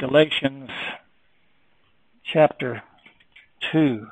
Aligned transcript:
Galatians 0.00 0.70
chapter 2.24 2.82
2. 3.70 4.06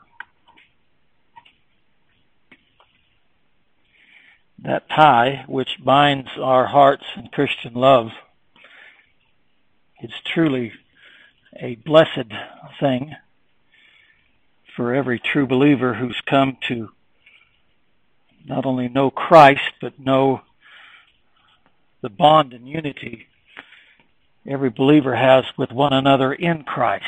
That 4.59 4.91
tie 4.91 5.47
which 5.49 5.83
binds 5.83 6.29
our 6.39 6.67
hearts 6.67 7.05
in 7.17 7.29
Christian 7.29 7.73
love 7.73 8.09
is 10.03 10.11
truly 10.27 10.75
a 11.59 11.77
blessed 11.77 12.33
thing 12.79 13.17
for 14.77 14.95
every 14.95 15.19
true 15.19 15.47
believer 15.47 15.95
who's 15.95 16.21
come 16.27 16.59
to 16.69 16.91
not 18.45 18.67
only 18.67 18.91
know 18.91 19.11
Christ, 19.11 19.73
but 19.81 19.99
know 19.99 20.43
the 22.03 22.11
bond 22.11 22.53
and 22.53 22.69
unity 22.69 23.29
every 24.47 24.71
believer 24.71 25.15
has 25.15 25.45
with 25.57 25.71
one 25.73 25.93
another 25.93 26.33
in 26.33 26.65
Christ. 26.65 27.05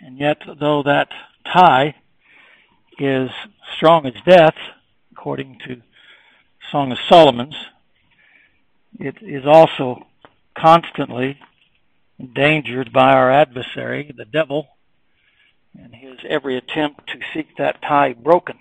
And 0.00 0.18
yet, 0.18 0.38
though 0.58 0.82
that 0.84 1.08
tie 1.44 1.96
is 2.98 3.30
strong 3.76 4.06
as 4.06 4.14
death, 4.24 4.56
according 5.12 5.58
to 5.66 5.82
Song 6.70 6.92
of 6.92 6.98
Solomon's, 7.08 7.56
it 8.98 9.16
is 9.20 9.44
also 9.46 10.06
constantly 10.54 11.38
endangered 12.18 12.92
by 12.92 13.12
our 13.12 13.30
adversary, 13.30 14.12
the 14.16 14.24
devil, 14.24 14.68
and 15.78 15.94
his 15.94 16.18
every 16.28 16.56
attempt 16.56 17.08
to 17.08 17.20
seek 17.32 17.56
that 17.56 17.80
tie 17.82 18.12
broken. 18.12 18.58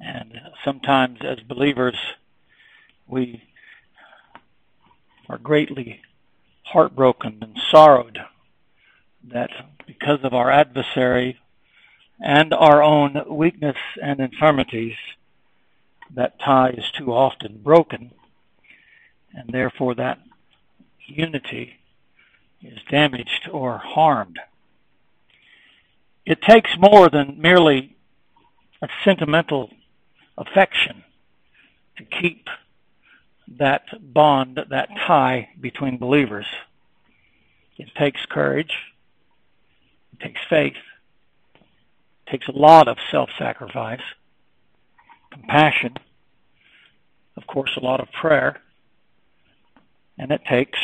And 0.00 0.40
sometimes, 0.64 1.20
as 1.22 1.40
believers, 1.40 1.96
we 3.06 3.42
are 5.30 5.38
greatly 5.38 6.00
heartbroken 6.64 7.38
and 7.40 7.56
sorrowed 7.70 8.18
that 9.22 9.50
because 9.86 10.18
of 10.24 10.34
our 10.34 10.50
adversary 10.50 11.38
and 12.18 12.52
our 12.52 12.82
own 12.82 13.22
weakness 13.28 13.76
and 14.02 14.18
infirmities, 14.18 14.96
that 16.12 16.40
tie 16.40 16.70
is 16.70 16.90
too 16.90 17.12
often 17.12 17.60
broken, 17.62 18.10
and 19.32 19.50
therefore 19.50 19.94
that 19.94 20.18
unity 21.06 21.74
is 22.60 22.80
damaged 22.90 23.48
or 23.52 23.78
harmed. 23.78 24.40
It 26.26 26.42
takes 26.42 26.76
more 26.76 27.08
than 27.08 27.40
merely 27.40 27.96
a 28.82 28.88
sentimental 29.04 29.70
affection 30.36 31.04
to 31.96 32.04
keep 32.04 32.48
that 33.58 33.82
bond, 34.00 34.60
that 34.70 34.88
tie 35.06 35.48
between 35.60 35.98
believers. 35.98 36.46
It 37.76 37.88
takes 37.96 38.24
courage, 38.26 38.74
it 40.12 40.20
takes 40.20 40.40
faith, 40.48 40.76
it 41.54 42.30
takes 42.30 42.46
a 42.48 42.52
lot 42.52 42.88
of 42.88 42.98
self 43.10 43.30
sacrifice, 43.38 44.02
compassion, 45.30 45.94
of 47.36 47.46
course, 47.46 47.70
a 47.76 47.80
lot 47.80 48.00
of 48.00 48.12
prayer, 48.12 48.60
and 50.18 50.30
it 50.30 50.42
takes 50.48 50.78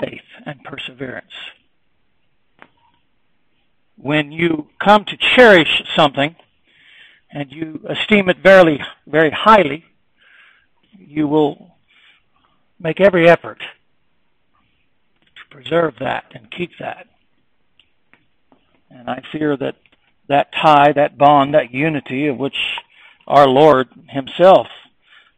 faith 0.00 0.22
and 0.46 0.62
perseverance. 0.62 1.32
When 3.96 4.32
you 4.32 4.68
come 4.80 5.04
to 5.04 5.16
cherish 5.16 5.82
something 5.94 6.36
and 7.30 7.50
you 7.52 7.80
esteem 7.88 8.28
it 8.28 8.38
very, 8.38 8.84
very 9.06 9.30
highly, 9.30 9.84
you 10.98 11.28
will 11.28 11.76
make 12.78 13.00
every 13.00 13.28
effort 13.28 13.60
to 13.60 15.42
preserve 15.50 15.94
that 16.00 16.32
and 16.34 16.50
keep 16.50 16.72
that. 16.78 17.06
And 18.90 19.08
I 19.08 19.22
fear 19.32 19.56
that 19.56 19.76
that 20.28 20.52
tie, 20.52 20.92
that 20.92 21.18
bond, 21.18 21.54
that 21.54 21.72
unity 21.72 22.26
of 22.28 22.38
which 22.38 22.78
our 23.26 23.46
Lord 23.46 23.88
Himself, 24.08 24.68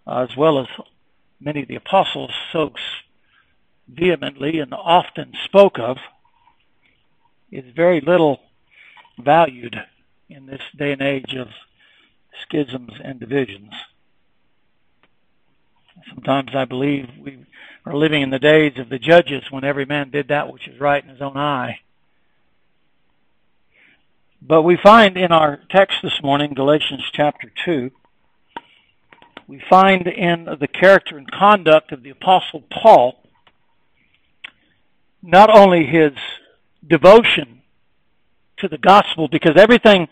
uh, 0.07 0.27
as 0.29 0.37
well 0.37 0.61
as 0.61 0.69
many 1.41 1.63
of 1.63 1.69
the 1.69 1.75
apostles, 1.75 2.33
so 2.53 2.73
vehemently 3.89 4.61
and 4.61 4.73
often 4.73 5.33
spoke 5.45 5.79
of, 5.79 5.99
is 7.51 7.65
very 7.75 8.01
little 8.01 8.41
valued 9.19 9.77
in 10.29 10.47
this 10.47 10.63
day 10.77 10.93
and 10.93 11.03
age 11.03 11.35
of 11.35 11.49
schisms 12.43 12.93
and 13.03 13.19
divisions. 13.19 13.73
Sometimes 16.09 16.51
I 16.55 16.65
believe 16.65 17.09
we 17.21 17.45
are 17.85 17.97
living 17.97 18.23
in 18.23 18.31
the 18.31 18.39
days 18.39 18.79
of 18.79 18.89
the 18.89 18.99
judges 18.99 19.45
when 19.51 19.65
every 19.65 19.85
man 19.85 20.11
did 20.11 20.29
that 20.29 20.53
which 20.53 20.69
is 20.69 20.81
right 20.81 21.03
in 21.03 21.11
his 21.11 21.21
own 21.23 21.37
eye. 21.37 21.81
But 24.43 24.63
we 24.63 24.77
find 24.77 25.17
in 25.17 25.33
our 25.33 25.61
text 25.71 25.99
this 26.03 26.23
morning, 26.23 26.55
Galatians 26.55 27.03
chapter 27.13 27.51
2, 27.65 27.91
we 29.49 29.63
find 29.71 30.07
in 30.07 30.47
the 30.61 30.69
character 30.69 31.17
and 31.17 31.31
conduct 31.31 31.93
of 31.93 32.03
the 32.03 32.11
Apostle 32.11 32.63
Paul 32.71 33.23
not 35.23 35.51
only 35.57 35.85
his 35.85 36.13
devotion 36.87 37.63
to 38.59 38.69
the 38.69 38.79
gospel, 38.79 39.29
because 39.29 39.57
everything, 39.57 40.09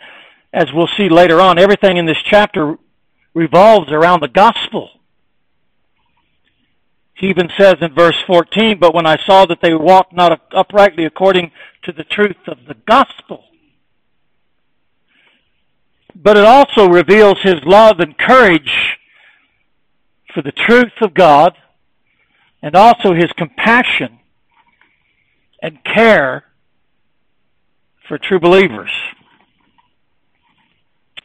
as 0.52 0.72
we'll 0.72 0.88
see 0.96 1.08
later 1.08 1.40
on, 1.40 1.58
everything 1.58 1.96
in 1.96 2.06
this 2.06 2.18
chapter 2.24 2.76
revolves 3.32 3.90
around 3.90 4.20
the 4.20 4.28
gospel. 4.28 4.90
He 7.14 7.28
even 7.28 7.48
says 7.56 7.76
in 7.80 7.94
verse 7.94 8.20
14, 8.26 8.78
But 8.78 8.94
when 8.94 9.06
I 9.06 9.16
saw 9.24 9.46
that 9.46 9.60
they 9.62 9.74
walked 9.74 10.12
not 10.12 10.40
uprightly 10.52 11.04
according 11.04 11.52
to 11.84 11.92
the 11.92 12.04
truth 12.04 12.36
of 12.46 12.58
the 12.66 12.74
gospel. 12.86 13.44
But 16.14 16.36
it 16.36 16.44
also 16.44 16.88
reveals 16.88 17.40
his 17.42 17.62
love 17.64 18.00
and 18.00 18.18
courage 18.18 18.98
for 20.32 20.42
the 20.42 20.52
truth 20.52 20.92
of 21.00 21.14
God 21.14 21.56
and 22.62 22.74
also 22.74 23.14
his 23.14 23.30
compassion 23.36 24.18
and 25.62 25.84
care 25.84 26.44
for 28.08 28.18
true 28.18 28.40
believers. 28.40 28.90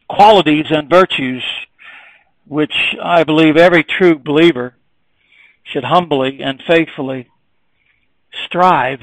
Qualities 0.07 0.65
and 0.69 0.89
virtues 0.89 1.43
which 2.45 2.95
I 3.01 3.23
believe 3.23 3.57
every 3.57 3.83
true 3.83 4.17
believer 4.17 4.75
should 5.71 5.83
humbly 5.83 6.41
and 6.41 6.61
faithfully 6.67 7.29
strive 8.45 9.01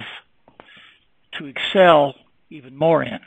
to 1.38 1.46
excel 1.46 2.14
even 2.50 2.76
more 2.76 3.02
in. 3.02 3.20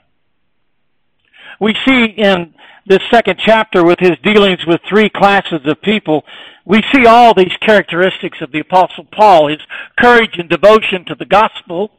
We 1.59 1.75
see 1.87 2.05
in 2.05 2.53
this 2.85 3.01
second 3.11 3.39
chapter 3.43 3.83
with 3.83 3.99
his 3.99 4.17
dealings 4.23 4.65
with 4.65 4.81
three 4.87 5.09
classes 5.09 5.61
of 5.65 5.81
people, 5.81 6.23
we 6.65 6.83
see 6.93 7.05
all 7.05 7.33
these 7.33 7.55
characteristics 7.61 8.41
of 8.41 8.51
the 8.51 8.59
Apostle 8.59 9.05
Paul 9.11 9.47
his 9.47 9.59
courage 9.97 10.37
and 10.37 10.49
devotion 10.49 11.05
to 11.05 11.15
the 11.15 11.25
gospel, 11.25 11.91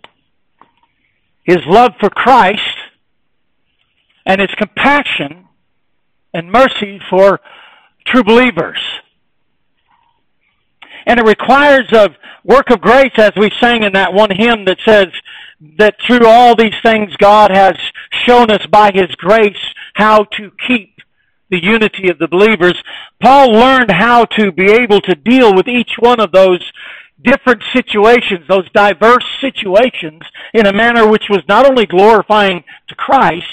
his 1.45 1.59
love 1.67 1.93
for 2.01 2.11
Christ, 2.11 2.77
and 4.25 4.41
his 4.41 4.51
compassion 4.57 5.49
and 6.33 6.51
mercy 6.53 7.01
for 7.11 7.41
true 8.07 8.23
believers. 8.23 8.79
And 11.07 11.19
it 11.19 11.27
requires 11.27 11.91
a 11.93 12.15
work 12.45 12.71
of 12.71 12.81
grace 12.81 13.13
as 13.17 13.33
we 13.37 13.51
sang 13.61 13.83
in 13.83 13.93
that 13.93 14.13
one 14.13 14.31
hymn 14.31 14.65
that 14.67 14.79
says 14.85 15.09
that 15.79 15.97
through 16.07 16.27
all 16.27 16.57
these 16.57 16.75
things 16.83 17.15
God 17.17 17.51
has 17.51 17.75
shown 18.27 18.51
us 18.51 18.65
by 18.67 18.91
His 18.93 19.15
grace 19.17 19.57
how 19.95 20.25
to 20.25 20.51
keep 20.67 21.01
the 21.51 21.63
unity 21.63 22.09
of 22.09 22.19
the 22.19 22.29
believers. 22.29 22.81
Paul 23.21 23.53
learned 23.53 23.91
how 23.91 24.25
to 24.25 24.53
be 24.53 24.71
able 24.71 25.01
to 25.03 25.15
deal 25.15 25.55
with 25.55 25.69
each 25.69 25.93
one 25.99 26.21
of 26.21 26.33
those 26.33 26.63
different 27.23 27.63
situations, 27.73 28.47
those 28.49 28.71
diverse 28.71 29.25
situations, 29.41 30.23
in 30.55 30.67
a 30.67 30.73
manner 30.73 31.07
which 31.07 31.25
was 31.29 31.43
not 31.49 31.67
only 31.69 31.87
glorifying 31.87 32.65
to 32.89 32.95
Christ, 32.95 33.47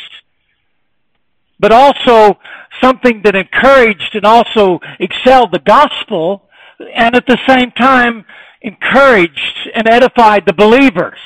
but 1.59 1.71
also 1.71 2.39
something 2.81 3.21
that 3.23 3.35
encouraged 3.35 4.11
and 4.13 4.25
also 4.25 4.79
excelled 4.99 5.51
the 5.51 5.59
gospel 5.59 6.46
and 6.79 7.15
at 7.15 7.25
the 7.27 7.39
same 7.47 7.71
time 7.71 8.25
encouraged 8.61 9.69
and 9.73 9.87
edified 9.87 10.45
the 10.45 10.53
believers. 10.53 11.19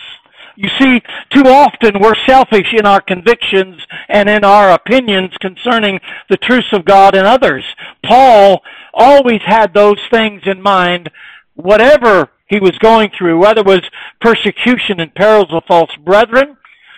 You 0.55 0.69
see, 0.79 1.01
too 1.31 1.47
often 1.47 1.99
we're 1.99 2.15
selfish 2.27 2.73
in 2.73 2.85
our 2.85 3.01
convictions 3.01 3.81
and 4.09 4.29
in 4.29 4.43
our 4.43 4.71
opinions 4.71 5.31
concerning 5.39 5.99
the 6.29 6.37
truths 6.37 6.73
of 6.73 6.85
God 6.85 7.15
and 7.15 7.25
others. 7.25 7.63
Paul 8.05 8.61
always 8.93 9.41
had 9.45 9.73
those 9.73 9.99
things 10.11 10.43
in 10.45 10.61
mind, 10.61 11.09
whatever 11.55 12.29
he 12.47 12.59
was 12.59 12.77
going 12.79 13.11
through, 13.17 13.39
whether 13.39 13.61
it 13.61 13.65
was 13.65 13.89
persecution 14.19 14.99
and 14.99 15.15
perils 15.15 15.47
of 15.51 15.63
false 15.67 15.95
brethren, 16.03 16.57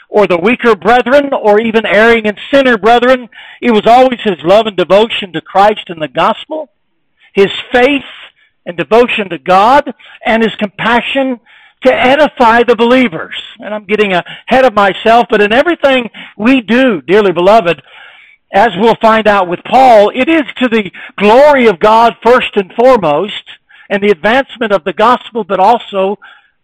or 0.09 0.27
the 0.27 0.37
weaker 0.37 0.75
brethren, 0.75 1.31
or 1.33 1.59
even 1.59 1.85
erring 1.85 2.27
and 2.27 2.39
sinner 2.51 2.77
brethren. 2.77 3.29
It 3.61 3.71
was 3.71 3.87
always 3.87 4.19
his 4.23 4.43
love 4.43 4.67
and 4.67 4.75
devotion 4.75 5.31
to 5.33 5.41
Christ 5.41 5.89
and 5.89 6.01
the 6.01 6.07
gospel, 6.07 6.69
his 7.33 7.51
faith 7.71 8.03
and 8.65 8.77
devotion 8.77 9.29
to 9.29 9.37
God 9.37 9.93
and 10.25 10.43
his 10.43 10.55
compassion 10.55 11.39
to 11.85 11.93
edify 11.93 12.63
the 12.63 12.75
believers. 12.75 13.35
And 13.59 13.73
I'm 13.73 13.85
getting 13.85 14.13
ahead 14.13 14.65
of 14.65 14.73
myself, 14.73 15.27
but 15.29 15.41
in 15.41 15.51
everything 15.51 16.09
we 16.37 16.61
do, 16.61 17.01
dearly 17.01 17.31
beloved, 17.31 17.81
as 18.53 18.69
we'll 18.77 18.95
find 19.01 19.27
out 19.27 19.49
with 19.49 19.59
Paul, 19.65 20.11
it 20.13 20.29
is 20.29 20.43
to 20.57 20.69
the 20.69 20.91
glory 21.17 21.67
of 21.67 21.79
God 21.79 22.15
first 22.23 22.55
and 22.55 22.71
foremost, 22.73 23.43
and 23.89 24.01
the 24.01 24.11
advancement 24.11 24.71
of 24.71 24.83
the 24.83 24.93
gospel, 24.93 25.43
but 25.43 25.59
also 25.59 26.17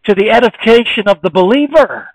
to 0.05 0.15
the 0.15 0.29
edification 0.29 1.07
of 1.07 1.21
the 1.21 1.29
believer. 1.29 2.09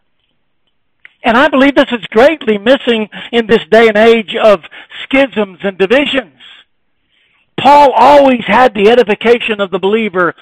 And 1.22 1.36
I 1.36 1.48
believe 1.48 1.74
this 1.74 1.92
is 1.92 2.06
greatly 2.06 2.58
missing 2.58 3.08
in 3.32 3.46
this 3.46 3.64
day 3.70 3.88
and 3.88 3.96
age 3.96 4.36
of 4.36 4.60
schisms 5.02 5.58
and 5.62 5.76
divisions. 5.76 6.32
Paul 7.60 7.92
always 7.94 8.44
had 8.46 8.74
the 8.74 8.90
edification 8.90 9.60
of 9.60 9.70
the 9.70 9.78
believer 9.78 10.34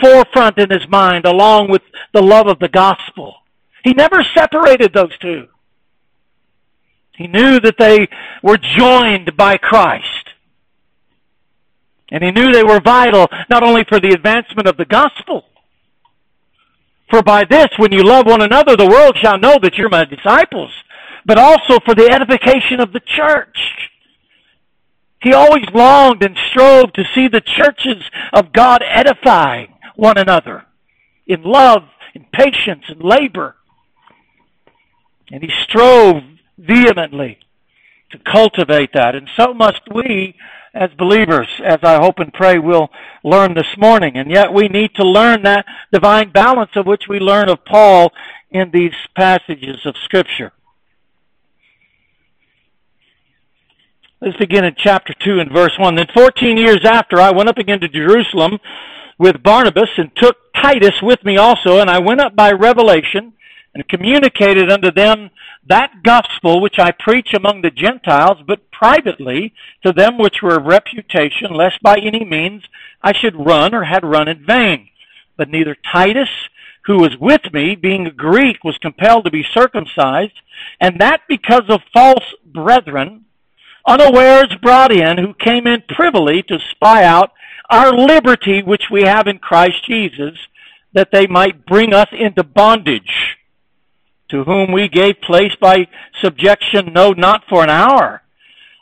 forefront 0.00 0.58
in 0.58 0.70
his 0.70 0.86
mind 0.88 1.24
along 1.24 1.70
with 1.70 1.82
the 2.12 2.22
love 2.22 2.46
of 2.46 2.58
the 2.58 2.68
gospel. 2.68 3.34
He 3.84 3.92
never 3.92 4.24
separated 4.36 4.92
those 4.92 5.16
two. 5.18 5.48
He 7.16 7.26
knew 7.26 7.58
that 7.60 7.78
they 7.78 8.08
were 8.42 8.58
joined 8.58 9.36
by 9.36 9.56
Christ. 9.56 10.04
And 12.10 12.22
he 12.22 12.30
knew 12.30 12.52
they 12.52 12.64
were 12.64 12.80
vital 12.80 13.28
not 13.50 13.62
only 13.62 13.84
for 13.84 14.00
the 14.00 14.10
advancement 14.10 14.68
of 14.68 14.76
the 14.76 14.84
gospel, 14.84 15.44
for 17.10 17.22
by 17.22 17.44
this, 17.44 17.68
when 17.78 17.92
you 17.92 18.02
love 18.02 18.26
one 18.26 18.42
another, 18.42 18.76
the 18.76 18.88
world 18.88 19.16
shall 19.16 19.38
know 19.38 19.58
that 19.62 19.76
you're 19.76 19.88
my 19.88 20.04
disciples, 20.04 20.70
but 21.24 21.38
also 21.38 21.78
for 21.84 21.94
the 21.94 22.10
edification 22.10 22.80
of 22.80 22.92
the 22.92 23.00
church. 23.00 23.90
He 25.20 25.32
always 25.32 25.64
longed 25.74 26.22
and 26.22 26.36
strove 26.50 26.92
to 26.92 27.04
see 27.14 27.28
the 27.28 27.40
churches 27.40 28.04
of 28.32 28.52
God 28.52 28.82
edifying 28.86 29.74
one 29.96 30.16
another 30.16 30.64
in 31.26 31.42
love, 31.42 31.82
in 32.14 32.24
patience, 32.32 32.84
and 32.88 33.02
labor. 33.02 33.56
And 35.30 35.42
he 35.42 35.50
strove 35.64 36.22
vehemently 36.56 37.38
to 38.10 38.18
cultivate 38.18 38.92
that. 38.94 39.14
And 39.14 39.28
so 39.36 39.52
must 39.52 39.82
we 39.92 40.36
as 40.72 40.90
believers, 40.96 41.48
as 41.64 41.78
I 41.82 41.96
hope 41.96 42.18
and 42.18 42.32
pray 42.32 42.58
we'll 42.58 42.88
learn 43.24 43.54
this 43.54 43.76
morning. 43.76 44.16
And 44.16 44.30
yet 44.30 44.52
we 44.52 44.68
need 44.68 44.94
to 44.94 45.04
learn 45.04 45.42
that 45.42 45.66
divine 45.92 46.30
balance 46.30 46.70
of 46.76 46.86
which 46.86 47.08
we 47.08 47.18
learn 47.18 47.48
of 47.48 47.64
Paul 47.64 48.12
in 48.50 48.70
these 48.70 48.94
passages 49.16 49.84
of 49.84 49.96
Scripture. 50.04 50.52
Let's 54.20 54.36
begin 54.36 54.64
in 54.64 54.74
chapter 54.76 55.14
2 55.14 55.38
and 55.38 55.52
verse 55.52 55.78
1. 55.78 55.94
Then 55.94 56.08
14 56.12 56.56
years 56.56 56.84
after, 56.84 57.20
I 57.20 57.30
went 57.30 57.48
up 57.48 57.56
again 57.56 57.78
to 57.80 57.88
Jerusalem 57.88 58.58
with 59.16 59.44
Barnabas 59.44 59.90
and 59.96 60.10
took 60.16 60.36
Titus 60.56 61.00
with 61.00 61.24
me 61.24 61.36
also, 61.36 61.78
and 61.78 61.88
I 61.88 62.00
went 62.00 62.20
up 62.20 62.34
by 62.34 62.50
revelation 62.50 63.34
and 63.74 63.88
communicated 63.88 64.72
unto 64.72 64.90
them 64.90 65.30
that 65.68 66.02
gospel 66.02 66.60
which 66.60 66.80
I 66.80 66.90
preach 66.90 67.32
among 67.32 67.62
the 67.62 67.70
Gentiles, 67.70 68.38
but 68.44 68.72
privately 68.72 69.54
to 69.84 69.92
them 69.92 70.18
which 70.18 70.42
were 70.42 70.56
of 70.56 70.64
reputation, 70.64 71.54
lest 71.54 71.80
by 71.80 71.98
any 71.98 72.24
means 72.24 72.64
I 73.00 73.12
should 73.12 73.36
run 73.36 73.72
or 73.72 73.84
had 73.84 74.04
run 74.04 74.26
in 74.26 74.44
vain. 74.44 74.88
But 75.36 75.48
neither 75.48 75.76
Titus, 75.92 76.30
who 76.86 76.96
was 76.96 77.16
with 77.20 77.52
me, 77.52 77.76
being 77.76 78.08
a 78.08 78.10
Greek, 78.10 78.64
was 78.64 78.78
compelled 78.78 79.26
to 79.26 79.30
be 79.30 79.44
circumcised, 79.44 80.40
and 80.80 81.00
that 81.00 81.20
because 81.28 81.68
of 81.68 81.82
false 81.94 82.34
brethren, 82.44 83.26
unawares 83.88 84.54
brought 84.62 84.92
in, 84.92 85.18
who 85.18 85.34
came 85.34 85.66
in 85.66 85.82
privily 85.88 86.42
to 86.44 86.58
spy 86.70 87.04
out 87.04 87.32
our 87.70 87.92
liberty 87.92 88.62
which 88.62 88.84
we 88.90 89.02
have 89.02 89.26
in 89.26 89.38
Christ 89.38 89.84
Jesus, 89.84 90.38
that 90.92 91.10
they 91.10 91.26
might 91.26 91.66
bring 91.66 91.92
us 91.92 92.08
into 92.12 92.44
bondage 92.44 93.38
to 94.28 94.44
whom 94.44 94.72
we 94.72 94.88
gave 94.88 95.20
place 95.22 95.54
by 95.60 95.88
subjection, 96.20 96.92
no, 96.92 97.12
not 97.12 97.44
for 97.48 97.62
an 97.62 97.70
hour. 97.70 98.22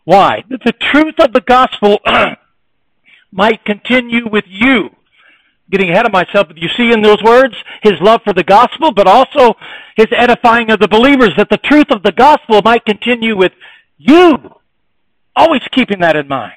Why? 0.04 0.44
That 0.50 0.62
the 0.64 0.72
truth 0.72 1.14
of 1.20 1.32
the 1.32 1.40
gospel 1.40 2.00
might 3.32 3.64
continue 3.64 4.28
with 4.28 4.44
you. 4.46 4.90
Getting 5.70 5.90
ahead 5.90 6.06
of 6.06 6.12
myself, 6.12 6.48
you 6.54 6.68
see 6.76 6.92
in 6.92 7.02
those 7.02 7.22
words 7.24 7.54
his 7.82 8.00
love 8.00 8.22
for 8.22 8.32
the 8.32 8.44
gospel, 8.44 8.92
but 8.92 9.08
also 9.08 9.54
his 9.96 10.06
edifying 10.16 10.70
of 10.70 10.78
the 10.78 10.88
believers, 10.88 11.32
that 11.36 11.50
the 11.50 11.58
truth 11.58 11.90
of 11.90 12.02
the 12.02 12.12
gospel 12.12 12.60
might 12.64 12.84
continue 12.84 13.36
with 13.36 13.52
you. 13.98 14.55
Always 15.36 15.62
keeping 15.70 16.00
that 16.00 16.16
in 16.16 16.26
mind. 16.26 16.54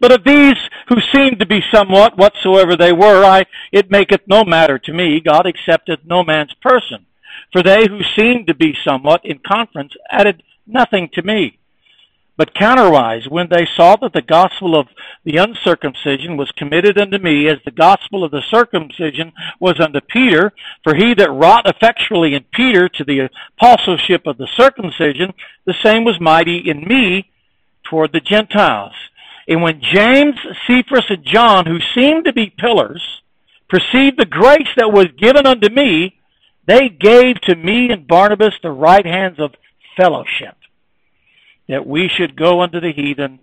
But 0.00 0.12
of 0.12 0.24
these 0.24 0.56
who 0.88 0.96
seemed 1.14 1.38
to 1.40 1.46
be 1.46 1.62
somewhat 1.72 2.16
whatsoever 2.16 2.76
they 2.76 2.92
were, 2.92 3.24
I, 3.24 3.44
it 3.72 3.90
maketh 3.90 4.22
no 4.26 4.44
matter 4.44 4.78
to 4.78 4.92
me. 4.92 5.20
God 5.20 5.46
accepteth 5.46 6.00
no 6.04 6.24
man's 6.24 6.54
person. 6.54 7.06
For 7.52 7.62
they 7.62 7.86
who 7.86 8.00
seemed 8.16 8.46
to 8.46 8.54
be 8.54 8.76
somewhat 8.84 9.24
in 9.24 9.38
conference 9.38 9.94
added 10.10 10.42
nothing 10.66 11.08
to 11.14 11.22
me. 11.22 11.58
But 12.36 12.54
counterwise, 12.54 13.28
when 13.28 13.48
they 13.50 13.66
saw 13.66 13.96
that 13.96 14.12
the 14.12 14.22
gospel 14.22 14.78
of 14.78 14.86
the 15.24 15.38
uncircumcision 15.38 16.36
was 16.36 16.52
committed 16.52 16.96
unto 16.96 17.18
me, 17.18 17.48
as 17.48 17.58
the 17.64 17.72
gospel 17.72 18.22
of 18.22 18.30
the 18.30 18.44
circumcision 18.48 19.32
was 19.58 19.80
unto 19.80 20.00
Peter, 20.00 20.52
for 20.84 20.94
he 20.94 21.14
that 21.14 21.32
wrought 21.32 21.66
effectually 21.66 22.34
in 22.34 22.44
Peter 22.52 22.88
to 22.90 23.02
the 23.02 23.28
apostleship 23.58 24.24
of 24.24 24.38
the 24.38 24.46
circumcision, 24.56 25.34
the 25.64 25.74
same 25.82 26.04
was 26.04 26.20
mighty 26.20 26.58
in 26.58 26.84
me 26.86 27.28
toward 27.88 28.12
the 28.12 28.20
Gentiles. 28.20 28.94
And 29.46 29.62
when 29.62 29.80
James, 29.80 30.36
Cephas, 30.66 31.06
and 31.08 31.24
John, 31.24 31.66
who 31.66 31.78
seemed 31.94 32.26
to 32.26 32.32
be 32.32 32.50
pillars, 32.50 33.22
perceived 33.68 34.18
the 34.18 34.26
grace 34.26 34.68
that 34.76 34.92
was 34.92 35.06
given 35.18 35.46
unto 35.46 35.70
me, 35.70 36.20
they 36.66 36.88
gave 36.88 37.40
to 37.42 37.54
me 37.54 37.90
and 37.90 38.06
Barnabas 38.06 38.54
the 38.62 38.70
right 38.70 39.06
hands 39.06 39.38
of 39.38 39.54
fellowship, 39.96 40.56
that 41.68 41.86
we 41.86 42.08
should 42.08 42.36
go 42.36 42.60
unto 42.60 42.80
the 42.80 42.92
heathen, 42.92 43.40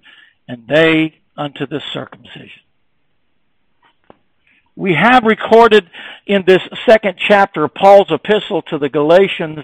and 0.47 0.67
they 0.67 1.15
unto 1.35 1.65
the 1.65 1.81
circumcision. 1.91 2.64
We 4.77 4.93
have 4.93 5.23
recorded 5.23 5.89
in 6.25 6.43
this 6.45 6.61
second 6.85 7.15
chapter 7.17 7.63
of 7.63 7.73
Paul's 7.73 8.11
epistle 8.11 8.61
to 8.63 8.77
the 8.77 8.89
Galatians 8.89 9.59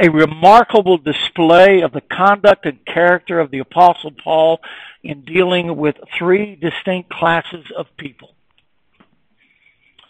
a 0.00 0.08
remarkable 0.08 0.98
display 0.98 1.80
of 1.80 1.90
the 1.90 2.00
conduct 2.00 2.64
and 2.64 2.84
character 2.86 3.40
of 3.40 3.50
the 3.50 3.58
Apostle 3.58 4.12
Paul 4.12 4.60
in 5.02 5.24
dealing 5.24 5.76
with 5.76 5.96
three 6.16 6.54
distinct 6.54 7.10
classes 7.10 7.72
of 7.76 7.86
people. 7.96 8.36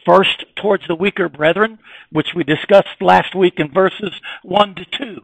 First, 0.05 0.45
towards 0.57 0.87
the 0.87 0.97
weaker 0.97 1.31
brethren, 1.31 1.79
which 2.11 2.35
we 2.35 2.45
discussed 2.45 3.01
last 3.01 3.35
week 3.35 3.55
in 3.57 3.73
verses 3.73 4.13
1 4.43 4.75
to 4.75 4.85
2. 4.85 5.21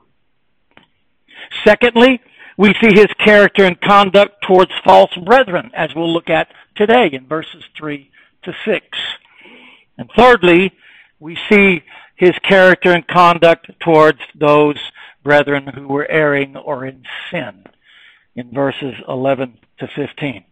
Secondly, 1.65 2.23
we 2.57 2.73
see 2.81 2.95
his 2.95 3.13
character 3.19 3.65
and 3.65 3.79
conduct 3.79 4.43
towards 4.43 4.73
false 4.83 5.15
brethren, 5.17 5.71
as 5.75 5.95
we'll 5.95 6.13
look 6.13 6.31
at 6.31 6.49
today 6.77 7.11
in 7.13 7.27
verses 7.27 7.65
3 7.77 8.11
to 8.45 8.55
6. 8.65 8.99
And 9.97 10.11
thirdly, 10.17 10.73
we 11.21 11.37
see 11.49 11.83
his 12.17 12.33
character 12.43 12.93
and 12.93 13.07
conduct 13.07 13.71
towards 13.81 14.21
those 14.35 14.79
brethren 15.23 15.67
who 15.67 15.89
were 15.89 16.09
erring 16.11 16.57
or 16.57 16.85
in 16.85 17.05
sin 17.31 17.65
in 18.35 18.53
verses 18.53 18.95
11 19.09 19.59
to 19.79 19.89
15. 19.89 20.45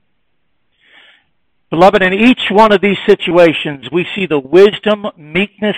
Beloved, 1.71 2.03
in 2.03 2.13
each 2.13 2.51
one 2.51 2.73
of 2.73 2.81
these 2.81 2.99
situations, 3.07 3.91
we 3.91 4.07
see 4.15 4.27
the 4.27 4.39
wisdom, 4.39 5.07
meekness, 5.17 5.77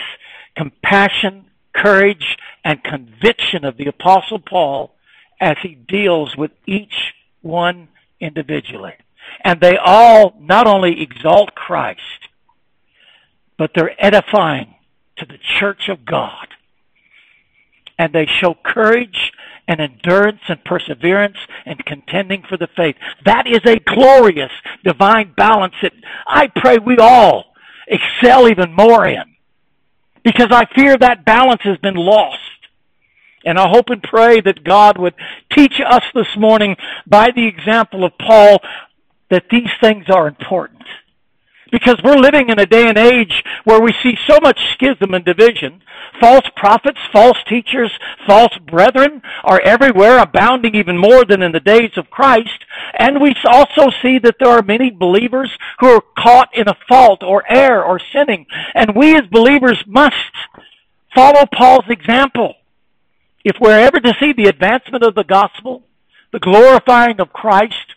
compassion, 0.56 1.46
courage, 1.74 2.36
and 2.64 2.82
conviction 2.84 3.64
of 3.64 3.76
the 3.76 3.86
Apostle 3.86 4.38
Paul 4.38 4.94
as 5.40 5.56
he 5.62 5.74
deals 5.74 6.36
with 6.36 6.50
each 6.66 7.14
one 7.40 7.88
individually. 8.20 8.94
And 9.44 9.60
they 9.60 9.76
all 9.76 10.34
not 10.40 10.66
only 10.66 11.00
exalt 11.00 11.54
Christ, 11.54 12.28
but 13.56 13.72
they're 13.74 13.94
edifying 14.04 14.74
to 15.16 15.26
the 15.26 15.38
church 15.58 15.88
of 15.88 16.04
God. 16.04 16.48
And 17.98 18.12
they 18.12 18.26
show 18.26 18.54
courage 18.64 19.32
and 19.66 19.80
endurance 19.80 20.40
and 20.48 20.64
perseverance 20.64 21.36
and 21.66 21.84
contending 21.84 22.42
for 22.48 22.56
the 22.56 22.68
faith. 22.74 22.96
That 23.24 23.46
is 23.46 23.60
a 23.66 23.80
glorious 23.80 24.52
divine 24.82 25.34
balance 25.36 25.74
that 25.82 25.92
I 26.26 26.46
pray 26.46 26.78
we 26.78 26.96
all 26.96 27.52
excel 27.86 28.48
even 28.48 28.72
more 28.72 29.06
in. 29.06 29.24
Because 30.24 30.48
I 30.50 30.66
fear 30.74 30.96
that 30.96 31.24
balance 31.24 31.62
has 31.62 31.78
been 31.78 31.96
lost. 31.96 32.38
And 33.44 33.58
I 33.58 33.68
hope 33.68 33.90
and 33.90 34.02
pray 34.02 34.40
that 34.40 34.64
God 34.64 34.98
would 34.98 35.14
teach 35.52 35.80
us 35.84 36.02
this 36.14 36.36
morning 36.36 36.76
by 37.06 37.30
the 37.30 37.46
example 37.46 38.04
of 38.04 38.12
Paul 38.18 38.60
that 39.30 39.44
these 39.50 39.70
things 39.80 40.06
are 40.08 40.26
important. 40.26 40.82
Because 41.70 42.00
we're 42.02 42.16
living 42.16 42.48
in 42.48 42.58
a 42.58 42.64
day 42.64 42.88
and 42.88 42.96
age 42.96 43.44
where 43.64 43.80
we 43.80 43.92
see 44.02 44.16
so 44.26 44.38
much 44.40 44.58
schism 44.72 45.12
and 45.12 45.22
division. 45.22 45.82
False 46.18 46.46
prophets, 46.56 46.98
false 47.12 47.36
teachers, 47.46 47.92
false 48.26 48.56
brethren 48.66 49.20
are 49.44 49.60
everywhere, 49.60 50.18
abounding 50.18 50.74
even 50.74 50.96
more 50.96 51.26
than 51.26 51.42
in 51.42 51.52
the 51.52 51.60
days 51.60 51.90
of 51.96 52.08
Christ. 52.08 52.64
And 52.98 53.20
we 53.20 53.34
also 53.46 53.90
see 54.00 54.18
that 54.20 54.36
there 54.40 54.48
are 54.48 54.62
many 54.62 54.90
believers 54.90 55.50
who 55.80 55.88
are 55.88 56.02
caught 56.16 56.48
in 56.54 56.68
a 56.68 56.78
fault 56.88 57.22
or 57.22 57.44
error 57.50 57.84
or 57.84 58.00
sinning. 58.14 58.46
And 58.74 58.96
we 58.96 59.14
as 59.14 59.26
believers 59.30 59.82
must 59.86 60.14
follow 61.14 61.44
Paul's 61.52 61.88
example. 61.90 62.54
If 63.44 63.56
we're 63.60 63.78
ever 63.78 64.00
to 64.00 64.16
see 64.18 64.32
the 64.32 64.48
advancement 64.48 65.04
of 65.04 65.14
the 65.14 65.24
gospel, 65.24 65.82
the 66.32 66.38
glorifying 66.38 67.20
of 67.20 67.32
Christ, 67.32 67.94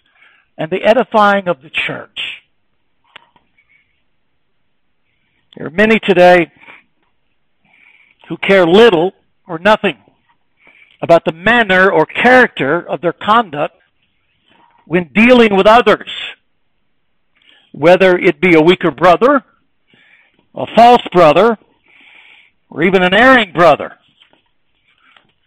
and 0.61 0.69
the 0.69 0.83
edifying 0.83 1.47
of 1.47 1.63
the 1.63 1.71
church. 1.71 2.43
There 5.57 5.65
are 5.65 5.71
many 5.71 5.97
today 5.97 6.51
who 8.29 8.37
care 8.37 8.67
little 8.67 9.13
or 9.47 9.57
nothing 9.57 9.97
about 11.01 11.25
the 11.25 11.31
manner 11.31 11.91
or 11.91 12.05
character 12.05 12.87
of 12.87 13.01
their 13.01 13.11
conduct 13.11 13.73
when 14.85 15.09
dealing 15.15 15.55
with 15.55 15.65
others, 15.65 16.11
whether 17.71 18.15
it 18.15 18.39
be 18.39 18.53
a 18.53 18.61
weaker 18.61 18.91
brother, 18.91 19.43
a 20.53 20.67
false 20.75 21.01
brother, 21.11 21.57
or 22.69 22.83
even 22.83 23.01
an 23.01 23.15
erring 23.15 23.51
brother. 23.51 23.93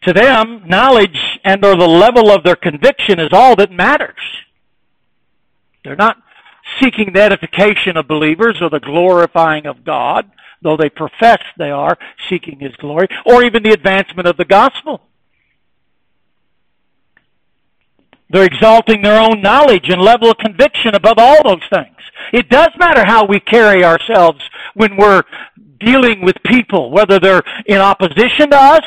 To 0.02 0.12
them, 0.12 0.64
knowledge 0.66 1.38
and 1.44 1.64
or 1.64 1.76
the 1.76 1.86
level 1.86 2.32
of 2.32 2.42
their 2.42 2.56
conviction 2.56 3.20
is 3.20 3.28
all 3.30 3.54
that 3.54 3.70
matters. 3.70 4.43
They're 5.84 5.96
not 5.96 6.16
seeking 6.80 7.12
the 7.12 7.22
edification 7.22 7.96
of 7.96 8.08
believers 8.08 8.58
or 8.60 8.70
the 8.70 8.80
glorifying 8.80 9.66
of 9.66 9.84
God, 9.84 10.30
though 10.62 10.76
they 10.76 10.88
profess 10.88 11.40
they 11.58 11.70
are 11.70 11.98
seeking 12.28 12.58
His 12.58 12.74
glory, 12.76 13.08
or 13.26 13.44
even 13.44 13.62
the 13.62 13.72
advancement 13.72 14.26
of 14.26 14.36
the 14.36 14.44
gospel. 14.44 15.02
They're 18.30 18.46
exalting 18.46 19.02
their 19.02 19.20
own 19.20 19.42
knowledge 19.42 19.90
and 19.90 20.00
level 20.00 20.30
of 20.30 20.38
conviction 20.38 20.94
above 20.94 21.18
all 21.18 21.42
those 21.44 21.62
things. 21.70 21.96
It 22.32 22.48
does 22.48 22.70
matter 22.78 23.04
how 23.04 23.26
we 23.26 23.38
carry 23.38 23.84
ourselves 23.84 24.40
when 24.72 24.96
we're 24.96 25.22
dealing 25.78 26.24
with 26.24 26.36
people, 26.44 26.90
whether 26.90 27.20
they're 27.20 27.42
in 27.66 27.78
opposition 27.78 28.50
to 28.50 28.56
us, 28.56 28.84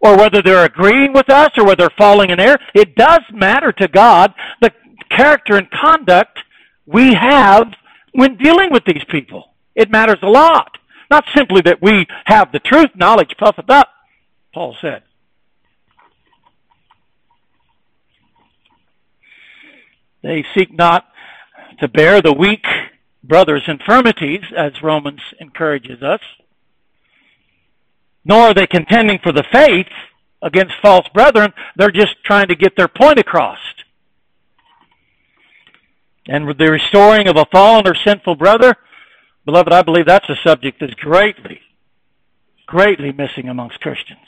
or 0.00 0.16
whether 0.16 0.42
they're 0.42 0.64
agreeing 0.64 1.12
with 1.12 1.30
us, 1.30 1.50
or 1.56 1.64
whether 1.64 1.82
they're 1.82 1.96
falling 1.96 2.30
in 2.30 2.40
error. 2.40 2.58
It 2.74 2.96
does 2.96 3.20
matter 3.32 3.70
to 3.72 3.86
God 3.86 4.34
the 4.60 4.72
character 5.16 5.56
and 5.56 5.70
conduct 5.70 6.40
we 6.86 7.14
have 7.14 7.72
when 8.12 8.36
dealing 8.36 8.72
with 8.72 8.84
these 8.84 9.04
people. 9.08 9.54
It 9.74 9.90
matters 9.90 10.18
a 10.22 10.28
lot. 10.28 10.78
Not 11.10 11.24
simply 11.34 11.60
that 11.62 11.82
we 11.82 12.06
have 12.26 12.52
the 12.52 12.58
truth, 12.58 12.90
knowledge 12.94 13.34
puffeth 13.38 13.70
up, 13.70 13.88
Paul 14.54 14.76
said. 14.80 15.02
They 20.22 20.44
seek 20.54 20.72
not 20.72 21.06
to 21.80 21.88
bear 21.88 22.22
the 22.22 22.32
weak 22.32 22.64
brother's 23.24 23.64
infirmities, 23.66 24.44
as 24.56 24.82
Romans 24.82 25.20
encourages 25.40 26.02
us, 26.02 26.20
nor 28.24 28.48
are 28.48 28.54
they 28.54 28.66
contending 28.66 29.18
for 29.22 29.32
the 29.32 29.44
faith 29.52 29.86
against 30.42 30.74
false 30.80 31.06
brethren. 31.08 31.52
They're 31.76 31.90
just 31.90 32.16
trying 32.24 32.48
to 32.48 32.54
get 32.54 32.76
their 32.76 32.88
point 32.88 33.18
across. 33.18 33.58
And 36.26 36.48
the 36.48 36.70
restoring 36.70 37.28
of 37.28 37.36
a 37.36 37.46
fallen 37.46 37.86
or 37.86 37.94
sinful 37.94 38.36
brother, 38.36 38.76
beloved, 39.44 39.72
I 39.72 39.82
believe 39.82 40.06
that's 40.06 40.28
a 40.28 40.36
subject 40.44 40.78
that's 40.80 40.94
greatly, 40.94 41.60
greatly 42.66 43.12
missing 43.12 43.48
amongst 43.48 43.80
Christians. 43.80 44.20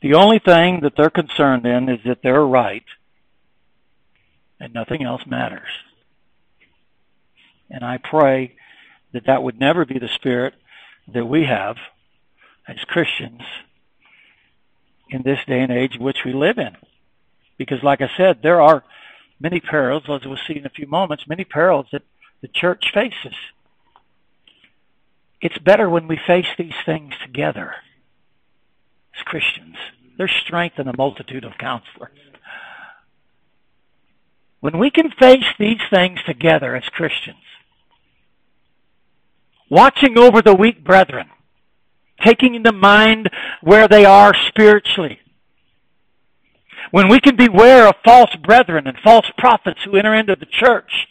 The 0.00 0.14
only 0.14 0.38
thing 0.38 0.80
that 0.82 0.94
they're 0.96 1.10
concerned 1.10 1.66
in 1.66 1.88
is 1.88 2.00
that 2.04 2.22
they're 2.22 2.44
right 2.44 2.84
and 4.60 4.72
nothing 4.72 5.02
else 5.02 5.22
matters. 5.26 5.68
And 7.70 7.84
I 7.84 7.98
pray 7.98 8.54
that 9.12 9.26
that 9.26 9.42
would 9.42 9.58
never 9.58 9.84
be 9.84 9.98
the 9.98 10.08
spirit 10.08 10.54
that 11.12 11.26
we 11.26 11.44
have 11.44 11.76
as 12.66 12.76
Christians 12.86 13.42
in 15.10 15.22
this 15.22 15.38
day 15.46 15.60
and 15.60 15.72
age 15.72 15.98
which 15.98 16.24
we 16.24 16.32
live 16.32 16.58
in. 16.58 16.76
Because, 17.56 17.82
like 17.82 18.00
I 18.00 18.10
said, 18.16 18.40
there 18.42 18.60
are 18.60 18.84
many 19.40 19.60
perils, 19.60 20.04
as 20.08 20.24
we'll 20.24 20.38
see 20.46 20.56
in 20.56 20.66
a 20.66 20.70
few 20.70 20.86
moments, 20.86 21.28
many 21.28 21.44
perils 21.44 21.86
that 21.92 22.02
the 22.40 22.48
church 22.48 22.90
faces. 22.92 23.34
It's 25.40 25.58
better 25.58 25.88
when 25.88 26.08
we 26.08 26.18
face 26.26 26.46
these 26.58 26.74
things 26.86 27.14
together 27.22 27.74
as 29.16 29.22
Christians. 29.24 29.76
There's 30.16 30.32
strength 30.32 30.78
in 30.78 30.88
a 30.88 30.96
multitude 30.96 31.44
of 31.44 31.58
counselors. 31.58 32.18
When 34.60 34.78
we 34.78 34.90
can 34.90 35.10
face 35.10 35.44
these 35.58 35.80
things 35.90 36.20
together 36.24 36.74
as 36.74 36.84
Christians, 36.84 37.36
watching 39.68 40.16
over 40.16 40.40
the 40.40 40.54
weak 40.54 40.82
brethren, 40.82 41.28
taking 42.22 42.54
into 42.54 42.72
mind 42.72 43.28
where 43.60 43.88
they 43.88 44.06
are 44.06 44.34
spiritually, 44.48 45.18
when 46.94 47.08
we 47.08 47.18
can 47.18 47.34
beware 47.34 47.88
of 47.88 47.96
false 48.04 48.32
brethren 48.36 48.86
and 48.86 48.96
false 49.02 49.26
prophets 49.36 49.80
who 49.84 49.96
enter 49.96 50.14
into 50.14 50.36
the 50.36 50.46
church, 50.46 51.08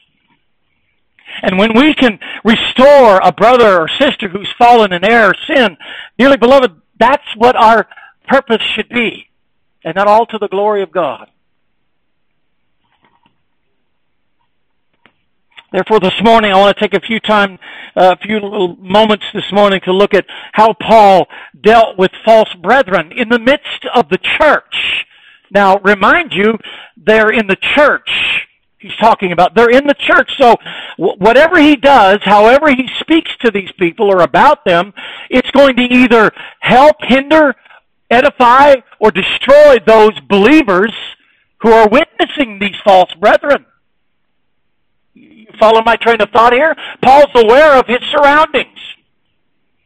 and 1.42 1.58
when 1.58 1.78
we 1.78 1.94
can 1.94 2.18
restore 2.46 3.20
a 3.22 3.34
brother 3.34 3.82
or 3.82 3.90
sister 3.90 4.30
who's 4.30 4.48
fallen 4.58 4.94
in 4.94 5.04
error, 5.04 5.32
or 5.32 5.36
sin, 5.46 5.75
dearly 6.18 6.38
beloved, 6.38 6.72
that's 6.98 7.36
what 7.36 7.58
our 7.58 7.86
purpose 8.25 8.62
should 8.74 8.88
be, 8.88 9.28
and 9.84 9.96
not 9.96 10.08
all 10.08 10.25
to 10.25 10.38
the 10.38 10.48
glory 10.48 10.84
of 10.84 10.90
God. 10.90 11.30
Therefore, 15.74 16.00
this 16.00 16.24
morning 16.24 16.54
I 16.54 16.60
want 16.60 16.78
to 16.78 16.82
take 16.82 16.94
a 16.94 17.06
few 17.06 17.20
time, 17.20 17.60
uh, 17.98 18.16
a 18.18 18.25
few 18.25 18.36
little 18.36 18.78
moments 18.78 19.25
this 19.34 19.52
morning 19.52 19.82
to 19.84 19.92
look 19.92 20.13
at 20.13 20.28
how 20.54 20.75
Paul 20.80 21.28
dealt 21.60 21.98
with 21.98 22.12
false 22.24 22.54
brethren 22.54 23.12
in 23.12 23.28
the 23.28 23.40
midst 23.40 23.86
of 23.94 24.08
the 24.08 24.18
church. 24.18 25.08
Now, 25.54 25.78
remind 25.80 26.34
you, 26.34 26.58
they're 26.98 27.30
in 27.30 27.48
the 27.48 27.58
church. 27.76 28.10
He's 28.80 28.96
talking 28.98 29.32
about 29.32 29.56
they're 29.56 29.70
in 29.70 29.88
the 29.88 29.94
church. 29.94 30.32
So 30.38 30.56
whatever 30.98 31.58
he 31.60 31.76
does, 31.76 32.20
however 32.24 32.70
he 32.70 32.90
speaks 33.00 33.32
to 33.42 33.52
these 33.52 33.72
people 33.80 34.12
or 34.12 34.24
about 34.24 34.66
them, 34.66 34.94
it's 35.30 35.50
going 35.52 35.78
to 35.78 35.84
either 35.84 36.32
help, 36.60 36.98
hinder, 37.00 37.56
edify, 38.10 38.76
or 39.00 39.12
destroy 39.12 39.78
those 39.86 40.20
believers 40.22 40.92
who 41.62 41.72
are 41.72 41.88
witnessing 41.88 42.60
these 42.60 42.76
false 42.84 43.14
brethren. 43.14 43.66
You 45.14 45.48
follow 45.60 45.82
my 45.84 45.96
train 45.96 46.20
of 46.20 46.30
thought 46.32 46.52
here? 46.52 46.76
Paul's 47.02 47.32
aware 47.36 47.80
of 47.80 47.88
his 47.88 48.02
surroundings 48.12 48.80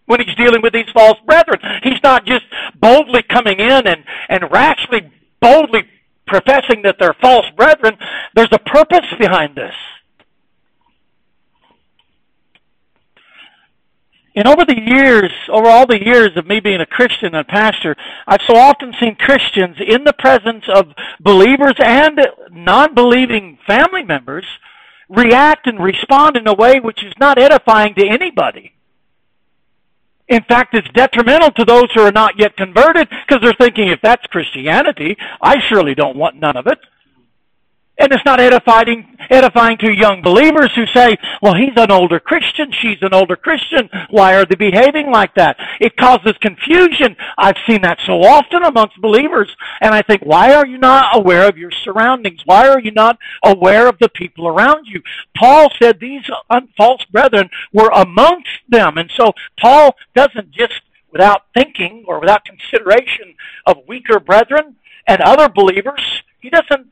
when 0.08 0.22
he's 0.22 0.36
dealing 0.36 0.62
with 0.64 0.74
these 0.74 0.90
false 0.92 1.20
brethren. 1.26 1.60
He's 1.84 2.02
not 2.02 2.26
just 2.26 2.46
boldly 2.80 3.22
coming 3.22 3.60
in 3.60 3.86
and, 3.86 4.04
and 4.30 4.50
rashly 4.50 5.12
boldly 5.42 5.84
professing 6.26 6.82
that 6.84 6.98
they're 7.00 7.16
false 7.22 7.46
brethren, 7.56 7.98
there's 8.36 8.52
a 8.52 8.60
purpose 8.60 9.06
behind 9.18 9.56
this. 9.56 9.74
And 14.38 14.48
over 14.48 14.66
the 14.66 14.80
years, 14.80 15.32
over 15.50 15.68
all 15.68 15.88
the 15.88 16.04
years 16.04 16.30
of 16.36 16.46
me 16.46 16.60
being 16.60 16.80
a 16.80 16.86
Christian 16.86 17.34
and 17.34 17.38
a 17.38 17.44
pastor, 17.44 17.96
I've 18.28 18.44
so 18.46 18.56
often 18.56 18.94
seen 19.00 19.16
Christians 19.16 19.78
in 19.80 20.04
the 20.04 20.14
presence 20.14 20.64
of 20.72 20.94
believers 21.20 21.74
and 21.80 22.20
non-believing 22.52 23.58
family 23.66 24.04
members 24.04 24.46
react 25.10 25.66
and 25.66 25.82
respond 25.82 26.38
in 26.38 26.48
a 26.48 26.54
way 26.54 26.80
which 26.80 27.04
is 27.04 27.14
not 27.20 27.40
edifying 27.40 27.96
to 27.96 28.08
anybody. 28.08 28.74
In 30.30 30.44
fact, 30.44 30.74
it's 30.74 30.88
detrimental 30.94 31.52
to 31.52 31.64
those 31.64 31.92
who 31.94 32.02
are 32.02 32.12
not 32.12 32.38
yet 32.38 32.58
converted 32.58 33.08
because 33.10 33.42
they're 33.42 33.54
thinking, 33.54 33.88
if 33.88 34.02
that's 34.02 34.26
Christianity, 34.28 35.16
I 35.42 35.56
surely 35.70 35.96
don't 35.96 36.18
want 36.18 36.36
none 36.36 36.58
of 36.58 36.68
it. 36.68 36.80
And 38.00 38.12
it's 38.14 38.26
not 38.26 38.40
edifying, 38.40 39.18
edifying 39.30 39.78
to 39.80 39.92
young 39.92 40.22
believers 40.22 40.72
who 40.76 40.86
say, 40.88 41.18
well, 41.42 41.56
he's 41.56 41.76
an 41.78 41.90
older 41.90 42.20
Christian, 42.20 42.72
she's 42.72 43.02
an 43.02 43.12
older 43.12 43.36
Christian, 43.36 43.90
why 44.12 44.36
are 44.36 44.46
they 44.46 44.56
behaving 44.56 45.10
like 45.12 45.34
that? 45.34 45.58
It 45.80 45.98
causes 45.98 46.34
confusion. 46.40 47.16
I've 47.40 47.58
seen 47.66 47.82
that 47.82 47.98
so 48.06 48.22
often 48.22 48.64
amongst 48.64 49.02
believers, 49.02 49.50
and 49.82 49.96
I 49.96 50.04
think, 50.04 50.22
why 50.22 50.54
are 50.54 50.68
you 50.68 50.78
not 50.78 51.18
aware 51.18 51.50
of 51.50 51.58
your 51.58 51.72
surroundings? 51.72 52.42
Why 52.46 52.68
are 52.70 52.80
you 52.80 52.92
not 52.92 53.18
aware 53.44 53.88
of 53.88 53.98
the 53.98 54.10
people 54.10 54.48
around 54.48 54.86
you? 54.86 55.02
Paul 55.36 55.72
said 55.82 56.00
these 56.00 56.30
false 56.78 57.04
brethren 57.06 57.50
were 57.74 57.90
amongst 57.90 58.60
them, 58.70 59.00
and 59.00 59.10
so 59.16 59.34
Paul 59.60 59.96
doesn't 60.16 60.52
just, 60.52 60.82
without 61.12 61.46
thinking 61.56 62.06
or 62.08 62.20
without 62.20 62.46
consideration 62.46 63.34
of 63.66 63.78
weaker 63.88 64.20
brethren 64.20 64.76
and 65.08 65.20
other 65.22 65.50
believers, 65.50 66.22
he 66.40 66.52
doesn't 66.52 66.92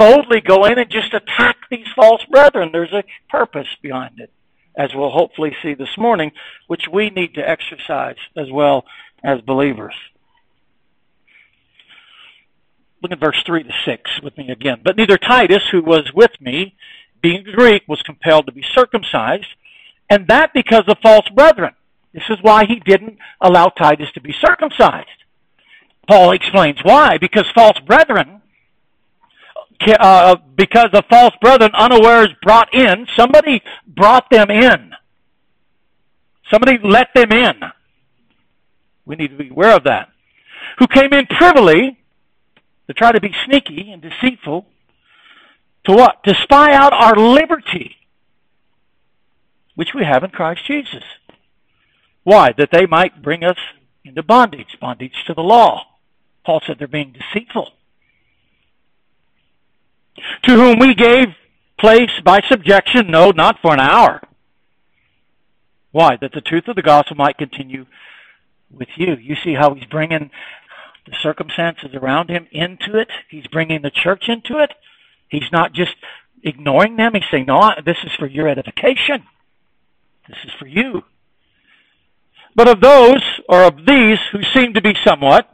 boldly 0.00 0.40
go 0.40 0.64
in 0.64 0.78
and 0.78 0.90
just 0.90 1.12
attack 1.12 1.58
these 1.70 1.86
false 1.94 2.24
brethren. 2.24 2.70
There's 2.72 2.92
a 2.92 3.04
purpose 3.28 3.68
behind 3.82 4.18
it, 4.18 4.32
as 4.74 4.94
we'll 4.94 5.10
hopefully 5.10 5.54
see 5.62 5.74
this 5.74 5.98
morning, 5.98 6.32
which 6.68 6.88
we 6.90 7.10
need 7.10 7.34
to 7.34 7.46
exercise 7.46 8.16
as 8.34 8.50
well 8.50 8.86
as 9.22 9.42
believers. 9.42 9.94
Look 13.02 13.12
at 13.12 13.20
verse 13.20 13.42
3 13.44 13.64
to 13.64 13.72
6 13.84 14.22
with 14.22 14.38
me 14.38 14.50
again. 14.50 14.80
But 14.82 14.96
neither 14.96 15.18
Titus, 15.18 15.64
who 15.70 15.82
was 15.82 16.10
with 16.14 16.32
me, 16.40 16.76
being 17.20 17.44
Greek, 17.44 17.82
was 17.86 18.00
compelled 18.00 18.46
to 18.46 18.52
be 18.52 18.64
circumcised, 18.74 19.48
and 20.08 20.26
that 20.28 20.54
because 20.54 20.84
of 20.88 20.96
false 21.02 21.28
brethren. 21.28 21.74
This 22.14 22.24
is 22.30 22.38
why 22.40 22.64
he 22.64 22.80
didn't 22.80 23.18
allow 23.38 23.66
Titus 23.66 24.10
to 24.12 24.20
be 24.22 24.32
circumcised. 24.32 25.08
Paul 26.08 26.32
explains 26.32 26.78
why. 26.82 27.18
Because 27.18 27.44
false 27.54 27.78
brethren, 27.86 28.39
uh, 29.88 30.36
because 30.56 30.88
the 30.92 31.02
false 31.08 31.34
brethren 31.40 31.70
unawares 31.74 32.28
brought 32.42 32.72
in, 32.74 33.06
somebody 33.16 33.62
brought 33.86 34.28
them 34.30 34.50
in. 34.50 34.92
Somebody 36.50 36.78
let 36.82 37.08
them 37.14 37.32
in. 37.32 37.54
We 39.06 39.16
need 39.16 39.28
to 39.28 39.36
be 39.36 39.48
aware 39.48 39.74
of 39.74 39.84
that. 39.84 40.08
Who 40.78 40.86
came 40.86 41.12
in 41.12 41.26
privily 41.26 41.98
to 42.86 42.94
try 42.94 43.12
to 43.12 43.20
be 43.20 43.34
sneaky 43.46 43.90
and 43.92 44.02
deceitful 44.02 44.66
to 45.84 45.92
what? 45.92 46.22
To 46.24 46.34
spy 46.42 46.72
out 46.72 46.92
our 46.92 47.16
liberty, 47.16 47.96
which 49.74 49.94
we 49.94 50.04
have 50.04 50.24
in 50.24 50.30
Christ 50.30 50.66
Jesus. 50.66 51.04
Why? 52.22 52.52
That 52.56 52.70
they 52.70 52.86
might 52.86 53.22
bring 53.22 53.44
us 53.44 53.56
into 54.04 54.22
bondage, 54.22 54.76
bondage 54.80 55.24
to 55.26 55.34
the 55.34 55.42
law. 55.42 55.84
Paul 56.44 56.60
said 56.66 56.76
they're 56.78 56.88
being 56.88 57.12
deceitful. 57.12 57.72
To 60.44 60.54
whom 60.54 60.78
we 60.78 60.94
gave 60.94 61.28
place 61.78 62.10
by 62.24 62.40
subjection, 62.48 63.10
no, 63.10 63.30
not 63.30 63.58
for 63.60 63.72
an 63.72 63.80
hour. 63.80 64.20
Why? 65.92 66.16
That 66.20 66.32
the 66.32 66.40
truth 66.40 66.68
of 66.68 66.76
the 66.76 66.82
gospel 66.82 67.16
might 67.16 67.38
continue 67.38 67.86
with 68.70 68.88
you. 68.96 69.16
You 69.16 69.36
see 69.42 69.54
how 69.54 69.74
he's 69.74 69.86
bringing 69.86 70.30
the 71.06 71.16
circumstances 71.22 71.90
around 71.94 72.30
him 72.30 72.46
into 72.52 72.98
it. 72.98 73.08
He's 73.28 73.46
bringing 73.46 73.82
the 73.82 73.90
church 73.90 74.28
into 74.28 74.58
it. 74.58 74.72
He's 75.28 75.50
not 75.50 75.72
just 75.72 75.94
ignoring 76.42 76.96
them. 76.96 77.14
He's 77.14 77.24
saying, 77.30 77.46
no, 77.46 77.72
this 77.84 77.96
is 78.04 78.12
for 78.18 78.26
your 78.26 78.48
edification. 78.48 79.24
This 80.28 80.38
is 80.44 80.52
for 80.58 80.66
you. 80.66 81.02
But 82.54 82.68
of 82.68 82.80
those, 82.80 83.22
or 83.48 83.62
of 83.62 83.86
these, 83.86 84.18
who 84.32 84.42
seem 84.54 84.74
to 84.74 84.82
be 84.82 84.94
somewhat, 85.04 85.48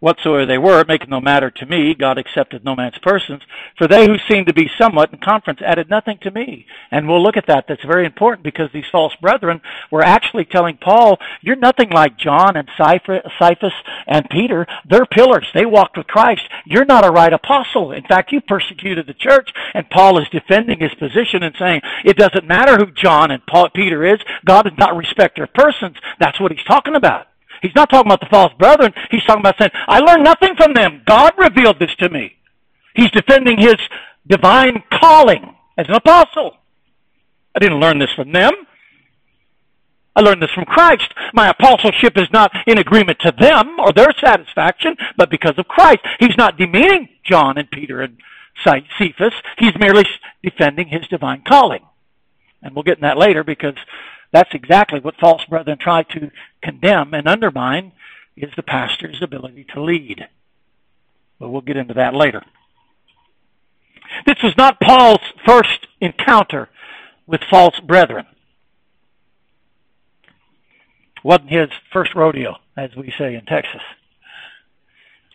whatsoever 0.00 0.46
they 0.46 0.58
were, 0.58 0.84
maketh 0.86 1.08
no 1.08 1.20
matter 1.20 1.50
to 1.50 1.66
me. 1.66 1.94
God 1.94 2.18
accepted 2.18 2.64
no 2.64 2.76
man's 2.76 2.98
persons. 2.98 3.42
For 3.76 3.86
they 3.86 4.06
who 4.06 4.16
seemed 4.28 4.46
to 4.46 4.54
be 4.54 4.70
somewhat 4.78 5.12
in 5.12 5.18
conference 5.18 5.60
added 5.62 5.90
nothing 5.90 6.18
to 6.22 6.30
me. 6.30 6.66
And 6.90 7.08
we'll 7.08 7.22
look 7.22 7.36
at 7.36 7.46
that. 7.48 7.66
That's 7.68 7.84
very 7.84 8.06
important 8.06 8.44
because 8.44 8.70
these 8.72 8.84
false 8.90 9.14
brethren 9.16 9.60
were 9.90 10.02
actually 10.02 10.44
telling 10.44 10.76
Paul, 10.76 11.18
you're 11.40 11.56
nothing 11.56 11.90
like 11.90 12.18
John 12.18 12.56
and 12.56 12.68
Cephas 12.76 13.72
and 14.06 14.30
Peter. 14.30 14.66
They're 14.88 15.06
pillars. 15.06 15.46
They 15.52 15.66
walked 15.66 15.96
with 15.96 16.06
Christ. 16.06 16.42
You're 16.64 16.84
not 16.84 17.06
a 17.06 17.10
right 17.10 17.32
apostle. 17.32 17.92
In 17.92 18.04
fact, 18.04 18.32
you 18.32 18.40
persecuted 18.40 19.06
the 19.06 19.14
church. 19.14 19.52
And 19.74 19.90
Paul 19.90 20.18
is 20.18 20.28
defending 20.28 20.80
his 20.80 20.94
position 20.94 21.42
and 21.42 21.54
saying, 21.58 21.80
it 22.04 22.16
doesn't 22.16 22.46
matter 22.46 22.76
who 22.76 22.92
John 22.92 23.30
and 23.30 23.44
Paul, 23.46 23.70
Peter 23.70 24.04
is. 24.04 24.20
God 24.44 24.62
does 24.62 24.78
not 24.78 24.96
respect 24.96 25.36
their 25.36 25.46
persons. 25.46 25.96
That's 26.20 26.38
what 26.40 26.52
he's 26.52 26.64
talking 26.64 26.94
about. 26.94 27.26
He's 27.62 27.74
not 27.74 27.90
talking 27.90 28.10
about 28.10 28.20
the 28.20 28.26
false 28.30 28.52
brethren. 28.58 28.92
He's 29.10 29.24
talking 29.24 29.40
about 29.40 29.56
saying, 29.58 29.70
I 29.86 30.00
learned 30.00 30.24
nothing 30.24 30.54
from 30.56 30.74
them. 30.74 31.02
God 31.06 31.32
revealed 31.38 31.78
this 31.78 31.94
to 31.96 32.08
me. 32.08 32.36
He's 32.94 33.10
defending 33.10 33.58
his 33.58 33.76
divine 34.26 34.82
calling 34.92 35.54
as 35.76 35.88
an 35.88 35.94
apostle. 35.94 36.56
I 37.54 37.58
didn't 37.60 37.80
learn 37.80 37.98
this 37.98 38.12
from 38.14 38.32
them. 38.32 38.52
I 40.14 40.20
learned 40.20 40.42
this 40.42 40.50
from 40.50 40.64
Christ. 40.64 41.14
My 41.32 41.48
apostleship 41.48 42.16
is 42.16 42.28
not 42.32 42.50
in 42.66 42.78
agreement 42.78 43.20
to 43.20 43.32
them 43.38 43.78
or 43.78 43.92
their 43.92 44.12
satisfaction, 44.20 44.96
but 45.16 45.30
because 45.30 45.56
of 45.58 45.68
Christ. 45.68 46.00
He's 46.18 46.36
not 46.36 46.58
demeaning 46.58 47.08
John 47.24 47.56
and 47.56 47.70
Peter 47.70 48.00
and 48.00 48.18
Cephas. 48.64 49.34
He's 49.58 49.78
merely 49.78 50.04
defending 50.42 50.88
his 50.88 51.06
divine 51.06 51.42
calling. 51.46 51.82
And 52.62 52.74
we'll 52.74 52.82
get 52.82 52.98
in 52.98 53.02
that 53.02 53.16
later 53.16 53.44
because 53.44 53.76
that's 54.32 54.54
exactly 54.54 55.00
what 55.00 55.16
false 55.16 55.44
brethren 55.44 55.78
try 55.78 56.02
to 56.02 56.30
condemn 56.62 57.14
and 57.14 57.26
undermine 57.26 57.92
is 58.36 58.50
the 58.56 58.62
pastor's 58.62 59.22
ability 59.22 59.66
to 59.74 59.82
lead. 59.82 60.28
But 61.38 61.48
we'll 61.50 61.60
get 61.60 61.76
into 61.76 61.94
that 61.94 62.14
later. 62.14 62.42
This 64.26 64.42
was 64.42 64.56
not 64.56 64.80
Paul's 64.80 65.20
first 65.44 65.86
encounter 66.00 66.68
with 67.26 67.42
false 67.50 67.78
brethren. 67.80 68.26
Wasn't 71.22 71.50
his 71.50 71.68
first 71.92 72.14
rodeo, 72.14 72.56
as 72.76 72.94
we 72.96 73.12
say 73.18 73.34
in 73.34 73.44
Texas. 73.44 73.82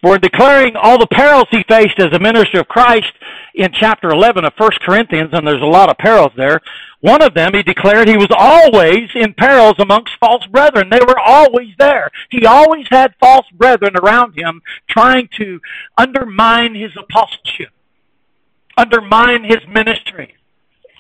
For 0.03 0.15
in 0.15 0.21
declaring 0.21 0.75
all 0.75 0.99
the 0.99 1.07
perils 1.07 1.45
he 1.49 1.63
faced 1.63 1.97
as 1.97 2.11
a 2.11 2.19
minister 2.19 2.59
of 2.59 2.67
Christ 2.67 3.13
in 3.55 3.71
chapter 3.71 4.09
11 4.09 4.43
of 4.43 4.51
1 4.57 4.69
Corinthians, 4.81 5.29
and 5.31 5.47
there's 5.47 5.61
a 5.61 5.65
lot 5.65 5.89
of 5.89 5.97
perils 5.97 6.33
there, 6.35 6.59
one 6.99 7.21
of 7.21 7.33
them 7.33 7.53
he 7.53 7.63
declared 7.63 8.09
he 8.09 8.17
was 8.17 8.27
always 8.29 9.09
in 9.15 9.33
perils 9.33 9.75
amongst 9.79 10.19
false 10.19 10.45
brethren. 10.47 10.89
They 10.89 10.99
were 10.99 11.17
always 11.17 11.69
there. 11.79 12.11
He 12.29 12.45
always 12.45 12.85
had 12.91 13.15
false 13.17 13.45
brethren 13.53 13.95
around 13.95 14.37
him 14.37 14.61
trying 14.89 15.29
to 15.37 15.61
undermine 15.97 16.75
his 16.75 16.91
apostleship, 16.97 17.69
undermine 18.77 19.45
his 19.45 19.65
ministry. 19.69 20.35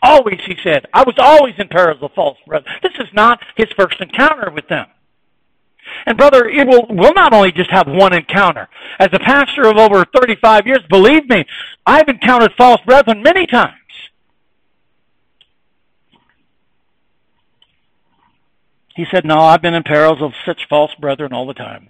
Always, 0.01 0.39
he 0.45 0.55
said, 0.63 0.85
I 0.93 1.03
was 1.03 1.15
always 1.17 1.55
in 1.57 1.67
perils 1.67 2.01
of 2.01 2.13
false 2.13 2.37
brethren. 2.47 2.73
This 2.81 2.93
is 2.99 3.13
not 3.13 3.41
his 3.57 3.67
first 3.77 3.99
encounter 3.99 4.49
with 4.49 4.69
them. 4.69 4.87
And 6.05 6.17
brother, 6.17 6.47
it 6.47 6.67
will, 6.67 6.85
we'll 6.89 7.13
not 7.13 7.33
only 7.33 7.51
just 7.51 7.71
have 7.71 7.87
one 7.87 8.13
encounter. 8.13 8.67
As 8.99 9.09
a 9.13 9.19
pastor 9.19 9.67
of 9.67 9.77
over 9.77 10.05
35 10.05 10.67
years, 10.67 10.79
believe 10.89 11.29
me, 11.29 11.45
I've 11.85 12.07
encountered 12.07 12.53
false 12.57 12.81
brethren 12.85 13.23
many 13.23 13.47
times. 13.47 13.75
He 18.95 19.05
said, 19.09 19.25
no, 19.25 19.37
I've 19.37 19.61
been 19.61 19.73
in 19.73 19.83
perils 19.83 20.21
of 20.21 20.33
such 20.45 20.67
false 20.69 20.93
brethren 20.99 21.33
all 21.33 21.47
the 21.47 21.53
time. 21.53 21.89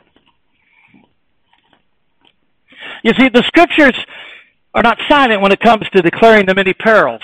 You 3.04 3.14
see, 3.14 3.30
the 3.30 3.44
scriptures 3.44 3.98
are 4.74 4.84
not 4.84 4.98
silent 5.10 5.42
when 5.42 5.52
it 5.52 5.60
comes 5.60 5.88
to 5.90 6.02
declaring 6.02 6.46
the 6.46 6.56
many 6.56 6.74
perils, 6.74 7.22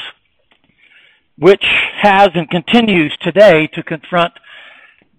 which 1.38 1.66
has 1.96 2.30
and 2.36 2.50
continues 2.50 3.16
today 3.22 3.68
to 3.68 3.84
confront 3.84 4.34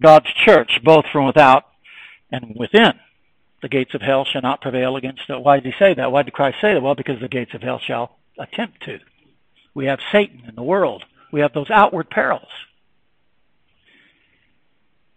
God's 0.03 0.33
church, 0.45 0.81
both 0.83 1.05
from 1.13 1.27
without 1.27 1.65
and 2.31 2.55
within. 2.57 2.95
The 3.63 3.69
gates 3.69 3.95
of 3.95 4.01
hell 4.01 4.25
shall 4.25 4.43
not 4.43 4.63
prevail 4.63 4.97
against 4.97 5.23
it. 5.29 5.43
Why 5.43 5.61
did 5.61 5.73
he 5.73 5.79
say 5.79 5.95
that? 5.95 6.11
Why 6.11 6.23
did 6.23 6.33
Christ 6.33 6.59
say 6.61 6.73
that? 6.73 6.83
Well, 6.83 6.95
because 6.95 7.21
the 7.21 7.29
gates 7.29 7.55
of 7.55 7.63
hell 7.63 7.79
shall 7.79 8.17
attempt 8.39 8.83
to. 8.85 8.99
We 9.75 9.87
have 9.87 10.01
Satan 10.11 10.45
in 10.49 10.55
the 10.55 10.63
world. 10.63 11.05
We 11.33 11.41
have 11.41 11.53
those 11.53 11.71
outward 11.71 12.11
perils. 12.11 12.49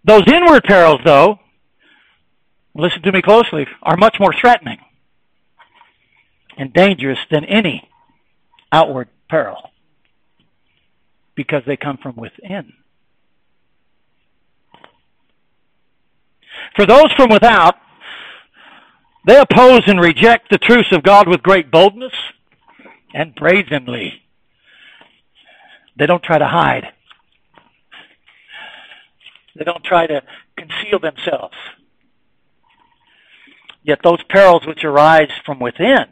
Those 0.04 0.24
inward 0.28 0.66
perils, 0.66 1.00
though, 1.06 1.40
listen 2.76 3.02
to 3.04 3.12
me 3.12 3.22
closely, 3.22 3.66
are 3.82 3.96
much 3.96 4.18
more 4.20 4.34
threatening 4.34 4.80
and 6.58 6.74
dangerous 6.74 7.20
than 7.32 7.46
any 7.46 7.90
outward 8.72 9.08
peril 9.30 9.72
because 11.36 11.64
they 11.66 11.78
come 11.78 11.98
from 11.98 12.16
within. 12.16 12.74
For 16.76 16.86
those 16.86 17.12
from 17.14 17.30
without, 17.30 17.76
they 19.26 19.40
oppose 19.40 19.84
and 19.88 20.00
reject 20.00 20.50
the 20.50 20.58
truths 20.58 20.92
of 20.92 21.04
God 21.04 21.28
with 21.28 21.42
great 21.42 21.72
boldness 21.72 22.14
and 23.14 23.34
brazenly. 23.36 24.22
They 25.96 26.06
don't 26.06 26.24
try 26.24 26.40
to 26.40 26.48
hide. 26.48 26.88
They 29.56 29.64
don't 29.64 29.84
try 29.84 30.08
to 30.08 30.24
conceal 30.58 31.00
themselves. 31.00 31.56
Yet 33.84 34.00
those 34.04 34.24
perils 34.24 34.66
which 34.66 34.84
arise 34.84 35.30
from 35.46 35.60
within 35.60 36.06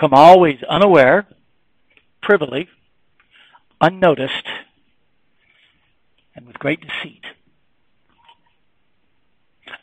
come 0.00 0.14
always 0.14 0.62
unaware, 0.68 1.26
privily, 2.22 2.68
unnoticed, 3.80 4.46
and 6.34 6.46
with 6.46 6.58
great 6.58 6.80
deceit 6.80 7.24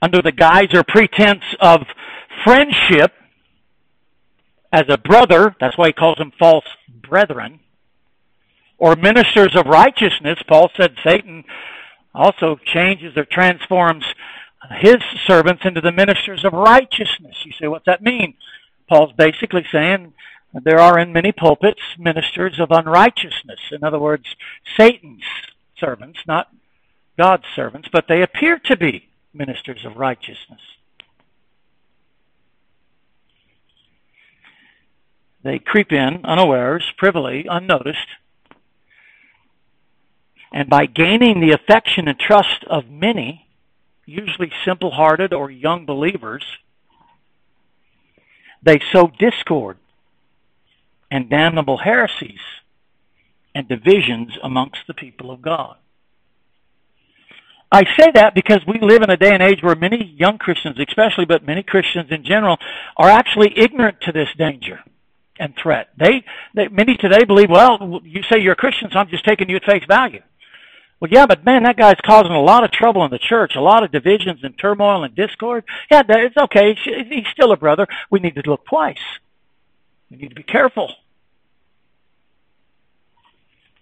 under 0.02 0.22
the 0.22 0.32
guise 0.32 0.74
or 0.74 0.84
pretense 0.84 1.44
of 1.60 1.82
friendship 2.44 3.14
as 4.72 4.86
a 4.90 4.98
brother, 4.98 5.56
that's 5.60 5.78
why 5.78 5.88
he 5.88 5.94
calls 5.94 6.18
them 6.18 6.32
false 6.38 6.66
brethren, 6.90 7.60
or 8.78 8.96
ministers 8.96 9.56
of 9.56 9.68
righteousness. 9.68 10.40
Paul 10.48 10.70
said 10.76 10.96
Satan 11.04 11.46
also 12.14 12.60
changes 12.66 13.16
or 13.16 13.26
transforms 13.26 14.06
his 14.80 14.98
servants 15.26 15.64
into 15.66 15.82
the 15.82 15.92
ministers 15.92 16.44
of 16.44 16.54
righteousness. 16.54 17.36
You 17.46 17.54
say, 17.60 17.68
what's 17.68 17.86
that 17.86 18.02
mean? 18.02 18.36
Paul's 18.90 19.14
basically 19.14 19.66
saying 19.72 20.14
there 20.64 20.80
are 20.80 20.98
in 21.00 21.14
many 21.14 21.32
pulpits 21.32 21.82
ministers 21.98 22.60
of 22.60 22.72
unrighteousness. 22.72 23.60
In 23.72 23.84
other 23.84 24.00
words, 24.00 24.36
Satan's 24.78 25.24
servants, 25.78 26.20
not 26.28 26.50
God's 27.18 27.46
servants, 27.56 27.90
but 27.92 28.06
they 28.08 28.22
appear 28.22 28.60
to 28.66 28.78
be 28.78 29.10
ministers 29.36 29.86
of 29.86 29.98
righteousness. 29.98 30.62
They 35.44 35.60
creep 35.60 35.92
in 35.92 36.26
unawares, 36.26 36.84
privily, 36.98 37.46
unnoticed, 37.48 38.08
and 40.52 40.70
by 40.70 40.86
gaining 40.86 41.42
the 41.42 41.52
affection 41.52 42.08
and 42.08 42.18
trust 42.18 42.64
of 42.68 42.90
many, 42.90 43.48
usually 44.06 44.52
simple 44.64 44.92
hearted 44.92 45.34
or 45.34 45.52
young 45.52 45.86
believers, 45.86 46.46
they 48.64 48.80
sow 48.92 49.12
discord 49.20 49.78
and 51.12 51.30
damnable 51.30 51.78
heresies 51.78 52.40
and 53.54 53.68
divisions 53.68 54.38
amongst 54.42 54.88
the 54.88 54.94
people 54.94 55.30
of 55.30 55.42
God. 55.42 55.76
I 57.72 57.84
say 58.00 58.12
that 58.14 58.36
because 58.36 58.60
we 58.68 58.80
live 58.80 59.02
in 59.02 59.10
a 59.10 59.18
day 59.18 59.34
and 59.34 59.44
age 59.44 59.62
where 59.62 59.76
many 59.76 60.06
young 60.18 60.38
Christians, 60.38 60.78
especially, 60.80 61.26
but 61.26 61.46
many 61.46 61.64
Christians 61.64 62.12
in 62.12 62.24
general, 62.24 62.58
are 62.96 63.10
actually 63.10 63.58
ignorant 63.58 64.02
to 64.02 64.12
this 64.12 64.30
danger 64.38 64.82
and 65.40 65.54
threat. 65.62 65.90
They, 65.98 66.24
they 66.54 66.68
many 66.68 66.96
today 66.96 67.26
believe, 67.26 67.50
well, 67.50 68.02
you 68.04 68.24
say 68.24 68.40
you're 68.40 68.54
a 68.54 68.56
Christian, 68.58 68.90
so 68.92 69.00
I'm 69.00 69.10
just 69.10 69.26
taking 69.26 69.50
you 69.50 69.58
at 69.58 69.66
face 69.66 69.84
value. 69.88 70.22
Well, 71.00 71.12
yeah, 71.12 71.26
but 71.26 71.44
man, 71.44 71.64
that 71.64 71.76
guy's 71.76 72.00
causing 72.06 72.32
a 72.32 72.42
lot 72.42 72.64
of 72.64 72.72
trouble 72.72 73.04
in 73.04 73.12
the 73.12 73.20
church, 73.20 73.56
a 73.56 73.62
lot 73.62 73.84
of 73.84 73.92
divisions 73.92 74.44
and 74.44 74.58
turmoil 74.58 75.04
and 75.04 75.14
discord. 75.14 75.66
Yeah, 75.92 76.04
it's 76.08 76.38
okay. 76.38 76.76
He's 76.76 77.28
still 77.34 77.52
a 77.52 77.58
brother. 77.58 77.88
We 78.10 78.20
need 78.20 78.36
to 78.36 78.50
look 78.50 78.66
twice. 78.66 78.98
We 80.10 80.18
need 80.18 80.30
to 80.30 80.36
be 80.36 80.44
careful. 80.44 80.94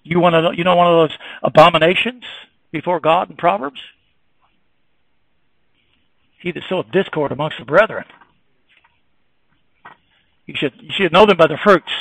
You 0.01 0.19
want 0.19 0.33
to, 0.33 0.57
you 0.57 0.63
know, 0.63 0.75
one 0.75 0.87
of 0.87 1.09
those 1.09 1.17
abominations 1.43 2.23
before 2.73 2.99
God 2.99 3.29
in 3.29 3.37
Proverbs? 3.37 3.79
He 6.41 6.51
that 6.51 6.63
soweth 6.67 6.91
discord 6.91 7.31
amongst 7.31 7.57
the 7.57 7.63
brethren. 7.63 8.03
You 10.45 10.55
should, 10.57 10.73
you 10.81 10.89
should 10.91 11.13
know 11.13 11.25
them 11.25 11.37
by 11.37 11.47
their 11.47 11.61
fruits. 11.63 11.91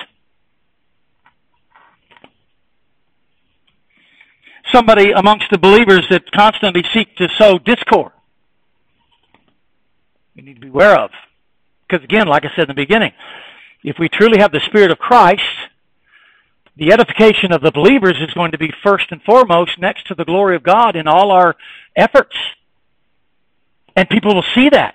Somebody 4.72 5.12
amongst 5.12 5.46
the 5.52 5.58
believers 5.58 6.06
that 6.10 6.32
constantly 6.32 6.82
seek 6.92 7.14
to 7.16 7.28
sow 7.38 7.58
discord. 7.58 8.12
You 10.34 10.42
need 10.42 10.54
to 10.54 10.60
be 10.60 10.68
aware 10.68 10.98
of. 10.98 11.10
Because 11.86 12.02
again, 12.02 12.26
like 12.26 12.44
I 12.44 12.48
said 12.56 12.62
in 12.62 12.68
the 12.68 12.74
beginning, 12.74 13.12
if 13.84 13.96
we 13.98 14.08
truly 14.08 14.38
have 14.38 14.50
the 14.50 14.60
Spirit 14.66 14.90
of 14.90 14.98
Christ, 14.98 15.42
the 16.76 16.92
edification 16.92 17.52
of 17.52 17.60
the 17.60 17.70
believers 17.70 18.16
is 18.20 18.32
going 18.34 18.52
to 18.52 18.58
be 18.58 18.72
first 18.82 19.06
and 19.10 19.22
foremost 19.22 19.78
next 19.78 20.06
to 20.06 20.14
the 20.14 20.24
glory 20.24 20.56
of 20.56 20.62
God 20.62 20.96
in 20.96 21.06
all 21.06 21.30
our 21.30 21.56
efforts. 21.94 22.36
And 23.94 24.08
people 24.08 24.34
will 24.34 24.44
see 24.54 24.70
that. 24.70 24.94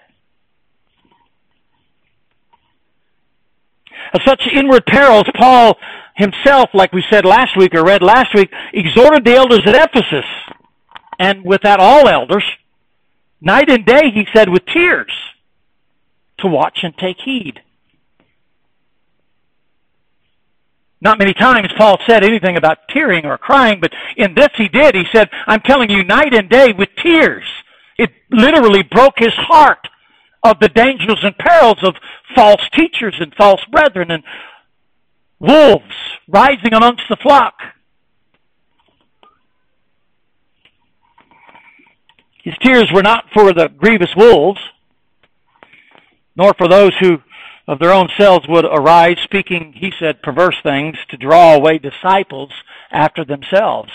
Of 4.13 4.21
such 4.25 4.47
inward 4.51 4.85
perils, 4.85 5.25
Paul 5.35 5.77
himself, 6.15 6.69
like 6.73 6.93
we 6.93 7.03
said 7.09 7.25
last 7.25 7.55
week 7.55 7.75
or 7.75 7.83
read 7.83 8.01
last 8.01 8.33
week, 8.33 8.51
exhorted 8.73 9.23
the 9.23 9.35
elders 9.35 9.61
at 9.65 9.75
Ephesus, 9.75 10.25
and 11.19 11.43
with 11.43 11.61
that 11.61 11.79
all 11.79 12.07
elders, 12.07 12.43
night 13.39 13.69
and 13.69 13.85
day, 13.85 14.09
he 14.11 14.25
said, 14.33 14.49
with 14.49 14.65
tears, 14.65 15.11
to 16.39 16.47
watch 16.47 16.79
and 16.83 16.97
take 16.97 17.17
heed. 17.23 17.61
Not 20.99 21.19
many 21.19 21.33
times 21.33 21.69
Paul 21.77 21.97
said 22.07 22.23
anything 22.23 22.57
about 22.57 22.87
tearing 22.89 23.25
or 23.25 23.37
crying, 23.37 23.79
but 23.79 23.93
in 24.15 24.33
this 24.33 24.49
he 24.55 24.67
did. 24.67 24.95
He 24.95 25.05
said, 25.11 25.29
I'm 25.45 25.61
telling 25.61 25.89
you 25.91 26.03
night 26.03 26.33
and 26.33 26.49
day 26.49 26.73
with 26.75 26.89
tears. 27.01 27.45
It 27.97 28.11
literally 28.31 28.83
broke 28.83 29.15
his 29.17 29.33
heart 29.33 29.87
of 30.43 30.59
the 30.59 30.69
dangers 30.69 31.19
and 31.23 31.37
perils 31.37 31.83
of 31.83 31.95
false 32.35 32.61
teachers 32.73 33.15
and 33.19 33.33
false 33.35 33.63
brethren 33.71 34.11
and 34.11 34.23
wolves 35.39 35.95
rising 36.27 36.73
amongst 36.73 37.03
the 37.09 37.17
flock. 37.17 37.53
His 42.43 42.55
tears 42.61 42.89
were 42.93 43.03
not 43.03 43.25
for 43.33 43.53
the 43.53 43.67
grievous 43.67 44.15
wolves, 44.15 44.59
nor 46.35 46.53
for 46.53 46.67
those 46.67 46.93
who 46.99 47.17
of 47.67 47.79
their 47.79 47.91
own 47.91 48.09
selves 48.17 48.47
would 48.47 48.65
arise, 48.65 49.17
speaking, 49.23 49.73
he 49.75 49.91
said, 49.99 50.23
perverse 50.23 50.55
things 50.63 50.97
to 51.09 51.17
draw 51.17 51.53
away 51.53 51.77
disciples 51.77 52.51
after 52.91 53.25
themselves. 53.25 53.91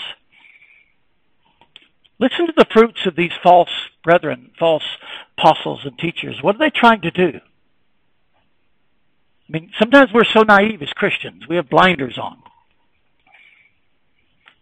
Listen 2.19 2.45
to 2.45 2.53
the 2.55 2.67
fruits 2.71 3.05
of 3.05 3.15
these 3.15 3.31
false 3.41 3.71
brethren, 4.03 4.51
false 4.59 4.83
apostles 5.37 5.81
and 5.83 5.97
teachers. 5.97 6.37
What 6.41 6.55
are 6.55 6.59
they 6.59 6.69
trying 6.69 7.01
to 7.01 7.11
do? 7.11 7.39
I 9.49 9.51
mean, 9.51 9.71
sometimes 9.79 10.11
we're 10.13 10.23
so 10.23 10.43
naive 10.43 10.81
as 10.81 10.89
Christians. 10.89 11.47
We 11.49 11.55
have 11.55 11.69
blinders 11.69 12.17
on. 12.17 12.37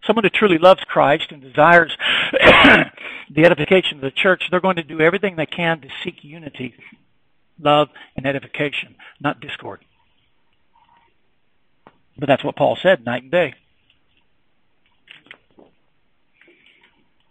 Someone 0.08 0.24
who 0.24 0.30
truly 0.30 0.58
loves 0.58 0.84
Christ 0.86 1.32
and 1.32 1.41
desires 1.41 1.95
the 2.34 3.45
edification 3.45 3.97
of 3.97 4.02
the 4.02 4.12
church, 4.12 4.43
they're 4.50 4.60
going 4.60 4.78
to 4.78 4.84
do 4.84 5.02
everything 5.02 5.36
they 5.36 5.45
can 5.45 5.82
to 5.82 5.89
seek 6.04 6.24
unity 6.24 6.74
love, 7.62 7.89
and 8.15 8.26
edification, 8.26 8.95
not 9.19 9.39
discord. 9.39 9.84
But 12.17 12.28
that's 12.28 12.43
what 12.43 12.56
Paul 12.56 12.78
said 12.82 13.06
night 13.06 13.24
and 13.24 13.32
day. 13.32 13.54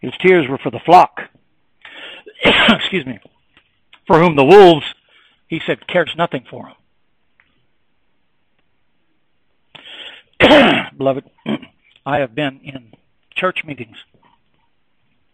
His 0.00 0.12
tears 0.18 0.48
were 0.48 0.58
for 0.58 0.70
the 0.70 0.80
flock. 0.80 1.20
Excuse 2.44 3.04
me. 3.06 3.20
For 4.06 4.18
whom 4.18 4.34
the 4.34 4.44
wolves, 4.44 4.86
he 5.46 5.60
said, 5.64 5.86
cares 5.86 6.14
nothing 6.16 6.44
for 6.48 6.72
them. 10.40 10.88
Beloved, 10.96 11.24
I 12.06 12.18
have 12.18 12.34
been 12.34 12.60
in 12.64 12.94
church 13.34 13.62
meetings 13.64 13.98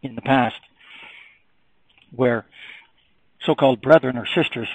in 0.02 0.16
the 0.16 0.22
past 0.22 0.60
where 2.14 2.46
so-called 3.46 3.80
brethren 3.80 4.18
or 4.18 4.26
sisters 4.26 4.68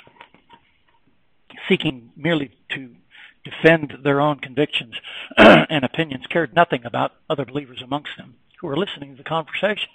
seeking 1.68 2.12
merely 2.16 2.52
to 2.70 2.96
defend 3.44 3.94
their 4.04 4.22
own 4.22 4.40
convictions 4.40 4.96
and 5.38 5.84
opinions 5.84 6.26
cared 6.28 6.56
nothing 6.56 6.86
about 6.86 7.12
other 7.30 7.46
believers 7.46 7.82
amongst 7.84 8.12
them 8.18 8.36
who 8.60 8.68
were 8.68 8.78
listening 8.78 9.12
to 9.12 9.18
the 9.18 9.28
conversation. 9.28 9.90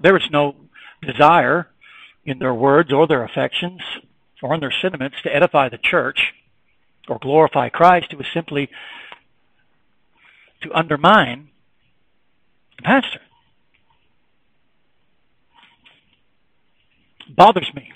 There 0.00 0.12
was 0.12 0.28
no 0.30 0.54
desire 1.02 1.68
in 2.24 2.38
their 2.38 2.54
words 2.54 2.92
or 2.92 3.06
their 3.06 3.24
affections 3.24 3.80
or 4.42 4.54
in 4.54 4.60
their 4.60 4.72
sentiments 4.82 5.16
to 5.22 5.34
edify 5.34 5.68
the 5.68 5.78
church 5.78 6.34
or 7.08 7.18
glorify 7.18 7.68
Christ. 7.68 8.12
It 8.12 8.18
was 8.18 8.26
simply 8.32 8.70
to 10.62 10.72
undermine 10.72 11.48
the 12.76 12.82
pastor. 12.82 13.20
Bothers 17.28 17.72
me 17.74 17.92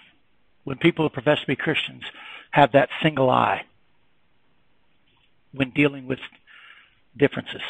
when 0.64 0.78
people 0.78 1.04
who 1.04 1.10
profess 1.10 1.40
to 1.40 1.46
be 1.46 1.56
Christians 1.56 2.04
have 2.50 2.72
that 2.72 2.90
single 3.02 3.30
eye 3.30 3.64
when 5.52 5.70
dealing 5.70 6.06
with 6.06 6.18
differences. 7.16 7.62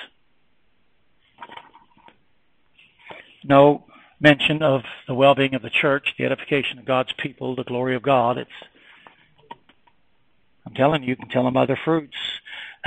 No 3.45 3.85
mention 4.21 4.63
of 4.63 4.83
the 5.09 5.15
well-being 5.15 5.55
of 5.55 5.63
the 5.63 5.71
church, 5.71 6.15
the 6.17 6.25
edification 6.25 6.79
of 6.79 6.85
God's 6.85 7.13
people, 7.13 7.57
the 7.57 7.65
glory 7.65 7.97
of 7.97 8.03
God. 8.03 8.39
It's 8.39 8.51
I'm 10.65 10.75
telling 10.75 11.03
you, 11.03 11.09
you 11.09 11.17
can 11.17 11.29
tell 11.29 11.45
them 11.45 11.57
other 11.57 11.77
fruits. 11.77 12.17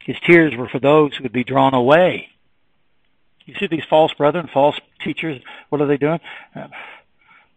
His 0.00 0.16
tears 0.24 0.56
were 0.56 0.68
for 0.68 0.78
those 0.78 1.14
who 1.14 1.24
would 1.24 1.32
be 1.32 1.44
drawn 1.44 1.74
away 1.74 2.28
you 3.46 3.54
see 3.58 3.68
these 3.68 3.84
false 3.88 4.12
brethren, 4.12 4.48
false 4.52 4.78
teachers, 5.02 5.40
what 5.68 5.80
are 5.80 5.86
they 5.86 5.96
doing? 5.96 6.20
Uh, 6.54 6.68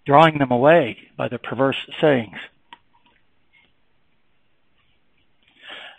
drawing 0.06 0.38
them 0.38 0.52
away 0.52 0.98
by 1.18 1.28
their 1.28 1.40
perverse 1.40 1.78
sayings. 2.00 2.38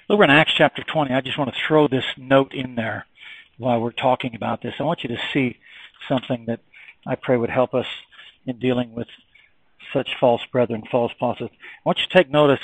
Over 0.08 0.24
in 0.24 0.30
Acts 0.30 0.54
chapter 0.56 0.82
20, 0.82 1.12
I 1.12 1.20
just 1.20 1.38
want 1.38 1.52
to 1.52 1.60
throw 1.68 1.86
this 1.86 2.04
note 2.16 2.52
in 2.54 2.74
there 2.74 3.06
while 3.58 3.80
we're 3.80 3.92
talking 3.92 4.34
about 4.34 4.62
this. 4.62 4.74
I 4.80 4.84
want 4.84 5.02
you 5.04 5.08
to 5.10 5.20
see 5.32 5.58
something 6.08 6.46
that 6.46 6.60
I 7.06 7.14
pray 7.14 7.36
would 7.36 7.50
help 7.50 7.74
us 7.74 7.86
in 8.46 8.58
dealing 8.58 8.92
with 8.92 9.06
such 9.92 10.10
false 10.18 10.42
brethren, 10.50 10.82
false 10.90 11.12
apostles. 11.12 11.50
I 11.52 11.82
want 11.84 11.98
you 11.98 12.06
to 12.06 12.12
take 12.12 12.30
notice 12.30 12.60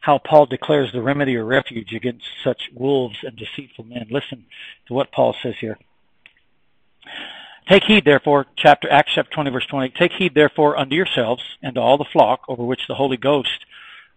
how 0.00 0.18
Paul 0.18 0.46
declares 0.46 0.90
the 0.92 1.02
remedy 1.02 1.36
or 1.36 1.44
refuge 1.44 1.92
against 1.94 2.26
such 2.42 2.70
wolves 2.74 3.18
and 3.22 3.36
deceitful 3.36 3.84
men. 3.84 4.06
Listen 4.10 4.46
to 4.88 4.94
what 4.94 5.12
Paul 5.12 5.36
says 5.40 5.54
here. 5.60 5.78
Take 7.68 7.84
heed, 7.84 8.04
therefore, 8.04 8.46
chapter 8.56 8.90
Acts 8.90 9.12
chapter 9.14 9.32
20, 9.32 9.50
verse 9.50 9.66
20. 9.66 9.90
Take 9.90 10.12
heed, 10.12 10.34
therefore, 10.34 10.76
unto 10.76 10.94
yourselves 10.94 11.42
and 11.62 11.74
to 11.76 11.80
all 11.80 11.96
the 11.96 12.04
flock 12.04 12.42
over 12.48 12.64
which 12.64 12.86
the 12.88 12.94
Holy 12.94 13.16
Ghost. 13.16 13.66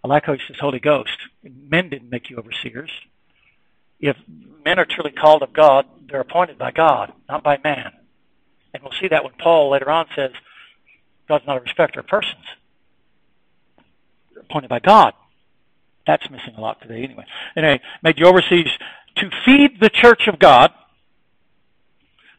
I 0.03 0.07
like 0.07 0.25
how 0.25 0.33
he 0.33 0.39
says 0.47 0.57
Holy 0.59 0.79
Ghost. 0.79 1.17
Men 1.43 1.89
didn't 1.89 2.09
make 2.09 2.29
you 2.29 2.37
overseers. 2.37 2.91
If 3.99 4.17
men 4.63 4.79
are 4.79 4.85
truly 4.85 5.11
called 5.11 5.43
of 5.43 5.53
God, 5.53 5.85
they're 6.09 6.21
appointed 6.21 6.57
by 6.57 6.71
God, 6.71 7.13
not 7.29 7.43
by 7.43 7.59
man. 7.63 7.91
And 8.73 8.83
we'll 8.83 8.93
see 8.99 9.07
that 9.07 9.23
when 9.23 9.33
Paul 9.39 9.71
later 9.71 9.89
on 9.89 10.07
says, 10.15 10.31
God's 11.27 11.47
not 11.47 11.57
a 11.57 11.61
respecter 11.61 12.01
of 12.01 12.07
persons. 12.07 12.43
They're 14.33 14.43
appointed 14.43 14.69
by 14.69 14.79
God. 14.79 15.13
That's 16.05 16.29
missing 16.29 16.55
a 16.57 16.61
lot 16.61 16.81
today 16.81 17.03
anyway. 17.03 17.25
Anyway, 17.55 17.81
made 18.03 18.19
you 18.19 18.27
overseers 18.27 18.77
to 19.15 19.31
feed 19.43 19.79
the 19.79 19.89
church 19.89 20.27
of 20.27 20.39
God, 20.39 20.71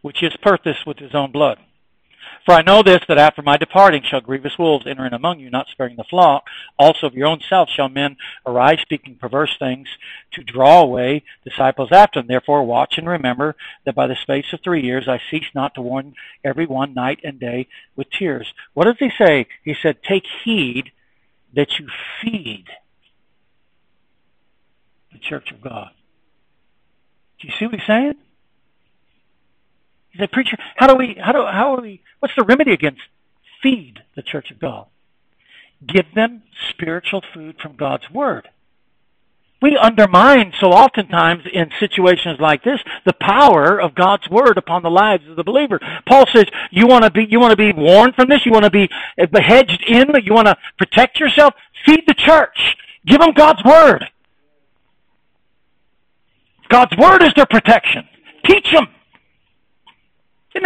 which 0.07 0.23
is 0.23 0.37
purchased 0.41 0.87
with 0.87 1.01
his 1.01 1.17
own 1.17 1.33
blood. 1.33 1.59
For 2.45 2.55
I 2.55 2.63
know 2.63 2.81
this, 2.81 3.03
that 3.09 3.19
after 3.19 3.43
my 3.43 3.57
departing 3.57 4.05
shall 4.05 4.21
grievous 4.21 4.57
wolves 4.57 4.87
enter 4.87 5.05
in 5.05 5.13
among 5.13 5.41
you, 5.41 5.51
not 5.51 5.67
sparing 5.67 5.97
the 5.97 6.05
flock. 6.05 6.45
Also 6.79 7.09
of 7.09 7.15
your 7.15 7.27
own 7.27 7.41
self 7.49 7.69
shall 7.69 7.89
men 7.89 8.17
arise 8.47 8.79
speaking 8.83 9.17
perverse 9.17 9.57
things 9.59 9.89
to 10.35 10.45
draw 10.45 10.81
away 10.81 11.25
disciples 11.43 11.89
after 11.91 12.21
them. 12.21 12.29
Therefore 12.29 12.63
watch 12.63 12.99
and 12.99 13.09
remember 13.09 13.57
that 13.85 13.97
by 13.97 14.07
the 14.07 14.15
space 14.15 14.53
of 14.53 14.61
three 14.61 14.85
years 14.85 15.09
I 15.09 15.21
cease 15.29 15.51
not 15.57 15.75
to 15.75 15.83
warn 15.83 16.15
every 16.45 16.67
one 16.67 16.95
night 16.95 17.19
and 17.25 17.41
day 17.41 17.67
with 17.97 18.09
tears. 18.09 18.55
What 18.75 18.85
does 18.85 19.01
he 19.01 19.11
say? 19.19 19.49
He 19.65 19.75
said, 19.75 20.05
take 20.05 20.27
heed 20.45 20.93
that 21.53 21.81
you 21.81 21.89
feed 22.23 22.67
the 25.13 25.19
church 25.19 25.51
of 25.51 25.61
God. 25.61 25.91
Do 27.41 27.49
you 27.49 27.55
see 27.59 27.67
what 27.67 27.75
he's 27.75 27.87
saying? 27.89 28.15
He 30.17 30.23
said, 30.23 30.33
preacher, 30.33 30.57
how 30.77 30.87
do 30.87 30.95
we, 30.95 31.19
how 31.21 31.33
do, 31.33 31.45
how 31.45 31.77
do 31.77 31.83
we, 31.83 32.01
what's 32.21 32.35
the 32.35 32.45
remedy 32.45 32.73
against 32.73 33.03
feed 33.63 34.03
the 34.15 34.23
church 34.23 34.51
of 34.51 34.59
God? 34.59 34.87
Give 35.87 36.07
them 36.15 36.43
spiritual 36.71 37.23
food 37.35 37.57
from 37.61 37.77
God's 37.77 38.11
Word. 38.11 38.49
We 39.61 39.77
undermine 39.77 40.55
so 40.59 40.69
oftentimes 40.69 41.43
in 41.53 41.71
situations 41.79 42.41
like 42.41 42.65
this 42.65 42.81
the 43.05 43.13
power 43.13 43.79
of 43.79 43.95
God's 43.95 44.31
Word 44.31 44.57
upon 44.57 44.83
the 44.83 44.91
lives 44.91 45.29
of 45.29 45.37
the 45.37 45.45
believer. 45.45 45.81
Paul 46.09 46.25
says, 46.33 46.47
you 46.71 46.87
want 46.87 47.05
to 47.05 47.11
be, 47.11 47.27
you 47.29 47.39
want 47.39 47.51
to 47.51 47.57
be 47.57 47.73
warned 47.73 48.15
from 48.15 48.31
this? 48.31 48.47
You 48.47 48.53
want 48.53 48.65
to 48.65 48.71
be 48.71 48.89
hedged 49.35 49.85
in? 49.87 50.09
You 50.25 50.33
want 50.33 50.49
to 50.49 50.57
protect 50.79 51.21
yourself? 51.21 51.53
Feed 51.85 52.05
the 52.07 52.15
church. 52.15 52.77
Give 53.05 53.21
them 53.21 53.33
God's 53.35 53.63
Word. 53.65 54.07
God's 56.71 56.97
Word 56.97 57.23
is 57.23 57.35
their 57.37 57.47
protection. 57.47 58.09
Teach 58.47 58.73
them. 58.73 58.89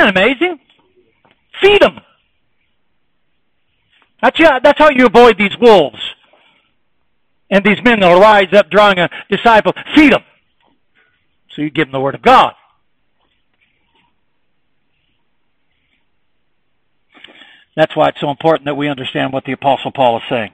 That 0.00 0.16
amazing? 0.16 0.58
Feed 1.60 1.82
them. 1.82 2.00
That's, 4.22 4.40
yeah, 4.40 4.58
that's 4.58 4.78
how 4.78 4.88
you 4.88 5.04
avoid 5.04 5.36
these 5.36 5.54
wolves. 5.60 6.00
And 7.50 7.62
these 7.62 7.84
men 7.84 8.00
that 8.00 8.10
will 8.10 8.20
rise 8.20 8.50
up 8.54 8.70
drawing 8.70 8.98
a 8.98 9.10
disciple. 9.28 9.74
Feed 9.94 10.14
them. 10.14 10.22
So 11.50 11.60
you 11.60 11.68
give 11.68 11.88
them 11.88 11.92
the 11.92 12.00
Word 12.00 12.14
of 12.14 12.22
God. 12.22 12.54
That's 17.76 17.94
why 17.94 18.08
it's 18.08 18.20
so 18.20 18.30
important 18.30 18.64
that 18.64 18.76
we 18.76 18.88
understand 18.88 19.34
what 19.34 19.44
the 19.44 19.52
Apostle 19.52 19.92
Paul 19.92 20.16
is 20.16 20.22
saying. 20.30 20.52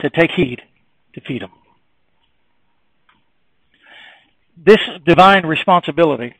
Said, 0.00 0.14
take 0.14 0.30
heed 0.30 0.62
to 1.12 1.20
feed 1.20 1.42
them 1.42 1.50
this 4.56 4.80
divine 5.04 5.46
responsibility 5.46 6.34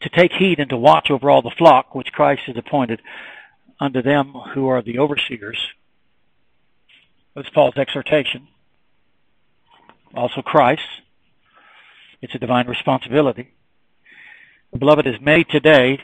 to 0.00 0.08
take 0.08 0.32
heed 0.32 0.58
and 0.58 0.70
to 0.70 0.76
watch 0.76 1.10
over 1.10 1.30
all 1.30 1.42
the 1.42 1.50
flock 1.50 1.94
which 1.94 2.12
Christ 2.12 2.42
has 2.46 2.56
appointed 2.56 3.00
unto 3.80 4.02
them 4.02 4.34
who 4.54 4.68
are 4.68 4.82
the 4.82 4.98
overseers. 4.98 5.58
That's 7.34 7.48
Paul's 7.50 7.76
exhortation. 7.76 8.48
Also 10.14 10.42
Christ. 10.42 10.82
It's 12.20 12.34
a 12.34 12.38
divine 12.38 12.68
responsibility. 12.68 13.52
The 14.72 14.78
Beloved, 14.78 15.06
is 15.06 15.20
made 15.20 15.48
today 15.48 16.00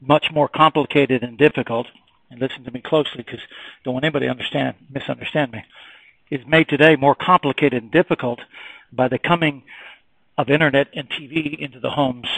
much 0.00 0.26
more 0.32 0.48
complicated 0.48 1.22
and 1.22 1.38
difficult. 1.38 1.86
And 2.30 2.40
listen 2.40 2.64
to 2.64 2.70
me 2.70 2.80
closely 2.80 3.22
because 3.24 3.40
don't 3.84 3.94
want 3.94 4.04
anybody 4.04 4.26
to 4.26 4.30
understand, 4.30 4.76
misunderstand 4.90 5.52
me. 5.52 5.64
Is 6.30 6.40
made 6.46 6.68
today 6.68 6.96
more 6.96 7.14
complicated 7.14 7.82
and 7.82 7.92
difficult 7.92 8.40
by 8.92 9.08
the 9.08 9.18
coming 9.18 9.62
of 10.36 10.50
internet 10.50 10.88
and 10.94 11.08
TV 11.08 11.58
into 11.58 11.80
the 11.80 11.90
homes 11.90 12.28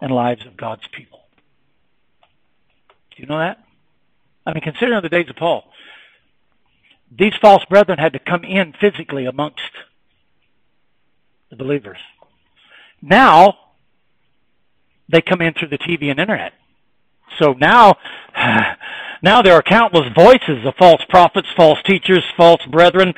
and 0.00 0.10
lives 0.10 0.46
of 0.46 0.56
God's 0.56 0.86
people. 0.92 1.20
Do 3.16 3.22
you 3.22 3.26
know 3.26 3.38
that? 3.38 3.62
I 4.46 4.52
mean, 4.52 4.62
considering 4.62 5.00
the 5.02 5.08
days 5.08 5.28
of 5.30 5.36
Paul, 5.36 5.64
these 7.16 7.34
false 7.40 7.64
brethren 7.66 7.98
had 7.98 8.12
to 8.14 8.18
come 8.18 8.44
in 8.44 8.74
physically 8.80 9.26
amongst 9.26 9.60
the 11.50 11.56
believers. 11.56 11.98
Now, 13.00 13.58
they 15.08 15.20
come 15.20 15.40
in 15.40 15.54
through 15.54 15.68
the 15.68 15.78
TV 15.78 16.10
and 16.10 16.18
internet. 16.18 16.52
So 17.38 17.52
now, 17.52 17.94
now 19.22 19.42
there 19.42 19.54
are 19.54 19.62
countless 19.62 20.12
voices 20.14 20.66
of 20.66 20.74
false 20.76 21.02
prophets, 21.08 21.48
false 21.56 21.78
teachers, 21.84 22.24
false 22.36 22.64
brethren 22.66 23.14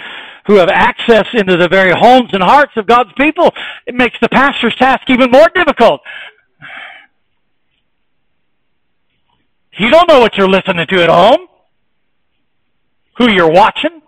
who 0.47 0.55
have 0.55 0.69
access 0.69 1.27
into 1.35 1.57
the 1.57 1.69
very 1.69 1.93
homes 1.93 2.31
and 2.33 2.43
hearts 2.43 2.73
of 2.77 2.87
God's 2.87 3.13
people. 3.19 3.53
It 3.87 3.95
makes 3.95 4.17
the 4.21 4.29
pastor's 4.29 4.75
task 4.77 5.03
even 5.09 5.31
more 5.31 5.49
difficult. 5.55 6.01
You 9.79 9.91
don't 9.91 10.09
know 10.09 10.21
what 10.21 10.37
you're 10.37 10.49
listening 10.49 10.87
to 10.87 11.03
at 11.03 11.11
home, 11.11 11.49
who 13.19 13.31
you're 13.31 13.51
watching. 13.51 14.03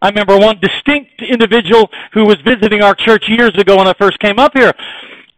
I 0.00 0.08
remember 0.08 0.38
one 0.38 0.58
distinct 0.60 1.20
individual 1.20 1.90
who 2.12 2.24
was 2.24 2.36
visiting 2.42 2.82
our 2.82 2.94
church 2.94 3.28
years 3.28 3.52
ago 3.58 3.76
when 3.76 3.88
I 3.88 3.94
first 3.94 4.18
came 4.20 4.38
up 4.38 4.52
here. 4.56 4.72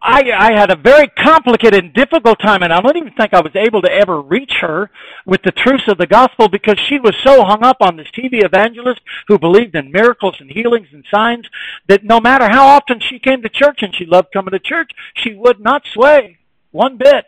I, 0.03 0.31
I 0.33 0.53
had 0.53 0.71
a 0.71 0.77
very 0.77 1.09
complicated 1.09 1.85
and 1.85 1.93
difficult 1.93 2.39
time, 2.41 2.63
and 2.63 2.73
I 2.73 2.81
don't 2.81 2.97
even 2.97 3.13
think 3.13 3.35
I 3.35 3.41
was 3.41 3.55
able 3.55 3.83
to 3.83 3.93
ever 3.93 4.23
reach 4.23 4.55
her 4.61 4.91
with 5.27 5.43
the 5.43 5.53
truths 5.53 5.89
of 5.89 5.99
the 5.99 6.07
gospel 6.07 6.49
because 6.49 6.79
she 6.79 6.99
was 6.99 7.15
so 7.23 7.45
hung 7.45 7.63
up 7.63 7.79
on 7.81 7.97
this 7.97 8.09
TV 8.09 8.43
evangelist 8.43 9.03
who 9.29 9.39
believed 9.39 9.75
in 9.75 9.93
miracles 9.93 10.37
and 10.41 10.51
healings 10.51 10.89
and 10.93 11.05
signs 11.11 11.47
that 11.89 12.03
no 12.03 12.19
matter 12.19 12.49
how 12.49 12.67
often 12.67 12.99
she 12.99 13.19
came 13.19 13.43
to 13.43 13.51
church 13.51 13.83
and 13.83 13.95
she 13.95 14.07
loved 14.07 14.29
coming 14.33 14.53
to 14.53 14.59
church, 14.59 14.91
she 15.15 15.35
would 15.35 15.61
not 15.61 15.87
sway 15.93 16.39
one 16.71 16.97
bit. 16.97 17.27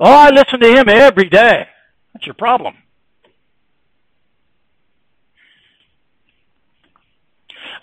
Oh, 0.00 0.10
I 0.10 0.30
listen 0.30 0.60
to 0.60 0.72
him 0.72 0.88
every 0.88 1.28
day. 1.28 1.68
That's 2.14 2.26
your 2.26 2.34
problem. 2.34 2.76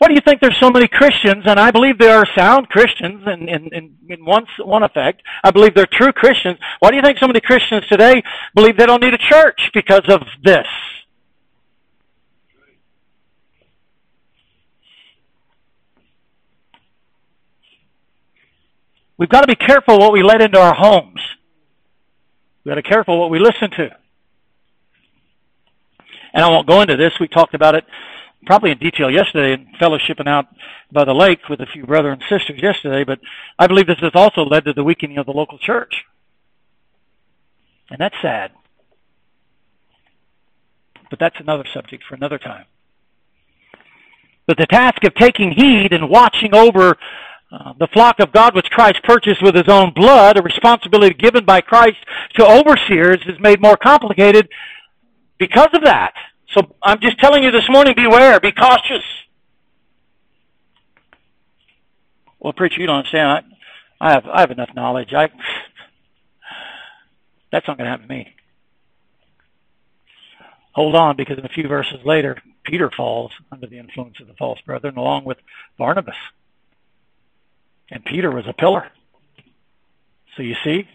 What 0.04 0.10
do 0.10 0.16
you 0.16 0.22
think 0.28 0.42
there's 0.42 0.60
so 0.60 0.70
many 0.70 0.90
Christians, 0.90 1.46
and 1.46 1.58
I 1.58 1.72
believe 1.72 1.98
there 1.98 2.18
are 2.18 2.28
sound 2.36 2.68
Christians 2.68 3.24
in, 3.26 3.48
in, 3.48 3.70
in, 3.74 3.96
in 4.10 4.26
one, 4.26 4.46
one 4.60 4.84
effect. 4.84 5.22
I 5.46 5.50
believe 5.50 5.76
they're 5.76 5.88
true 5.90 6.12
Christians. 6.12 6.60
Why 6.80 6.90
do 6.90 6.98
you 6.98 7.02
think 7.02 7.20
so 7.20 7.28
many 7.28 7.40
Christians 7.40 7.88
today 7.88 8.22
believe 8.54 8.76
they 8.76 8.86
don't 8.86 9.02
need 9.02 9.14
a 9.14 9.18
church 9.18 9.72
because 9.74 10.02
of 10.10 10.24
this? 10.44 10.68
We've 19.18 19.30
got 19.30 19.40
to 19.40 19.48
be 19.48 19.56
careful 19.56 20.00
what 20.00 20.12
we 20.12 20.22
let 20.22 20.42
into 20.42 20.60
our 20.60 20.76
homes. 20.76 21.22
We've 22.66 22.72
got 22.72 22.76
to 22.76 22.84
be 22.84 22.90
careful 22.90 23.22
what 23.22 23.30
we 23.30 23.40
listen 23.40 23.72
to. 23.72 23.90
And 26.34 26.44
I 26.44 26.50
won't 26.50 26.68
go 26.68 26.82
into 26.82 26.98
this. 26.98 27.14
We 27.22 27.30
talked 27.30 27.54
about 27.54 27.76
it 27.76 27.86
probably 28.46 28.72
in 28.72 28.78
detail 28.78 29.10
yesterday 29.10 29.54
in 29.54 29.68
fellowshipping 29.80 30.28
out 30.28 30.46
by 30.92 31.06
the 31.06 31.14
lake 31.14 31.50
with 31.50 31.60
a 31.62 31.66
few 31.66 31.86
brother 31.86 32.12
and 32.12 32.22
sisters 32.30 32.62
yesterday, 32.62 33.04
but 33.04 33.20
I 33.58 33.68
believe 33.68 33.88
this 33.88 34.00
has 34.00 34.12
also 34.16 34.44
led 34.44 34.66
to 34.66 34.74
the 34.74 34.84
weakening 34.84 35.18
of 35.18 35.26
the 35.26 35.32
local 35.32 35.58
church. 35.58 36.04
And 37.90 38.00
that's 38.00 38.16
sad. 38.22 38.52
But 41.10 41.20
that's 41.20 41.40
another 41.40 41.66
subject 41.74 42.04
for 42.08 42.16
another 42.16 42.40
time. 42.40 42.66
But 44.48 44.58
the 44.58 44.66
task 44.66 45.04
of 45.04 45.14
taking 45.16 45.52
heed 45.52 45.94
and 45.94 46.10
watching 46.10 46.54
over 46.54 46.98
uh, 47.52 47.74
the 47.80 47.88
flock 47.88 48.20
of 48.20 48.32
God 48.32 48.56
which 48.56 48.70
Christ 48.72 49.04
purchased 49.04 49.42
with 49.42 49.56
his 49.56 49.68
own 49.68 49.94
blood, 49.94 50.38
a 50.38 50.42
responsibility 50.42 51.14
given 51.14 51.46
by 51.46 51.62
Christ 51.62 51.98
to 52.36 52.46
overseers, 52.46 53.20
is 53.28 53.40
made 53.40 53.62
more 53.62 53.78
complicated 53.78 54.50
because 55.38 55.70
of 55.74 55.84
that. 55.84 56.14
So 56.54 56.76
I'm 56.84 57.00
just 57.00 57.20
telling 57.20 57.44
you 57.44 57.52
this 57.52 57.68
morning, 57.70 57.96
beware, 57.96 58.40
be 58.40 58.52
cautious. 58.52 59.04
Well, 62.40 62.54
preacher, 62.54 62.82
you 62.82 62.88
don't 62.88 62.98
understand. 62.98 63.46
I, 64.00 64.10
I 64.10 64.12
have 64.12 64.26
I 64.28 64.40
have 64.42 64.52
enough 64.52 64.70
knowledge. 64.76 65.14
I 65.14 65.30
that's 67.52 67.68
not 67.68 67.78
going 67.78 67.86
to 67.86 67.92
happen 67.92 68.08
to 68.08 68.14
me. 68.14 68.34
Hold 70.74 70.96
on, 70.96 71.16
because 71.16 71.38
in 71.38 71.46
a 71.46 71.50
few 71.50 71.68
verses 71.68 72.00
later, 72.04 72.38
Peter 72.64 72.90
falls 72.90 73.32
under 73.52 73.68
the 73.68 73.78
influence 73.78 74.20
of 74.20 74.28
the 74.28 74.34
false 74.34 74.60
brethren, 74.62 74.98
along 74.98 75.24
with 75.26 75.38
Barnabas. 75.78 76.16
And 77.92 78.04
Peter 78.04 78.32
was 78.32 78.46
a 78.48 78.54
pillar. 78.54 78.88
So 80.36 80.42
you 80.42 80.56
see, 80.64 80.88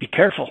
be 0.00 0.08
careful. 0.08 0.50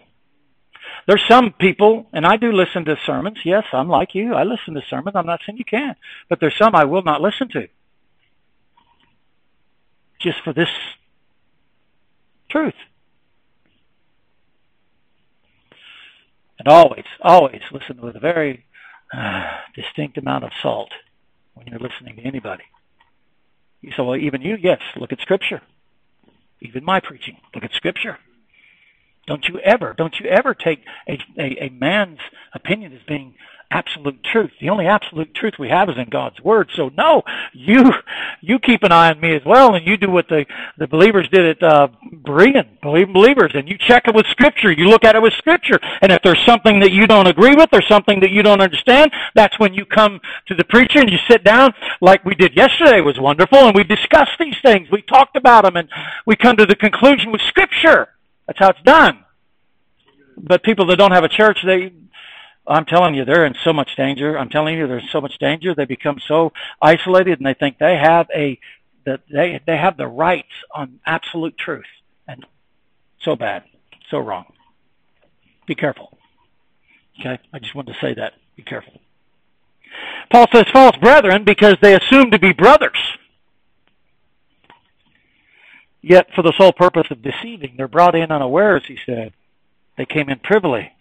There's 1.07 1.23
some 1.25 1.53
people, 1.53 2.05
and 2.11 2.25
I 2.25 2.35
do 2.35 2.51
listen 2.51 2.83
to 2.85 2.97
sermons. 3.05 3.37
Yes, 3.45 3.63
I'm 3.71 3.87
like 3.87 4.13
you. 4.13 4.33
I 4.33 4.43
listen 4.43 4.73
to 4.73 4.81
sermons. 4.89 5.15
I'm 5.15 5.25
not 5.25 5.39
saying 5.45 5.57
you 5.57 5.63
can't. 5.63 5.97
But 6.27 6.41
there's 6.41 6.57
some 6.57 6.75
I 6.75 6.83
will 6.83 7.01
not 7.01 7.21
listen 7.21 7.47
to. 7.49 7.69
Just 10.19 10.41
for 10.43 10.51
this 10.51 10.69
truth. 12.49 12.73
And 16.59 16.67
always, 16.67 17.05
always 17.21 17.61
listen 17.71 18.01
with 18.01 18.17
a 18.17 18.19
very 18.19 18.65
uh, 19.13 19.49
distinct 19.75 20.17
amount 20.17 20.43
of 20.43 20.51
salt 20.61 20.91
when 21.53 21.67
you're 21.67 21.79
listening 21.79 22.17
to 22.17 22.23
anybody. 22.23 22.63
You 23.81 23.91
say, 23.91 24.03
well, 24.03 24.17
even 24.17 24.41
you, 24.41 24.57
yes, 24.59 24.81
look 24.97 25.13
at 25.13 25.21
Scripture. 25.21 25.61
Even 26.59 26.83
my 26.83 26.99
preaching, 26.99 27.37
look 27.55 27.63
at 27.63 27.71
Scripture. 27.73 28.17
Don't 29.27 29.45
you 29.47 29.59
ever, 29.59 29.93
don't 29.97 30.19
you 30.19 30.27
ever 30.27 30.53
take 30.53 30.79
a, 31.07 31.19
a, 31.37 31.65
a 31.65 31.69
man's 31.69 32.19
opinion 32.53 32.93
as 32.93 33.01
being 33.07 33.35
absolute 33.69 34.23
truth. 34.23 34.51
The 34.61 34.69
only 34.69 34.87
absolute 34.87 35.33
truth 35.33 35.55
we 35.59 35.69
have 35.69 35.89
is 35.89 35.97
in 35.97 36.09
God's 36.09 36.39
Word. 36.41 36.69
So 36.75 36.89
no, 36.97 37.23
you 37.53 37.91
you 38.41 38.59
keep 38.59 38.83
an 38.83 38.91
eye 38.91 39.09
on 39.09 39.19
me 39.19 39.35
as 39.35 39.41
well, 39.45 39.75
and 39.75 39.85
you 39.85 39.97
do 39.97 40.09
what 40.09 40.27
the 40.29 40.45
the 40.77 40.87
believers 40.87 41.27
did 41.29 41.57
at 41.57 41.63
uh, 41.63 41.87
Berean, 42.23 42.81
believe 42.81 43.11
believers, 43.11 43.51
and 43.55 43.67
you 43.67 43.77
check 43.77 44.07
it 44.07 44.15
with 44.15 44.25
Scripture. 44.27 44.71
You 44.71 44.87
look 44.87 45.03
at 45.03 45.15
it 45.15 45.21
with 45.21 45.33
Scripture, 45.33 45.79
and 46.01 46.11
if 46.11 46.21
there's 46.23 46.43
something 46.45 46.79
that 46.79 46.91
you 46.91 47.07
don't 47.07 47.27
agree 47.27 47.55
with 47.55 47.69
or 47.73 47.81
something 47.81 48.19
that 48.21 48.31
you 48.31 48.43
don't 48.43 48.61
understand, 48.61 49.11
that's 49.35 49.59
when 49.59 49.73
you 49.73 49.85
come 49.85 50.21
to 50.47 50.55
the 50.55 50.63
preacher 50.63 50.99
and 50.99 51.11
you 51.11 51.17
sit 51.29 51.43
down, 51.43 51.73
like 52.01 52.23
we 52.23 52.35
did 52.35 52.55
yesterday. 52.55 53.01
was 53.01 53.19
wonderful, 53.19 53.59
and 53.59 53.75
we 53.75 53.83
discussed 53.83 54.37
these 54.39 54.55
things. 54.61 54.89
We 54.91 55.01
talked 55.01 55.35
about 55.35 55.65
them, 55.65 55.75
and 55.75 55.89
we 56.25 56.35
come 56.35 56.55
to 56.57 56.65
the 56.65 56.75
conclusion 56.75 57.31
with 57.31 57.41
Scripture. 57.41 58.09
That's 58.47 58.59
how 58.59 58.69
it's 58.69 58.81
done. 58.81 59.23
But 60.37 60.63
people 60.63 60.85
that 60.87 60.97
don't 60.97 61.11
have 61.11 61.23
a 61.23 61.29
church, 61.29 61.59
they 61.65 61.91
I'm 62.67 62.85
telling 62.85 63.15
you, 63.15 63.23
they're 63.23 63.45
in 63.45 63.55
so 63.63 63.71
much 63.71 63.95
danger. 63.95 64.37
I'm 64.37 64.49
telling 64.49 64.77
you, 64.77 64.87
there's 64.87 65.09
so 65.11 65.21
much 65.21 65.37
danger. 65.39 65.73
They 65.73 65.85
become 65.85 66.19
so 66.27 66.51
isolated, 66.81 67.39
and 67.39 67.45
they 67.47 67.53
think 67.53 67.77
they 67.77 67.95
have 67.97 68.27
a 68.35 68.59
that 69.05 69.21
they 69.31 69.61
they 69.65 69.77
have 69.77 69.95
the 69.95 70.07
rights 70.07 70.51
on 70.73 70.99
absolute 71.05 71.57
truth, 71.57 71.85
and 72.27 72.45
so 73.21 73.35
bad, 73.35 73.63
so 74.11 74.19
wrong. 74.19 74.45
Be 75.65 75.75
careful. 75.75 76.17
Okay, 77.19 77.39
I 77.53 77.59
just 77.59 77.73
wanted 77.73 77.93
to 77.93 77.99
say 77.99 78.13
that. 78.15 78.33
Be 78.55 78.63
careful. 78.63 78.99
Paul 80.29 80.47
says 80.51 80.65
false 80.73 80.97
brethren 80.97 81.45
because 81.45 81.77
they 81.81 81.95
assume 81.95 82.31
to 82.31 82.39
be 82.39 82.51
brothers. 82.51 82.99
Yet, 86.07 86.33
for 86.33 86.41
the 86.41 86.53
sole 86.57 86.71
purpose 86.71 87.07
of 87.11 87.21
deceiving, 87.21 87.75
they're 87.75 87.87
brought 87.87 88.15
in 88.15 88.31
unawares, 88.31 88.83
he 88.87 88.97
said. 89.05 89.33
They 89.97 90.05
came 90.05 90.29
in 90.29 90.39
privily 90.39 90.93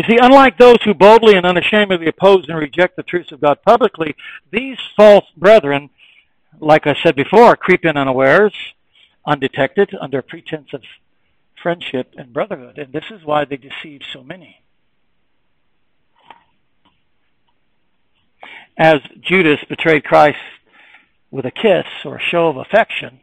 you 0.00 0.04
see, 0.08 0.18
unlike 0.20 0.56
those 0.56 0.78
who 0.84 0.94
boldly 0.94 1.36
and 1.36 1.44
unashamedly 1.44 2.06
oppose 2.06 2.48
and 2.48 2.56
reject 2.56 2.96
the 2.96 3.02
truths 3.02 3.32
of 3.32 3.40
God 3.40 3.58
publicly, 3.62 4.14
these 4.52 4.78
false 4.96 5.26
brethren, 5.36 5.90
like 6.60 6.86
I 6.86 6.94
said 7.02 7.16
before, 7.16 7.56
creep 7.56 7.84
in 7.84 7.96
unawares, 7.96 8.54
undetected, 9.26 9.94
under 10.00 10.22
pretense 10.22 10.72
of 10.72 10.82
friendship 11.60 12.14
and 12.16 12.32
brotherhood. 12.32 12.78
And 12.78 12.92
this 12.92 13.10
is 13.10 13.24
why 13.24 13.44
they 13.44 13.56
deceive 13.56 14.02
so 14.12 14.22
many. 14.22 14.62
As 18.78 19.00
Judas 19.20 19.60
betrayed 19.68 20.04
Christ 20.04 20.38
with 21.30 21.44
a 21.44 21.50
kiss 21.50 21.86
or 22.04 22.16
a 22.16 22.22
show 22.22 22.48
of 22.48 22.56
affection, 22.56 23.20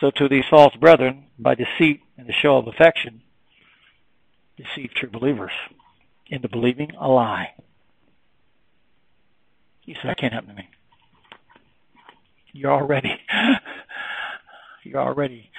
so 0.00 0.10
to 0.10 0.28
these 0.28 0.44
false 0.48 0.74
brethren, 0.76 1.24
by 1.38 1.54
deceit 1.54 2.02
and 2.18 2.28
the 2.28 2.32
show 2.32 2.56
of 2.58 2.66
affection, 2.66 3.22
deceive 4.56 4.90
true 4.94 5.10
believers 5.10 5.52
into 6.28 6.48
believing 6.48 6.92
a 6.98 7.08
lie. 7.08 7.52
You 9.84 9.94
say, 9.94 10.00
that 10.04 10.18
can't 10.18 10.32
happen 10.32 10.50
to 10.50 10.54
me. 10.54 10.68
You're 12.52 12.72
already, 12.72 13.14
you're 14.84 15.00
already 15.00 15.50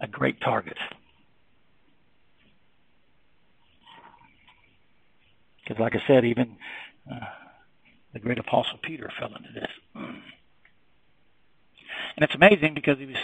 a 0.00 0.08
great 0.08 0.40
target. 0.40 0.76
Because, 5.62 5.80
like 5.80 5.94
I 5.94 6.02
said, 6.06 6.24
even 6.24 6.56
uh, 7.10 7.26
the 8.12 8.18
great 8.18 8.38
apostle 8.38 8.78
Peter 8.82 9.10
fell 9.18 9.34
into 9.34 9.52
this. 9.54 10.04
And 12.16 12.24
it's 12.24 12.34
amazing 12.34 12.74
because 12.74 12.98
he 12.98 13.06
was 13.06 13.16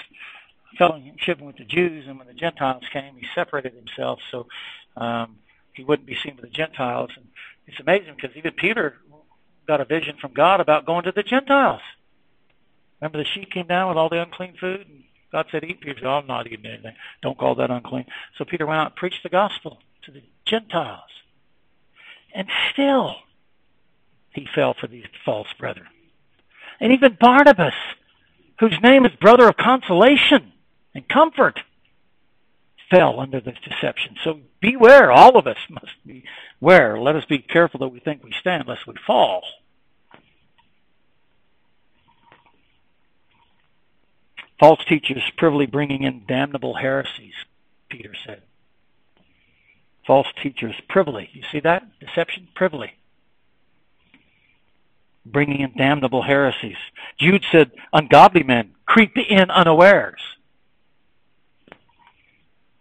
fellowshipping 0.78 1.42
with 1.42 1.56
the 1.56 1.64
Jews, 1.64 2.06
and 2.06 2.18
when 2.18 2.26
the 2.26 2.34
Gentiles 2.34 2.84
came, 2.92 3.16
he 3.16 3.26
separated 3.34 3.74
himself 3.74 4.20
so 4.30 4.46
um, 4.96 5.36
he 5.72 5.84
wouldn't 5.84 6.06
be 6.06 6.16
seen 6.16 6.36
with 6.36 6.44
the 6.44 6.50
Gentiles. 6.50 7.10
And 7.16 7.26
it's 7.66 7.80
amazing 7.80 8.14
because 8.16 8.36
even 8.36 8.52
Peter 8.52 8.96
got 9.66 9.80
a 9.80 9.84
vision 9.84 10.16
from 10.20 10.32
God 10.32 10.60
about 10.60 10.86
going 10.86 11.04
to 11.04 11.12
the 11.12 11.22
Gentiles. 11.22 11.82
Remember 13.00 13.18
the 13.18 13.24
sheep 13.24 13.50
came 13.52 13.66
down 13.66 13.88
with 13.88 13.96
all 13.96 14.08
the 14.08 14.22
unclean 14.22 14.54
food, 14.58 14.86
and 14.88 15.04
God 15.30 15.46
said, 15.50 15.62
"Eat." 15.62 15.80
Peter 15.80 16.00
said, 16.00 16.06
"I'm 16.06 16.26
not 16.26 16.46
eating 16.46 16.66
anything. 16.66 16.96
Don't 17.22 17.38
call 17.38 17.54
that 17.56 17.70
unclean." 17.70 18.06
So 18.36 18.44
Peter 18.44 18.66
went 18.66 18.80
out 18.80 18.86
and 18.88 18.96
preached 18.96 19.22
the 19.22 19.28
gospel 19.28 19.80
to 20.02 20.10
the 20.10 20.22
Gentiles, 20.44 21.10
and 22.34 22.48
still 22.72 23.16
he 24.32 24.46
fell 24.46 24.74
for 24.74 24.86
these 24.88 25.04
false 25.24 25.52
brethren. 25.58 25.88
And 26.80 26.92
even 26.92 27.16
Barnabas, 27.20 27.74
whose 28.60 28.78
name 28.82 29.04
is 29.04 29.12
brother 29.20 29.48
of 29.48 29.56
consolation, 29.56 30.52
and 30.94 31.08
comfort 31.08 31.60
fell 32.90 33.20
under 33.20 33.40
this 33.40 33.58
deception. 33.62 34.16
So 34.24 34.40
beware, 34.60 35.12
all 35.12 35.36
of 35.36 35.46
us 35.46 35.58
must 35.68 35.92
beware. 36.60 36.98
Let 36.98 37.16
us 37.16 37.24
be 37.26 37.38
careful 37.38 37.80
that 37.80 37.88
we 37.88 38.00
think 38.00 38.24
we 38.24 38.32
stand, 38.40 38.66
lest 38.66 38.86
we 38.86 38.94
fall. 39.06 39.42
False 44.58 44.84
teachers 44.88 45.22
privily 45.36 45.66
bringing 45.66 46.02
in 46.02 46.24
damnable 46.26 46.74
heresies, 46.74 47.34
Peter 47.88 48.12
said. 48.26 48.42
False 50.06 50.26
teachers 50.42 50.74
privily. 50.88 51.28
You 51.32 51.42
see 51.52 51.60
that? 51.60 51.86
Deception? 52.00 52.48
Privily. 52.54 52.94
Bringing 55.30 55.60
in 55.60 55.76
damnable 55.76 56.22
heresies. 56.22 56.76
Jude 57.18 57.44
said, 57.50 57.70
ungodly 57.92 58.42
men 58.42 58.74
creep 58.86 59.16
in 59.16 59.50
unawares 59.50 60.20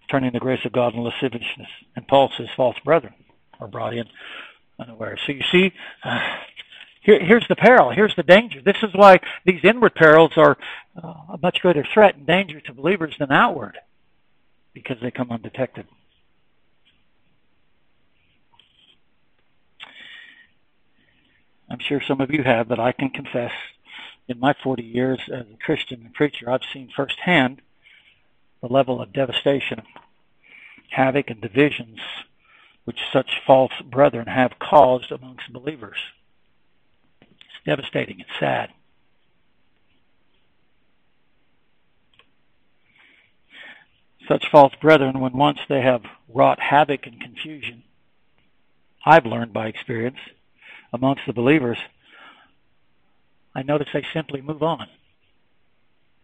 turning 0.09 0.31
the 0.31 0.39
grace 0.39 0.63
of 0.65 0.71
God 0.71 0.93
into 0.93 1.01
lasciviousness. 1.01 1.67
And 1.95 2.07
Paul 2.07 2.31
says 2.37 2.47
false 2.55 2.77
brethren 2.83 3.13
are 3.59 3.67
brought 3.67 3.93
in 3.93 4.05
unawares. 4.79 5.19
So 5.25 5.31
you 5.31 5.43
see, 5.51 5.73
uh, 6.03 6.37
here, 7.01 7.23
here's 7.23 7.47
the 7.47 7.55
peril. 7.55 7.91
Here's 7.91 8.15
the 8.15 8.23
danger. 8.23 8.61
This 8.61 8.77
is 8.83 8.93
why 8.93 9.19
these 9.45 9.61
inward 9.63 9.95
perils 9.95 10.31
are 10.37 10.57
uh, 11.01 11.13
a 11.33 11.39
much 11.41 11.61
greater 11.61 11.85
threat 11.93 12.15
and 12.15 12.25
danger 12.25 12.59
to 12.61 12.73
believers 12.73 13.15
than 13.19 13.31
outward, 13.31 13.77
because 14.73 14.97
they 15.01 15.11
come 15.11 15.31
undetected. 15.31 15.87
I'm 21.69 21.79
sure 21.79 22.01
some 22.01 22.21
of 22.21 22.31
you 22.31 22.43
have, 22.43 22.67
but 22.67 22.79
I 22.79 22.91
can 22.91 23.09
confess 23.09 23.51
in 24.27 24.39
my 24.39 24.53
40 24.63 24.83
years 24.83 25.19
as 25.31 25.45
a 25.47 25.57
Christian 25.63 26.01
and 26.01 26.13
preacher, 26.13 26.49
I've 26.49 26.61
seen 26.73 26.89
firsthand 26.95 27.61
the 28.61 28.67
level 28.67 29.01
of 29.01 29.13
devastation, 29.13 29.83
havoc, 30.89 31.29
and 31.29 31.41
divisions 31.41 31.99
which 32.85 32.99
such 33.11 33.41
false 33.45 33.73
brethren 33.83 34.27
have 34.27 34.59
caused 34.59 35.11
amongst 35.11 35.51
believers. 35.51 35.97
It's 37.21 37.65
devastating. 37.65 38.21
It's 38.21 38.39
sad. 38.39 38.69
Such 44.27 44.49
false 44.49 44.73
brethren, 44.81 45.19
when 45.19 45.33
once 45.33 45.59
they 45.67 45.81
have 45.81 46.03
wrought 46.33 46.59
havoc 46.59 47.05
and 47.05 47.19
confusion, 47.19 47.83
I've 49.05 49.25
learned 49.25 49.53
by 49.53 49.67
experience 49.67 50.17
amongst 50.93 51.23
the 51.27 51.33
believers, 51.33 51.77
I 53.53 53.63
notice 53.63 53.87
they 53.93 54.05
simply 54.13 54.41
move 54.41 54.63
on 54.63 54.87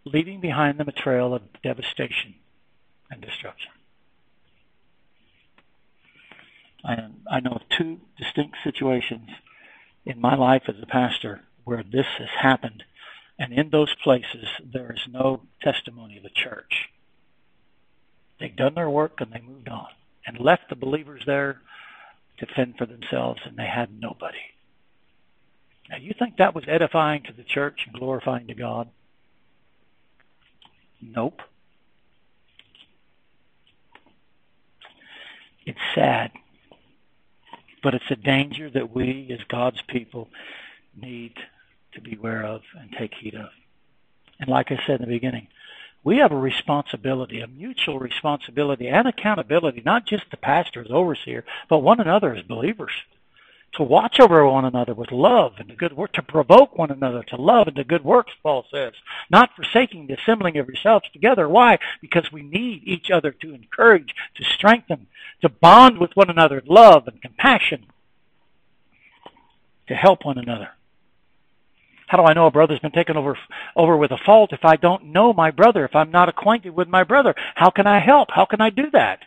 leaving 0.06 0.42
behind 0.42 0.80
them 0.80 0.88
a 0.88 0.92
trail 0.92 1.34
of 1.34 1.42
devastation 1.62 2.36
and 3.10 3.22
destruction. 3.22 3.72
I, 6.86 7.40
know 7.40 7.52
of 7.52 7.62
two 7.70 8.02
distinct 8.18 8.58
situations 8.62 9.30
in 10.06 10.20
my 10.20 10.36
life 10.36 10.64
as 10.68 10.76
a 10.82 10.86
pastor 10.86 11.42
where 11.64 11.82
this 11.82 12.08
has 12.18 12.28
happened, 12.38 12.84
and 13.40 13.54
in 13.54 13.70
those 13.70 13.96
places 14.04 14.48
there 14.62 14.92
is 14.92 15.08
no 15.10 15.44
testimony 15.62 16.18
of 16.18 16.24
the 16.24 16.30
church. 16.30 16.90
They've 18.38 18.54
done 18.54 18.74
their 18.76 18.90
work 18.90 19.22
and 19.22 19.32
they 19.32 19.40
moved 19.40 19.70
on 19.70 19.88
and 20.28 20.38
left 20.40 20.68
the 20.68 20.76
believers 20.76 21.24
there 21.26 21.62
to 22.40 22.46
fend 22.48 22.78
for 22.78 22.86
themselves, 22.86 23.42
and 23.46 23.56
they 23.56 23.68
had 23.68 23.90
nobody. 23.98 24.53
Now, 25.90 25.98
you 25.98 26.14
think 26.18 26.38
that 26.38 26.56
was 26.56 26.64
edifying 26.68 27.24
to 27.24 27.34
the 27.34 27.44
church 27.44 27.86
and 27.86 27.94
glorifying 27.94 28.48
to 28.48 28.54
God? 28.54 28.90
Nope. 31.02 31.42
It's 35.66 35.80
sad, 35.96 36.32
but 37.82 37.94
it's 37.94 38.12
a 38.12 38.16
danger 38.16 38.70
that 38.70 38.94
we, 38.94 39.30
as 39.32 39.46
God's 39.48 39.82
people, 39.88 40.30
need 41.00 41.36
to 41.94 42.02
beware 42.02 42.44
of 42.44 42.62
and 42.78 42.92
take 42.92 43.14
heed 43.14 43.36
of. 43.36 43.50
And 44.40 44.50
like 44.50 44.72
I 44.72 44.82
said 44.86 45.00
in 45.00 45.08
the 45.08 45.16
beginning, 45.16 45.48
we 46.04 46.18
have 46.18 46.34
a 46.34 46.38
responsibility, 46.38 47.40
a 47.40 47.48
mutual 47.48 47.98
responsibility 47.98 48.90
and 48.90 49.08
accountability, 49.08 49.82
not 49.86 50.06
just 50.06 50.26
the 50.32 50.38
pastor 50.38 50.82
as 50.82 50.92
overseer, 50.92 51.46
but 51.70 51.80
one 51.80 52.02
another 52.02 52.36
as 52.36 52.44
believers. 52.44 52.92
To 53.76 53.84
watch 53.84 54.20
over 54.20 54.48
one 54.48 54.66
another 54.66 54.94
with 54.94 55.12
love 55.12 55.54
and 55.58 55.68
the 55.68 55.76
good 55.76 55.94
work, 55.94 56.14
to 56.14 56.22
provoke 56.22 56.78
one 56.78 56.92
another 56.92 57.24
to 57.24 57.38
love 57.38 57.68
and 57.68 57.76
the 57.76 57.84
good 57.84 58.04
works, 58.04 58.32
Paul 58.44 58.66
says. 58.72 58.94
Not 59.32 59.56
forsaking 59.56 60.06
the 60.06 60.14
assembling 60.14 60.58
of 60.58 60.68
yourselves 60.68 61.10
together. 61.12 61.50
Why? 61.50 61.80
Because 62.00 62.32
we 62.32 62.44
need 62.44 62.84
each 62.86 63.10
other 63.10 63.32
to 63.32 63.54
encourage, 63.56 64.14
to 64.36 64.44
strengthen, 64.44 65.08
to 65.42 65.50
bond 65.50 65.98
with 65.98 66.12
one 66.16 66.30
another, 66.30 66.60
in 66.60 66.68
love 66.68 67.08
and 67.08 67.20
compassion, 67.20 67.88
to 69.88 69.96
help 69.96 70.24
one 70.24 70.38
another. 70.38 70.70
How 72.06 72.18
do 72.20 72.26
I 72.26 72.34
know 72.34 72.46
a 72.46 72.52
brother's 72.52 72.80
been 72.80 72.92
taken 72.92 73.18
over 73.18 73.36
over 73.76 73.98
with 73.98 74.12
a 74.12 74.20
fault 74.24 74.54
if 74.54 74.64
I 74.64 74.76
don't 74.76 75.06
know 75.06 75.34
my 75.34 75.50
brother, 75.50 75.84
if 75.84 75.96
I'm 75.96 76.12
not 76.12 76.30
acquainted 76.30 76.76
with 76.76 76.88
my 76.88 77.04
brother? 77.04 77.34
How 77.56 77.72
can 77.72 77.88
I 77.88 78.00
help? 78.00 78.30
How 78.32 78.46
can 78.46 78.62
I 78.62 78.70
do 78.70 78.92
that? 78.92 79.22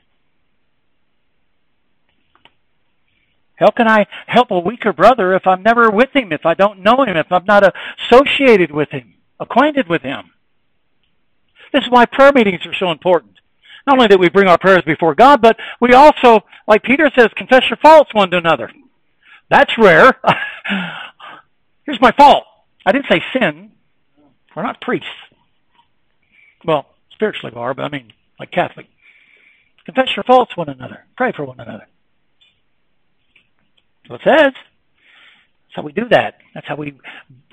How 3.57 3.71
can 3.71 3.89
I 3.89 4.07
help 4.27 4.51
a 4.51 4.59
weaker 4.59 4.93
brother 4.93 5.35
if 5.35 5.47
I'm 5.47 5.63
never 5.63 5.91
with 5.91 6.15
him, 6.15 6.33
if 6.33 6.45
I 6.45 6.55
don't 6.55 6.81
know 6.81 7.05
him, 7.05 7.17
if 7.17 7.33
I'm 7.33 7.45
not 7.47 7.75
associated 8.11 8.71
with 8.71 8.91
him, 8.91 9.15
acquainted 9.41 9.89
with 9.89 10.03
him? 10.03 10.31
This 11.73 11.85
is 11.85 11.91
why 11.91 12.07
prayer 12.07 12.33
meetings 12.33 12.65
are 12.67 12.75
so 12.75 12.91
important. 12.91 13.33
Not 13.87 13.97
only 13.97 14.09
that 14.09 14.19
we 14.19 14.29
bring 14.29 14.49
our 14.49 14.59
prayers 14.59 14.83
before 14.85 15.15
God, 15.15 15.41
but 15.41 15.57
we 15.81 15.95
also, 15.95 16.41
like 16.67 16.83
Peter 16.83 17.11
says, 17.15 17.29
confess 17.37 17.69
your 17.71 17.79
faults 17.79 18.13
one 18.13 18.31
to 18.31 18.37
another. 18.37 18.71
That's 19.49 19.79
rare. 19.79 20.21
Here's 21.85 22.01
my 22.01 22.13
fault. 22.13 22.45
I 22.85 22.93
didn't 22.93 23.07
say 23.09 23.23
sin. 23.33 23.73
We're 24.55 24.65
not 24.65 24.81
priests. 24.81 25.09
Well, 26.65 26.87
spiritually 27.13 27.53
we 27.55 27.61
are, 27.61 27.75
but 27.75 27.85
I 27.85 27.89
mean, 27.89 28.13
like 28.41 28.51
Catholic. 28.51 28.87
Confess 29.85 30.17
your 30.17 30.25
faults 30.25 30.57
one 30.57 30.69
another. 30.69 31.05
Pray 31.17 31.33
for 31.33 31.45
one 31.45 31.61
another. 31.61 31.87
What 34.09 34.21
it 34.21 34.25
says. 34.25 34.53
That's 34.53 35.75
how 35.75 35.83
we 35.83 35.93
do 35.93 36.09
that. 36.11 36.39
That's 36.55 36.67
how 36.67 36.77
we 36.77 36.99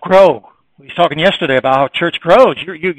grow. 0.02 0.50
We 0.78 0.86
was 0.88 0.96
talking 0.96 1.20
yesterday 1.20 1.58
about 1.58 1.76
how 1.76 1.88
church 1.88 2.20
grows. 2.20 2.56
You, 2.66 2.74
you, 2.74 2.94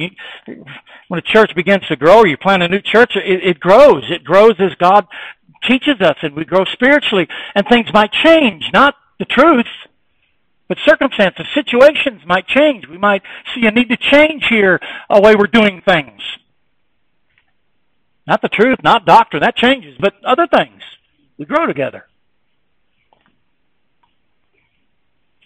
you, 0.46 0.64
when 1.08 1.18
a 1.18 1.22
church 1.22 1.54
begins 1.54 1.86
to 1.88 1.96
grow, 1.96 2.24
you 2.24 2.36
plant 2.36 2.62
a 2.62 2.68
new 2.68 2.80
church, 2.80 3.12
it, 3.16 3.44
it 3.44 3.60
grows. 3.60 4.04
It 4.10 4.24
grows 4.24 4.54
as 4.58 4.74
God 4.76 5.06
teaches 5.64 6.00
us, 6.00 6.16
and 6.22 6.34
we 6.34 6.44
grow 6.44 6.64
spiritually, 6.64 7.26
and 7.54 7.66
things 7.68 7.92
might 7.92 8.12
change, 8.12 8.70
not 8.72 8.94
the 9.18 9.24
truth, 9.24 9.66
but 10.68 10.78
circumstances, 10.84 11.46
situations 11.54 12.22
might 12.26 12.46
change. 12.46 12.86
We 12.88 12.98
might 12.98 13.22
see 13.54 13.66
a 13.66 13.70
need 13.70 13.88
to 13.90 13.96
change 13.96 14.44
here 14.48 14.80
a 15.10 15.20
way 15.20 15.34
we're 15.34 15.46
doing 15.46 15.82
things. 15.86 16.20
Not 18.26 18.40
the 18.40 18.48
truth, 18.48 18.78
not 18.82 19.04
doctrine, 19.04 19.42
that 19.42 19.56
changes, 19.56 19.96
but 20.00 20.14
other 20.24 20.46
things. 20.46 20.82
We 21.36 21.44
grow 21.44 21.66
together. 21.66 22.06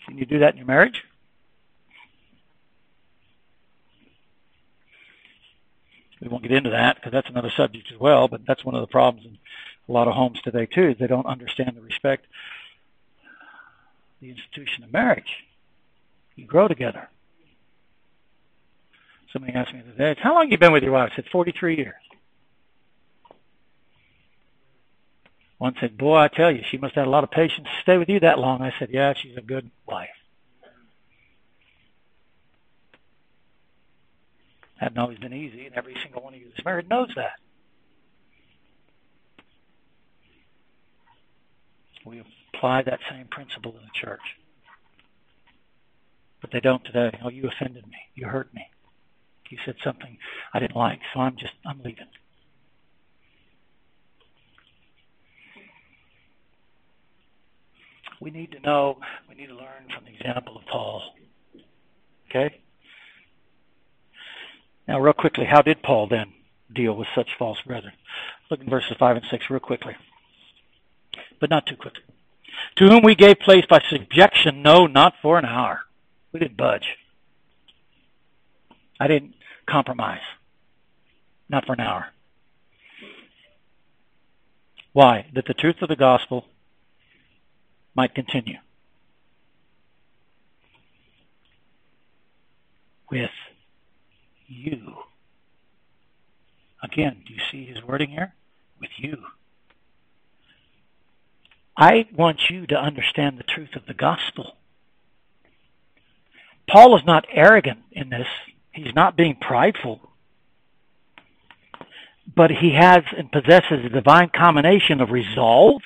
Can 0.08 0.16
you 0.16 0.24
do 0.24 0.38
that 0.38 0.52
in 0.52 0.56
your 0.56 0.66
marriage? 0.66 1.04
We 6.20 6.28
won't 6.28 6.42
get 6.42 6.52
into 6.52 6.70
that 6.70 6.96
because 6.96 7.12
that's 7.12 7.28
another 7.28 7.50
subject 7.50 7.92
as 7.92 8.00
well, 8.00 8.26
but 8.26 8.40
that's 8.46 8.64
one 8.64 8.74
of 8.74 8.80
the 8.80 8.86
problems 8.86 9.26
in 9.26 9.38
a 9.88 9.92
lot 9.92 10.08
of 10.08 10.14
homes 10.14 10.40
today 10.40 10.66
too, 10.66 10.88
is 10.88 10.98
they 10.98 11.06
don't 11.06 11.26
understand 11.26 11.76
the 11.76 11.80
respect 11.80 12.26
the 14.20 14.30
institution 14.30 14.82
of 14.82 14.92
marriage. 14.92 15.44
You 16.34 16.44
grow 16.44 16.66
together. 16.66 17.08
Somebody 19.32 19.52
asked 19.52 19.74
me 19.74 19.82
today, 19.82 20.16
how 20.20 20.34
long 20.34 20.50
you 20.50 20.58
been 20.58 20.72
with 20.72 20.82
your 20.82 20.92
wife? 20.92 21.10
I 21.12 21.16
said, 21.16 21.26
43 21.30 21.76
years. 21.76 21.94
One 25.58 25.74
said, 25.80 25.98
boy, 25.98 26.16
I 26.16 26.28
tell 26.28 26.52
you, 26.52 26.62
she 26.62 26.78
must 26.78 26.94
have 26.94 27.02
had 27.02 27.08
a 27.08 27.10
lot 27.10 27.24
of 27.24 27.30
patience 27.32 27.66
to 27.66 27.82
stay 27.82 27.98
with 27.98 28.08
you 28.08 28.20
that 28.20 28.38
long. 28.38 28.62
I 28.62 28.72
said, 28.78 28.90
yeah, 28.92 29.12
she's 29.14 29.36
a 29.36 29.42
good 29.42 29.70
wife. 29.86 30.08
Hadn't 34.76 34.98
always 34.98 35.18
been 35.18 35.34
easy, 35.34 35.66
and 35.66 35.74
every 35.74 35.96
single 36.00 36.22
one 36.22 36.34
of 36.34 36.40
you 36.40 36.46
that's 36.48 36.64
married 36.64 36.88
knows 36.88 37.10
that. 37.16 37.40
We 42.06 42.22
apply 42.54 42.82
that 42.82 43.00
same 43.10 43.26
principle 43.26 43.72
in 43.72 43.82
the 43.82 43.90
church. 43.92 44.20
But 46.40 46.52
they 46.52 46.60
don't 46.60 46.84
today. 46.84 47.18
Oh, 47.24 47.28
you 47.28 47.48
offended 47.48 47.84
me. 47.88 47.98
You 48.14 48.28
hurt 48.28 48.54
me. 48.54 48.68
You 49.50 49.58
said 49.64 49.76
something 49.82 50.18
I 50.54 50.60
didn't 50.60 50.76
like, 50.76 51.00
so 51.12 51.20
I'm 51.20 51.36
just, 51.36 51.54
I'm 51.66 51.78
leaving. 51.78 52.06
We 58.20 58.30
need 58.30 58.52
to 58.52 58.60
know, 58.60 58.98
we 59.28 59.34
need 59.34 59.46
to 59.46 59.54
learn 59.54 59.88
from 59.94 60.04
the 60.04 60.14
example 60.14 60.56
of 60.56 60.64
Paul. 60.66 61.14
Okay? 62.28 62.60
Now, 64.86 65.00
real 65.00 65.12
quickly, 65.12 65.44
how 65.44 65.62
did 65.62 65.82
Paul 65.82 66.08
then 66.08 66.32
deal 66.72 66.94
with 66.94 67.08
such 67.14 67.30
false 67.38 67.58
brethren? 67.66 67.92
Look 68.50 68.60
in 68.60 68.68
verses 68.68 68.96
5 68.98 69.16
and 69.16 69.26
6 69.30 69.50
real 69.50 69.60
quickly. 69.60 69.94
But 71.40 71.50
not 71.50 71.66
too 71.66 71.76
quickly 71.76 72.02
to 72.76 72.88
whom 72.88 73.02
we 73.02 73.14
gave 73.14 73.38
place 73.40 73.64
by 73.68 73.82
subjection, 73.88 74.62
no, 74.62 74.86
not 74.86 75.14
for 75.20 75.38
an 75.38 75.44
hour. 75.44 75.80
We 76.32 76.40
didn't 76.40 76.56
budge. 76.56 76.96
I 79.00 79.06
didn't 79.06 79.34
compromise. 79.66 80.20
Not 81.48 81.66
for 81.66 81.72
an 81.72 81.80
hour. 81.80 82.06
Why? 84.92 85.26
That 85.34 85.46
the 85.46 85.54
truth 85.54 85.76
of 85.82 85.88
the 85.88 85.96
gospel 85.96 86.44
might 87.98 88.14
continue. 88.14 88.58
With 93.10 93.30
you. 94.46 94.98
Again, 96.80 97.16
do 97.26 97.34
you 97.34 97.40
see 97.50 97.64
his 97.64 97.82
wording 97.82 98.10
here? 98.10 98.34
With 98.80 98.90
you. 98.98 99.16
I 101.76 102.06
want 102.16 102.48
you 102.48 102.68
to 102.68 102.76
understand 102.76 103.36
the 103.36 103.42
truth 103.42 103.74
of 103.74 103.86
the 103.86 103.94
gospel. 103.94 104.52
Paul 106.68 106.96
is 106.96 107.02
not 107.04 107.26
arrogant 107.32 107.80
in 107.90 108.10
this. 108.10 108.28
He's 108.70 108.94
not 108.94 109.16
being 109.16 109.34
prideful. 109.40 110.08
But 112.32 112.52
he 112.52 112.74
has 112.74 113.02
and 113.16 113.32
possesses 113.32 113.84
a 113.84 113.88
divine 113.88 114.28
combination 114.32 115.00
of 115.00 115.10
resolve 115.10 115.82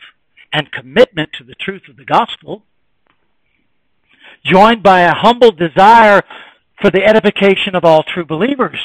and 0.52 0.72
commitment 0.72 1.30
to 1.34 1.44
the 1.44 1.54
truth 1.54 1.82
of 1.88 1.96
the 1.96 2.04
gospel, 2.04 2.64
joined 4.44 4.82
by 4.82 5.00
a 5.00 5.14
humble 5.14 5.52
desire 5.52 6.22
for 6.80 6.90
the 6.90 7.04
edification 7.04 7.74
of 7.74 7.84
all 7.84 8.02
true 8.02 8.24
believers. 8.24 8.78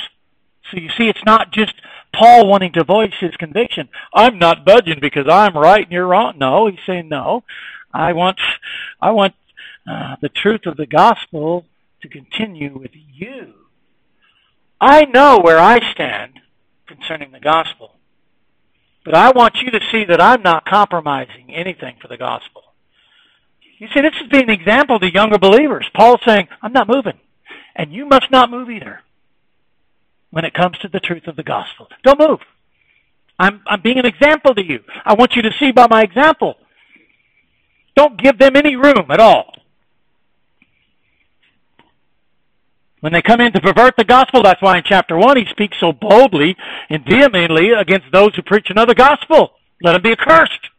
So 0.71 0.77
you 0.77 0.89
see, 0.89 1.07
it's 1.07 1.25
not 1.25 1.51
just 1.51 1.73
Paul 2.13 2.47
wanting 2.47 2.73
to 2.73 2.83
voice 2.83 3.13
his 3.19 3.35
conviction. 3.37 3.89
I'm 4.13 4.37
not 4.37 4.65
budging 4.65 4.99
because 4.99 5.27
I'm 5.29 5.57
right 5.57 5.83
and 5.83 5.91
you're 5.91 6.07
wrong. 6.07 6.37
No, 6.37 6.67
he's 6.67 6.79
saying 6.85 7.09
no. 7.09 7.43
I 7.93 8.13
want, 8.13 8.39
I 9.01 9.11
want 9.11 9.33
uh, 9.89 10.17
the 10.21 10.29
truth 10.29 10.65
of 10.65 10.77
the 10.77 10.85
gospel 10.85 11.65
to 12.01 12.07
continue 12.07 12.77
with 12.77 12.91
you. 12.93 13.53
I 14.79 15.05
know 15.05 15.39
where 15.39 15.59
I 15.59 15.79
stand 15.91 16.39
concerning 16.85 17.31
the 17.31 17.39
gospel, 17.39 17.95
but 19.07 19.15
I 19.15 19.31
want 19.31 19.61
you 19.61 19.71
to 19.71 19.79
see 19.89 20.03
that 20.03 20.19
I'm 20.19 20.41
not 20.41 20.65
compromising 20.65 21.55
anything 21.55 21.95
for 22.01 22.09
the 22.09 22.17
gospel. 22.17 22.61
You 23.77 23.87
see, 23.93 24.01
this 24.01 24.15
is 24.21 24.27
being 24.29 24.43
an 24.43 24.49
example 24.49 24.99
to 24.99 25.09
younger 25.09 25.37
believers. 25.37 25.89
Paul's 25.95 26.19
saying, 26.25 26.49
I'm 26.61 26.73
not 26.73 26.89
moving, 26.89 27.17
and 27.73 27.93
you 27.93 28.05
must 28.05 28.29
not 28.31 28.51
move 28.51 28.69
either 28.69 28.99
when 30.31 30.43
it 30.43 30.53
comes 30.53 30.77
to 30.79 30.89
the 30.89 30.99
truth 30.99 31.25
of 31.27 31.37
the 31.37 31.43
gospel. 31.43 31.87
Don't 32.03 32.19
move. 32.19 32.39
I'm, 33.39 33.61
I'm 33.65 33.79
being 33.79 33.97
an 33.97 34.05
example 34.05 34.53
to 34.55 34.61
you. 34.61 34.81
I 35.05 35.13
want 35.13 35.37
you 35.37 35.41
to 35.43 35.53
see 35.57 35.71
by 35.71 35.87
my 35.89 36.01
example. 36.01 36.55
Don't 37.95 38.21
give 38.21 38.37
them 38.37 38.57
any 38.57 38.75
room 38.75 39.05
at 39.09 39.21
all. 39.21 39.53
When 42.99 43.13
they 43.13 43.21
come 43.21 43.41
in 43.41 43.51
to 43.53 43.61
pervert 43.61 43.95
the 43.95 44.03
gospel, 44.03 44.41
that's 44.41 44.61
why 44.61 44.77
in 44.77 44.83
chapter 44.83 45.15
1 45.17 45.37
he 45.37 45.45
speaks 45.45 45.79
so 45.79 45.91
boldly 45.91 46.55
and 46.89 47.05
vehemently 47.05 47.71
against 47.71 48.11
those 48.11 48.35
who 48.35 48.41
preach 48.41 48.69
another 48.69 48.95
gospel. 48.95 49.51
Let 49.81 49.93
them 49.93 50.01
be 50.01 50.11
accursed. 50.11 50.69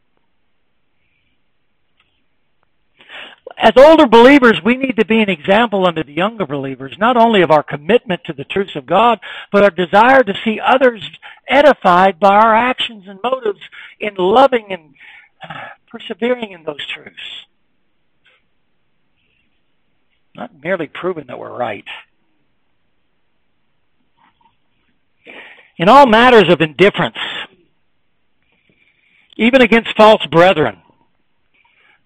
As 3.57 3.73
older 3.77 4.07
believers, 4.07 4.61
we 4.65 4.77
need 4.77 4.97
to 4.99 5.05
be 5.05 5.21
an 5.21 5.29
example 5.29 5.87
unto 5.87 6.05
the 6.05 6.13
younger 6.13 6.47
believers, 6.47 6.97
not 6.99 7.17
only 7.17 7.43
of 7.43 7.51
our 7.51 7.65
commitment 7.65 8.23
to 8.25 8.33
the 8.33 8.45
truths 8.45 8.77
of 8.77 8.87
God, 8.87 9.19
but 9.51 9.65
our 9.65 9.71
desire 9.71 10.23
to 10.23 10.35
see 10.45 10.61
others 10.61 11.03
edified 11.49 12.21
by 12.21 12.37
our 12.37 12.55
actions 12.55 13.05
and 13.09 13.19
motives 13.23 13.61
in 13.99 14.15
loving 14.17 14.67
and 14.71 14.95
persevering 15.89 16.53
in 16.53 16.63
those 16.65 16.87
truths. 16.87 17.47
Not 20.37 20.63
merely 20.63 20.87
proving 20.87 21.27
that 21.27 21.39
we're 21.39 21.57
right. 21.57 21.85
In 25.79 25.89
all 25.89 26.07
matters 26.07 26.53
of 26.53 26.61
indifference, 26.61 27.17
even 29.37 29.63
against 29.63 29.97
false 29.97 30.27
brethren, 30.27 30.83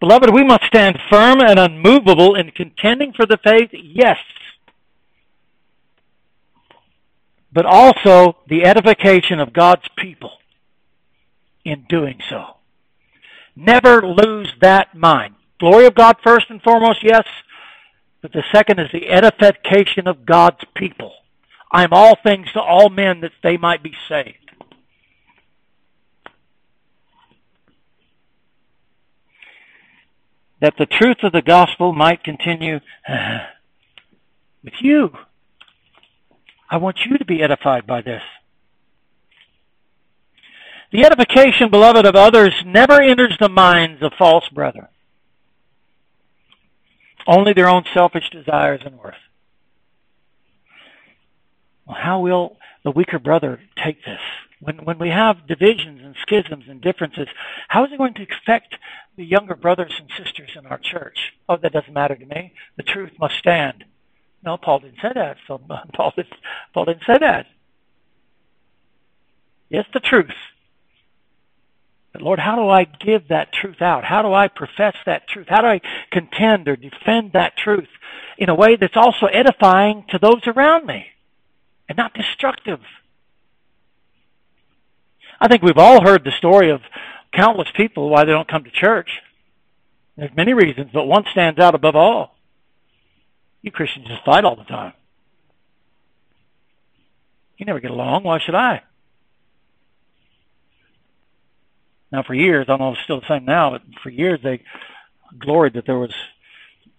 Beloved, 0.02 0.34
we 0.34 0.42
must 0.42 0.64
stand 0.64 0.98
firm 1.08 1.40
and 1.40 1.60
unmovable 1.60 2.34
in 2.34 2.50
contending 2.50 3.12
for 3.12 3.24
the 3.24 3.36
faith, 3.36 3.70
yes, 3.72 4.18
but 7.52 7.64
also 7.64 8.36
the 8.48 8.64
edification 8.64 9.38
of 9.38 9.52
God's 9.52 9.88
people 9.96 10.32
in 11.64 11.84
doing 11.88 12.18
so. 12.28 12.56
Never 13.54 14.04
lose 14.04 14.52
that 14.60 14.92
mind. 14.92 15.36
Glory 15.60 15.86
of 15.86 15.94
God 15.94 16.16
first 16.24 16.50
and 16.50 16.60
foremost, 16.60 17.04
yes, 17.04 17.28
but 18.22 18.32
the 18.32 18.42
second 18.50 18.80
is 18.80 18.90
the 18.92 19.08
edification 19.08 20.08
of 20.08 20.26
God's 20.26 20.64
people. 20.74 21.12
I 21.72 21.84
am 21.84 21.92
all 21.92 22.16
things 22.22 22.52
to 22.52 22.60
all 22.60 22.90
men 22.90 23.22
that 23.22 23.32
they 23.42 23.56
might 23.56 23.82
be 23.82 23.94
saved. 24.08 24.42
that 30.62 30.74
the 30.78 30.86
truth 30.86 31.16
of 31.24 31.32
the 31.32 31.42
gospel 31.42 31.92
might 31.92 32.22
continue 32.22 32.78
with 34.64 34.74
you. 34.80 35.10
I 36.70 36.76
want 36.76 37.00
you 37.04 37.18
to 37.18 37.24
be 37.24 37.42
edified 37.42 37.84
by 37.84 38.00
this. 38.00 38.22
The 40.92 41.04
edification, 41.04 41.68
beloved, 41.68 42.06
of 42.06 42.14
others 42.14 42.54
never 42.64 43.02
enters 43.02 43.36
the 43.40 43.48
minds 43.48 44.02
of 44.02 44.12
false 44.16 44.48
brethren. 44.50 44.86
Only 47.26 47.52
their 47.54 47.68
own 47.68 47.82
selfish 47.92 48.30
desires 48.30 48.82
and 48.84 48.98
worth. 48.98 49.14
Well, 51.86 51.96
how 52.00 52.20
will 52.20 52.56
the 52.84 52.90
weaker 52.90 53.18
brother 53.18 53.60
take 53.82 54.04
this? 54.04 54.20
When, 54.60 54.78
when 54.84 54.98
we 54.98 55.08
have 55.08 55.46
divisions 55.46 56.00
and 56.04 56.14
schisms 56.22 56.64
and 56.68 56.80
differences, 56.80 57.28
how 57.68 57.84
is 57.84 57.92
it 57.92 57.98
going 57.98 58.14
to 58.14 58.26
affect 58.30 58.76
the 59.16 59.24
younger 59.24 59.56
brothers 59.56 59.92
and 59.98 60.08
sisters 60.16 60.50
in 60.56 60.66
our 60.66 60.78
church? 60.78 61.32
Oh, 61.48 61.56
that 61.56 61.72
doesn't 61.72 61.92
matter 61.92 62.14
to 62.14 62.26
me. 62.26 62.52
The 62.76 62.84
truth 62.84 63.12
must 63.18 63.36
stand. 63.36 63.84
No, 64.44 64.56
Paul 64.56 64.80
didn't 64.80 65.00
say 65.02 65.12
that. 65.14 65.38
So 65.48 65.60
Paul, 65.94 66.12
did, 66.14 66.26
Paul 66.72 66.84
didn't 66.84 67.04
say 67.06 67.18
that. 67.18 67.46
Yes, 69.68 69.86
the 69.92 70.00
truth. 70.00 70.30
But 72.12 72.22
Lord, 72.22 72.38
how 72.38 72.56
do 72.56 72.68
I 72.68 72.84
give 72.84 73.28
that 73.28 73.52
truth 73.52 73.80
out? 73.80 74.04
How 74.04 74.22
do 74.22 74.32
I 74.32 74.48
profess 74.48 74.94
that 75.06 75.26
truth? 75.26 75.46
How 75.48 75.62
do 75.62 75.68
I 75.68 75.80
contend 76.10 76.68
or 76.68 76.76
defend 76.76 77.32
that 77.32 77.56
truth 77.56 77.88
in 78.36 78.50
a 78.50 78.54
way 78.54 78.76
that's 78.76 78.96
also 78.96 79.26
edifying 79.26 80.04
to 80.10 80.18
those 80.18 80.46
around 80.46 80.86
me 80.86 81.06
and 81.92 81.98
not 81.98 82.14
destructive? 82.14 82.80
I 85.38 85.46
think 85.48 85.62
we've 85.62 85.76
all 85.76 86.02
heard 86.02 86.24
the 86.24 86.30
story 86.30 86.70
of 86.70 86.80
countless 87.34 87.68
people 87.76 88.08
why 88.08 88.24
they 88.24 88.32
don't 88.32 88.48
come 88.48 88.64
to 88.64 88.70
church. 88.70 89.10
There's 90.16 90.30
many 90.34 90.54
reasons, 90.54 90.88
but 90.92 91.04
one 91.04 91.24
stands 91.32 91.60
out 91.60 91.74
above 91.74 91.94
all. 91.94 92.34
You 93.60 93.70
Christians 93.70 94.06
just 94.08 94.24
fight 94.24 94.44
all 94.44 94.56
the 94.56 94.64
time. 94.64 94.94
You 97.58 97.66
never 97.66 97.80
get 97.80 97.90
along. 97.90 98.24
Why 98.24 98.38
should 98.38 98.54
I? 98.54 98.82
Now, 102.10 102.22
for 102.22 102.34
years, 102.34 102.66
I 102.68 102.72
don't 102.72 102.80
know 102.80 102.92
if 102.92 102.94
it's 102.94 103.04
still 103.04 103.20
the 103.20 103.28
same 103.28 103.44
now, 103.44 103.70
but 103.70 103.82
for 104.02 104.08
years 104.08 104.40
they 104.42 104.62
gloried 105.38 105.74
that 105.74 105.84
there 105.84 105.98
was 105.98 106.14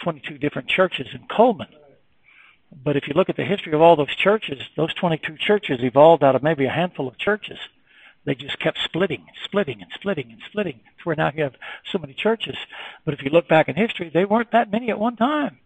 22 0.03 0.37
different 0.37 0.67
churches 0.67 1.07
in 1.13 1.25
Coleman. 1.35 1.67
But 2.81 2.97
if 2.97 3.07
you 3.07 3.13
look 3.13 3.29
at 3.29 3.35
the 3.35 3.45
history 3.45 3.73
of 3.73 3.81
all 3.81 3.95
those 3.95 4.15
churches, 4.15 4.61
those 4.75 4.93
22 4.93 5.37
churches 5.37 5.79
evolved 5.83 6.23
out 6.23 6.35
of 6.35 6.43
maybe 6.43 6.65
a 6.65 6.71
handful 6.71 7.07
of 7.07 7.17
churches. 7.17 7.59
They 8.25 8.35
just 8.35 8.59
kept 8.59 8.79
splitting 8.83 9.25
splitting 9.53 9.81
and 9.81 9.91
splitting 9.93 10.31
and 10.31 10.41
splitting 10.49 10.79
to 10.97 11.03
where 11.03 11.15
now 11.15 11.31
you 11.35 11.43
have 11.43 11.53
so 11.91 11.99
many 11.99 12.13
churches. 12.13 12.55
But 13.05 13.13
if 13.13 13.21
you 13.21 13.29
look 13.29 13.47
back 13.47 13.69
in 13.69 13.75
history, 13.75 14.09
they 14.11 14.25
weren't 14.25 14.51
that 14.51 14.71
many 14.71 14.89
at 14.89 14.97
one 14.97 15.15
time. 15.15 15.59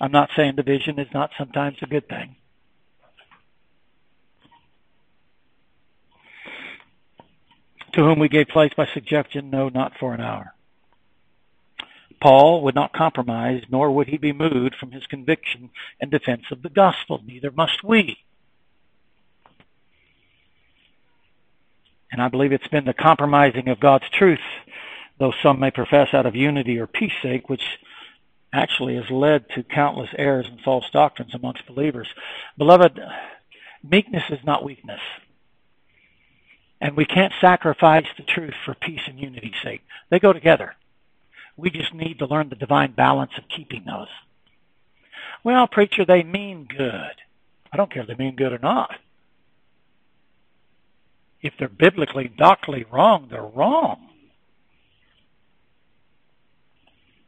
I'm 0.00 0.12
not 0.12 0.30
saying 0.36 0.54
division 0.54 1.00
is 1.00 1.08
not 1.12 1.30
sometimes 1.36 1.78
a 1.82 1.86
good 1.86 2.08
thing. 2.08 2.36
To 7.94 8.00
whom 8.00 8.18
we 8.18 8.28
gave 8.28 8.48
place 8.48 8.72
by 8.76 8.86
suggestion, 8.86 9.50
no, 9.50 9.68
not 9.68 9.92
for 9.98 10.14
an 10.14 10.20
hour. 10.20 10.54
Paul 12.24 12.62
would 12.62 12.74
not 12.74 12.94
compromise, 12.94 13.64
nor 13.68 13.90
would 13.90 14.08
he 14.08 14.16
be 14.16 14.32
moved 14.32 14.76
from 14.80 14.92
his 14.92 15.06
conviction 15.06 15.68
and 16.00 16.10
defense 16.10 16.44
of 16.50 16.62
the 16.62 16.70
gospel. 16.70 17.20
Neither 17.22 17.50
must 17.50 17.84
we. 17.84 18.16
And 22.10 22.22
I 22.22 22.28
believe 22.28 22.52
it's 22.52 22.66
been 22.68 22.86
the 22.86 22.94
compromising 22.94 23.68
of 23.68 23.78
God's 23.78 24.08
truth, 24.08 24.40
though 25.18 25.34
some 25.42 25.60
may 25.60 25.70
profess 25.70 26.14
out 26.14 26.24
of 26.24 26.34
unity 26.34 26.78
or 26.78 26.86
peace 26.86 27.12
sake, 27.22 27.50
which 27.50 27.62
actually 28.54 28.96
has 28.96 29.10
led 29.10 29.50
to 29.50 29.62
countless 29.62 30.08
errors 30.16 30.46
and 30.48 30.62
false 30.62 30.88
doctrines 30.94 31.34
amongst 31.34 31.66
believers. 31.66 32.08
Beloved, 32.56 32.98
meekness 33.82 34.24
is 34.30 34.42
not 34.46 34.64
weakness. 34.64 35.00
And 36.80 36.96
we 36.96 37.04
can't 37.04 37.34
sacrifice 37.38 38.06
the 38.16 38.22
truth 38.22 38.54
for 38.64 38.74
peace 38.74 39.02
and 39.06 39.20
unity's 39.20 39.60
sake. 39.62 39.82
They 40.08 40.18
go 40.18 40.32
together. 40.32 40.74
We 41.56 41.70
just 41.70 41.94
need 41.94 42.18
to 42.18 42.26
learn 42.26 42.48
the 42.48 42.56
divine 42.56 42.92
balance 42.92 43.32
of 43.38 43.48
keeping 43.48 43.84
those. 43.84 44.08
Well, 45.42 45.66
preacher, 45.66 46.04
they 46.04 46.22
mean 46.22 46.64
good. 46.64 47.14
I 47.72 47.76
don't 47.76 47.92
care 47.92 48.02
if 48.02 48.08
they 48.08 48.14
mean 48.14 48.36
good 48.36 48.52
or 48.52 48.58
not 48.58 48.90
if 51.44 51.52
they're 51.58 51.68
biblically, 51.68 52.26
doctrinally 52.26 52.86
wrong, 52.90 53.28
they're 53.30 53.42
wrong. 53.42 54.08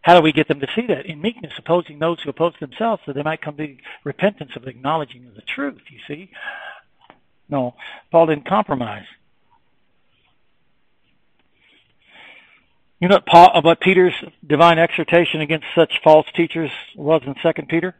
How 0.00 0.16
do 0.16 0.22
we 0.22 0.32
get 0.32 0.48
them 0.48 0.60
to 0.60 0.68
see 0.74 0.86
that? 0.86 1.04
In 1.04 1.20
meekness, 1.20 1.52
opposing 1.58 1.98
those 1.98 2.22
who 2.22 2.30
oppose 2.30 2.54
themselves, 2.58 3.02
so 3.04 3.12
they 3.12 3.22
might 3.22 3.42
come 3.42 3.58
to 3.58 3.76
repentance 4.04 4.52
of 4.56 4.66
acknowledging 4.66 5.30
the 5.34 5.42
truth, 5.42 5.82
you 5.90 5.98
see. 6.08 6.30
No, 7.50 7.74
Paul 8.10 8.26
didn't 8.26 8.48
compromise. 8.48 9.04
You 13.00 13.08
know 13.08 13.20
what, 13.62 13.80
Peter's 13.80 14.14
divine 14.46 14.78
exhortation 14.78 15.42
against 15.42 15.66
such 15.74 16.00
false 16.02 16.26
teachers 16.34 16.70
was 16.94 17.22
in 17.26 17.34
Second 17.42 17.68
Peter? 17.68 17.94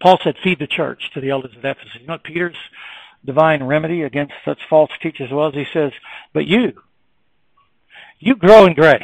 Paul 0.00 0.18
said, 0.22 0.36
feed 0.42 0.60
the 0.60 0.66
church 0.66 1.10
to 1.14 1.20
the 1.20 1.30
elders 1.30 1.56
of 1.56 1.64
Ephesus. 1.64 1.90
You 2.00 2.06
know 2.06 2.14
what 2.14 2.24
Peter's 2.24 2.56
divine 3.24 3.64
remedy 3.64 4.02
against 4.02 4.34
such 4.44 4.60
false 4.68 4.90
teachers 5.00 5.30
was, 5.30 5.54
he 5.54 5.66
says, 5.72 5.92
but 6.32 6.46
you, 6.46 6.72
you 8.18 8.36
grow 8.36 8.66
in 8.66 8.74
grace 8.74 9.02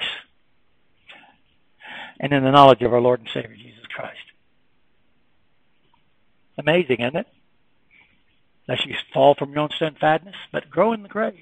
and 2.21 2.33
in 2.33 2.45
the 2.45 2.51
knowledge 2.51 2.83
of 2.83 2.93
our 2.93 3.01
Lord 3.01 3.21
and 3.21 3.29
Savior 3.33 3.57
Jesus 3.57 3.87
Christ. 3.95 4.19
Amazing, 6.57 7.01
isn't 7.01 7.17
it? 7.17 7.27
That 8.67 8.85
you 8.85 8.95
fall 9.15 9.35
from 9.37 9.53
your 9.53 9.61
own 9.61 9.71
steadfastness, 9.75 10.35
but 10.53 10.71
grow 10.71 10.93
in 10.93 11.03
the 11.03 11.09
grace 11.09 11.35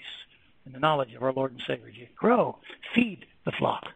and 0.66 0.74
the 0.74 0.78
knowledge 0.78 1.14
of 1.14 1.22
our 1.22 1.32
Lord 1.32 1.52
and 1.52 1.62
Savior 1.66 1.90
Jesus. 1.90 2.10
Grow. 2.16 2.58
Feed 2.94 3.24
the 3.46 3.52
flock. 3.52 3.86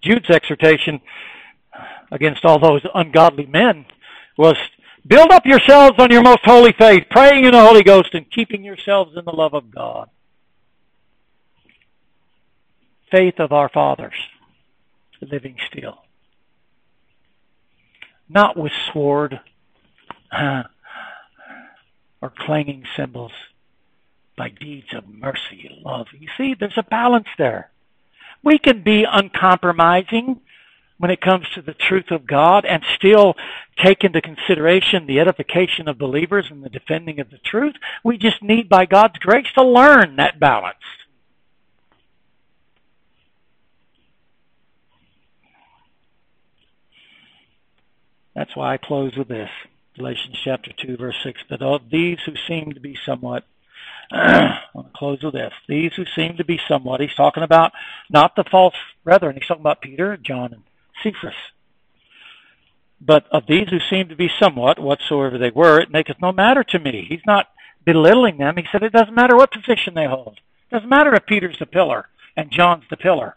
Jude's 0.00 0.30
exhortation 0.30 1.00
against 2.12 2.44
all 2.44 2.60
those 2.60 2.82
ungodly 2.94 3.46
men 3.46 3.86
was 4.38 4.56
Build 5.06 5.30
up 5.30 5.46
yourselves 5.46 5.96
on 5.98 6.10
your 6.10 6.22
most 6.22 6.40
holy 6.44 6.72
faith, 6.72 7.04
praying 7.10 7.44
in 7.44 7.52
the 7.52 7.60
Holy 7.60 7.82
Ghost 7.84 8.14
and 8.14 8.28
keeping 8.28 8.64
yourselves 8.64 9.16
in 9.16 9.24
the 9.24 9.32
love 9.32 9.54
of 9.54 9.70
God. 9.70 10.08
Faith 13.10 13.38
of 13.38 13.52
our 13.52 13.68
fathers, 13.68 14.14
living 15.20 15.56
still. 15.70 15.98
Not 18.28 18.56
with 18.56 18.72
sword 18.92 19.40
uh, 20.32 20.64
or 22.20 22.32
clanging 22.36 22.84
cymbals, 22.96 23.32
by 24.36 24.50
deeds 24.50 24.92
of 24.94 25.08
mercy 25.08 25.68
and 25.68 25.82
love. 25.82 26.08
You 26.18 26.28
see, 26.36 26.54
there's 26.54 26.76
a 26.76 26.82
balance 26.82 27.28
there. 27.38 27.70
We 28.42 28.58
can 28.58 28.82
be 28.82 29.04
uncompromising 29.04 30.40
when 30.98 31.10
it 31.10 31.20
comes 31.20 31.46
to 31.54 31.62
the 31.62 31.74
truth 31.74 32.10
of 32.10 32.26
God 32.26 32.64
and 32.64 32.82
still 32.94 33.34
take 33.76 34.04
into 34.04 34.20
consideration 34.20 35.06
the 35.06 35.20
edification 35.20 35.88
of 35.88 35.98
believers 35.98 36.46
and 36.50 36.62
the 36.62 36.70
defending 36.70 37.20
of 37.20 37.30
the 37.30 37.38
truth. 37.38 37.74
We 38.04 38.18
just 38.18 38.42
need, 38.42 38.68
by 38.68 38.86
God's 38.86 39.18
grace, 39.18 39.48
to 39.54 39.64
learn 39.64 40.16
that 40.16 40.40
balance. 40.40 40.76
That's 48.34 48.54
why 48.54 48.74
I 48.74 48.76
close 48.76 49.16
with 49.16 49.28
this. 49.28 49.50
Galatians 49.96 50.36
chapter 50.44 50.70
2 50.72 50.98
verse 50.98 51.16
6, 51.24 51.40
but 51.48 51.62
of 51.62 51.88
these 51.90 52.18
who 52.26 52.34
seem 52.46 52.72
to 52.74 52.80
be 52.80 52.98
somewhat 53.06 53.44
I 54.10 54.60
want 54.74 54.92
to 54.92 54.98
close 54.98 55.22
with 55.22 55.34
this. 55.34 55.52
These 55.68 55.92
who 55.94 56.04
seem 56.14 56.36
to 56.36 56.44
be 56.44 56.60
somewhat, 56.68 57.00
he's 57.00 57.14
talking 57.14 57.42
about 57.42 57.72
not 58.10 58.36
the 58.36 58.44
false 58.44 58.74
brethren, 59.04 59.36
he's 59.36 59.46
talking 59.46 59.62
about 59.62 59.80
Peter, 59.80 60.16
John, 60.16 60.52
and 60.52 60.62
Cephas. 61.02 61.34
But 63.00 63.26
of 63.30 63.46
these 63.46 63.68
who 63.68 63.80
seem 63.80 64.08
to 64.08 64.16
be 64.16 64.30
somewhat, 64.40 64.78
whatsoever 64.78 65.38
they 65.38 65.50
were, 65.50 65.80
it 65.80 65.90
maketh 65.90 66.20
no 66.20 66.32
matter 66.32 66.64
to 66.64 66.78
me. 66.78 67.06
He's 67.08 67.26
not 67.26 67.48
belittling 67.84 68.38
them. 68.38 68.56
He 68.56 68.66
said 68.70 68.82
it 68.82 68.92
doesn't 68.92 69.14
matter 69.14 69.36
what 69.36 69.52
position 69.52 69.94
they 69.94 70.06
hold. 70.06 70.40
It 70.70 70.74
doesn't 70.74 70.88
matter 70.88 71.14
if 71.14 71.26
Peter's 71.26 71.58
the 71.58 71.66
pillar 71.66 72.08
and 72.36 72.50
John's 72.50 72.84
the 72.90 72.96
pillar. 72.96 73.36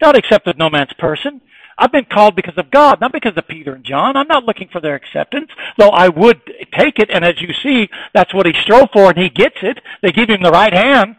God 0.00 0.16
accepted 0.16 0.58
no 0.58 0.68
man's 0.68 0.92
person. 0.92 1.40
I've 1.78 1.92
been 1.92 2.06
called 2.06 2.36
because 2.36 2.56
of 2.56 2.70
God, 2.70 3.00
not 3.00 3.12
because 3.12 3.36
of 3.36 3.46
Peter 3.48 3.74
and 3.74 3.84
John. 3.84 4.16
I'm 4.16 4.28
not 4.28 4.44
looking 4.44 4.68
for 4.68 4.80
their 4.80 4.94
acceptance, 4.94 5.50
though 5.76 5.90
I 5.90 6.08
would 6.08 6.40
take 6.72 6.98
it. 6.98 7.10
And 7.10 7.24
as 7.24 7.40
you 7.40 7.52
see, 7.62 7.88
that's 8.14 8.32
what 8.32 8.46
he 8.46 8.54
strove 8.62 8.88
for, 8.92 9.10
and 9.10 9.18
he 9.18 9.28
gets 9.28 9.56
it. 9.62 9.78
They 10.02 10.10
give 10.10 10.30
him 10.30 10.42
the 10.42 10.50
right 10.50 10.72
hand. 10.72 11.16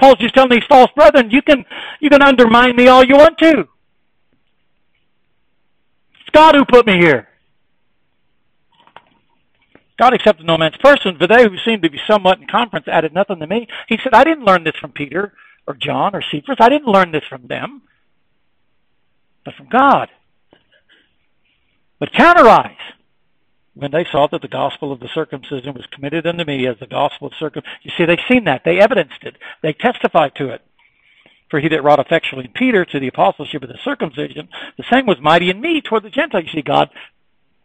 Paul's 0.00 0.18
just 0.18 0.34
telling 0.34 0.50
these 0.50 0.66
false 0.68 0.90
brethren, 0.96 1.30
you 1.30 1.42
can 1.42 1.64
you 2.00 2.10
can 2.10 2.22
undermine 2.22 2.74
me 2.74 2.88
all 2.88 3.04
you 3.04 3.16
want 3.16 3.38
to. 3.38 3.68
It's 6.20 6.30
God 6.32 6.56
who 6.56 6.64
put 6.64 6.86
me 6.86 6.98
here. 6.98 7.28
God 9.98 10.14
accepted 10.14 10.44
no 10.44 10.58
man's 10.58 10.76
person, 10.78 11.16
but 11.16 11.28
they 11.28 11.44
who 11.44 11.56
seemed 11.58 11.84
to 11.84 11.90
be 11.90 12.00
somewhat 12.08 12.40
in 12.40 12.48
conference 12.48 12.88
added 12.88 13.14
nothing 13.14 13.38
to 13.38 13.46
me. 13.46 13.68
He 13.88 13.98
said, 14.02 14.14
I 14.14 14.24
didn't 14.24 14.44
learn 14.44 14.64
this 14.64 14.74
from 14.80 14.90
Peter 14.90 15.34
or 15.68 15.74
John 15.74 16.16
or 16.16 16.22
Cephas. 16.22 16.56
I 16.58 16.68
didn't 16.68 16.88
learn 16.88 17.12
this 17.12 17.22
from 17.28 17.46
them 17.46 17.82
but 19.44 19.54
from 19.54 19.68
God. 19.68 20.08
But 21.98 22.12
counterize 22.12 22.76
when 23.74 23.90
they 23.90 24.04
saw 24.10 24.26
that 24.26 24.42
the 24.42 24.48
gospel 24.48 24.92
of 24.92 25.00
the 25.00 25.08
circumcision 25.14 25.72
was 25.74 25.86
committed 25.90 26.26
unto 26.26 26.44
me 26.44 26.66
as 26.66 26.76
the 26.78 26.86
gospel 26.86 27.28
of 27.28 27.34
circumcision. 27.38 27.78
You 27.82 27.92
see, 27.96 28.04
they've 28.04 28.18
seen 28.28 28.44
that. 28.44 28.62
They 28.64 28.80
evidenced 28.80 29.22
it. 29.22 29.36
They 29.62 29.72
testified 29.72 30.34
to 30.36 30.50
it. 30.50 30.62
For 31.48 31.60
he 31.60 31.68
that 31.68 31.84
wrought 31.84 32.00
effectually 32.00 32.46
in 32.46 32.52
Peter 32.52 32.84
to 32.84 33.00
the 33.00 33.08
apostleship 33.08 33.62
of 33.62 33.68
the 33.68 33.78
circumcision, 33.84 34.48
the 34.76 34.84
same 34.90 35.06
was 35.06 35.20
mighty 35.20 35.50
in 35.50 35.60
me 35.60 35.80
toward 35.80 36.02
the 36.02 36.10
Gentiles. 36.10 36.44
You 36.46 36.52
see, 36.52 36.62
God 36.62 36.90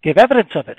gave 0.04 0.18
evidence 0.18 0.52
of 0.56 0.68
it. 0.68 0.78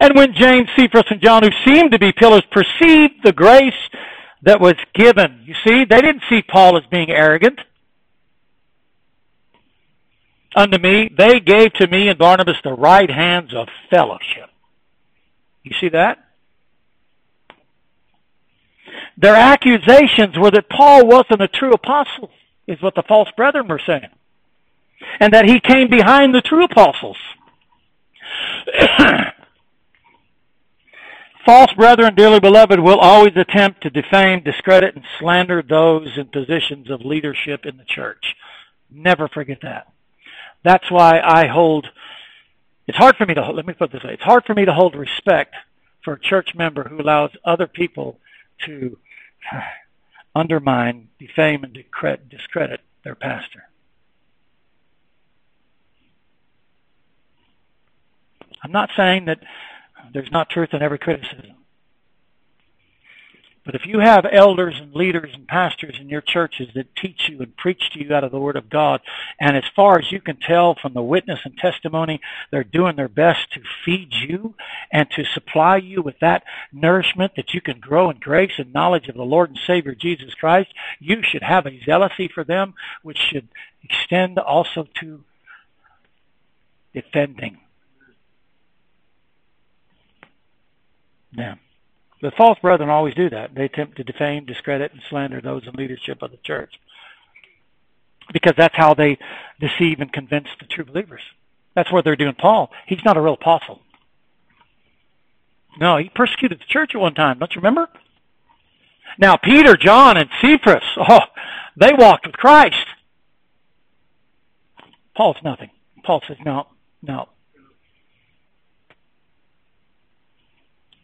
And 0.00 0.14
when 0.14 0.34
James, 0.34 0.68
Cephas, 0.76 1.04
and 1.10 1.20
John, 1.20 1.42
who 1.42 1.50
seemed 1.64 1.92
to 1.92 1.98
be 1.98 2.12
pillars, 2.12 2.44
perceived 2.50 3.22
the 3.24 3.32
grace 3.32 3.74
that 4.42 4.60
was 4.60 4.74
given, 4.94 5.42
you 5.44 5.54
see, 5.66 5.84
they 5.84 6.00
didn't 6.00 6.22
see 6.28 6.42
Paul 6.42 6.76
as 6.76 6.84
being 6.90 7.10
arrogant 7.10 7.60
unto 10.56 10.78
me, 10.78 11.10
they 11.16 11.38
gave 11.38 11.72
to 11.74 11.86
me 11.86 12.08
and 12.08 12.18
Barnabas 12.18 12.56
the 12.64 12.72
right 12.72 13.10
hands 13.10 13.54
of 13.54 13.68
fellowship. 13.90 14.50
You 15.62 15.72
see 15.80 15.90
that? 15.90 16.18
Their 19.18 19.34
accusations 19.34 20.36
were 20.38 20.50
that 20.50 20.68
Paul 20.68 21.06
wasn't 21.06 21.42
a 21.42 21.48
true 21.48 21.72
apostle, 21.72 22.30
is 22.66 22.80
what 22.82 22.94
the 22.94 23.02
false 23.06 23.28
brethren 23.36 23.68
were 23.68 23.80
saying. 23.84 24.08
And 25.20 25.32
that 25.32 25.46
he 25.46 25.60
came 25.60 25.88
behind 25.88 26.34
the 26.34 26.40
true 26.40 26.64
apostles. 26.64 27.16
false 31.46 31.72
brethren, 31.74 32.14
dearly 32.14 32.40
beloved, 32.40 32.80
will 32.80 32.98
always 32.98 33.36
attempt 33.36 33.82
to 33.82 33.90
defame, 33.90 34.42
discredit, 34.42 34.96
and 34.96 35.04
slander 35.18 35.62
those 35.62 36.16
in 36.16 36.26
positions 36.26 36.90
of 36.90 37.02
leadership 37.02 37.64
in 37.64 37.76
the 37.76 37.84
church. 37.84 38.34
Never 38.90 39.28
forget 39.28 39.58
that. 39.62 39.92
That's 40.66 40.90
why 40.90 41.20
I 41.20 41.46
hold, 41.46 41.86
it's 42.88 42.98
hard 42.98 43.14
for 43.14 43.24
me 43.24 43.34
to, 43.34 43.42
hold, 43.44 43.54
let 43.54 43.66
me 43.66 43.72
put 43.72 43.92
this 43.92 44.02
way, 44.02 44.14
it's 44.14 44.22
hard 44.24 44.44
for 44.44 44.52
me 44.52 44.64
to 44.64 44.72
hold 44.72 44.96
respect 44.96 45.54
for 46.02 46.14
a 46.14 46.20
church 46.20 46.56
member 46.56 46.88
who 46.88 47.00
allows 47.00 47.30
other 47.44 47.68
people 47.68 48.18
to 48.64 48.98
undermine, 50.34 51.06
defame, 51.20 51.62
and 51.62 51.72
discredit 51.72 52.80
their 53.04 53.14
pastor. 53.14 53.68
I'm 58.60 58.72
not 58.72 58.90
saying 58.96 59.26
that 59.26 59.38
there's 60.12 60.32
not 60.32 60.50
truth 60.50 60.70
in 60.72 60.82
every 60.82 60.98
criticism. 60.98 61.54
But 63.66 63.74
if 63.74 63.84
you 63.84 63.98
have 63.98 64.24
elders 64.30 64.76
and 64.80 64.94
leaders 64.94 65.32
and 65.34 65.48
pastors 65.48 65.96
in 66.00 66.08
your 66.08 66.20
churches 66.20 66.68
that 66.76 66.94
teach 66.94 67.28
you 67.28 67.40
and 67.40 67.56
preach 67.56 67.90
to 67.90 67.98
you 67.98 68.14
out 68.14 68.22
of 68.22 68.30
the 68.30 68.38
Word 68.38 68.54
of 68.54 68.70
God, 68.70 69.00
and 69.40 69.56
as 69.56 69.64
far 69.74 69.98
as 69.98 70.12
you 70.12 70.20
can 70.20 70.36
tell 70.36 70.76
from 70.76 70.94
the 70.94 71.02
witness 71.02 71.40
and 71.44 71.58
testimony, 71.58 72.20
they're 72.52 72.62
doing 72.62 72.94
their 72.94 73.08
best 73.08 73.52
to 73.54 73.60
feed 73.84 74.12
you 74.12 74.54
and 74.92 75.10
to 75.10 75.24
supply 75.24 75.78
you 75.78 76.00
with 76.00 76.20
that 76.20 76.44
nourishment 76.72 77.32
that 77.34 77.54
you 77.54 77.60
can 77.60 77.80
grow 77.80 78.08
in 78.08 78.18
grace 78.18 78.52
and 78.56 78.72
knowledge 78.72 79.08
of 79.08 79.16
the 79.16 79.22
Lord 79.24 79.50
and 79.50 79.58
Savior 79.66 79.96
Jesus 79.96 80.32
Christ, 80.34 80.72
you 81.00 81.24
should 81.24 81.42
have 81.42 81.66
a 81.66 81.80
zealousy 81.84 82.30
for 82.32 82.44
them, 82.44 82.74
which 83.02 83.18
should 83.18 83.48
extend 83.82 84.38
also 84.38 84.86
to 85.00 85.24
defending 86.94 87.58
them. 91.32 91.58
The 92.22 92.30
false 92.30 92.58
brethren 92.60 92.88
always 92.88 93.14
do 93.14 93.28
that. 93.30 93.54
They 93.54 93.64
attempt 93.64 93.96
to 93.96 94.04
defame, 94.04 94.46
discredit, 94.46 94.92
and 94.92 95.02
slander 95.08 95.40
those 95.40 95.66
in 95.66 95.74
leadership 95.74 96.22
of 96.22 96.30
the 96.30 96.38
church. 96.38 96.74
Because 98.32 98.54
that's 98.56 98.76
how 98.76 98.94
they 98.94 99.18
deceive 99.60 100.00
and 100.00 100.12
convince 100.12 100.48
the 100.58 100.66
true 100.66 100.84
believers. 100.84 101.22
That's 101.74 101.92
what 101.92 102.04
they're 102.04 102.16
doing 102.16 102.34
Paul. 102.34 102.70
He's 102.86 103.04
not 103.04 103.16
a 103.16 103.20
real 103.20 103.34
apostle. 103.34 103.80
No, 105.78 105.98
he 105.98 106.08
persecuted 106.08 106.58
the 106.58 106.64
church 106.64 106.94
at 106.94 107.00
one 107.00 107.14
time. 107.14 107.38
Don't 107.38 107.54
you 107.54 107.60
remember? 107.60 107.88
Now, 109.18 109.36
Peter, 109.36 109.76
John, 109.76 110.16
and 110.16 110.30
Cephas, 110.40 110.84
oh, 110.96 111.20
they 111.76 111.92
walked 111.92 112.26
with 112.26 112.36
Christ. 112.36 112.86
Paul's 115.14 115.36
nothing. 115.44 115.70
Paul 116.02 116.22
says, 116.26 116.38
no, 116.44 116.68
no. 117.02 117.28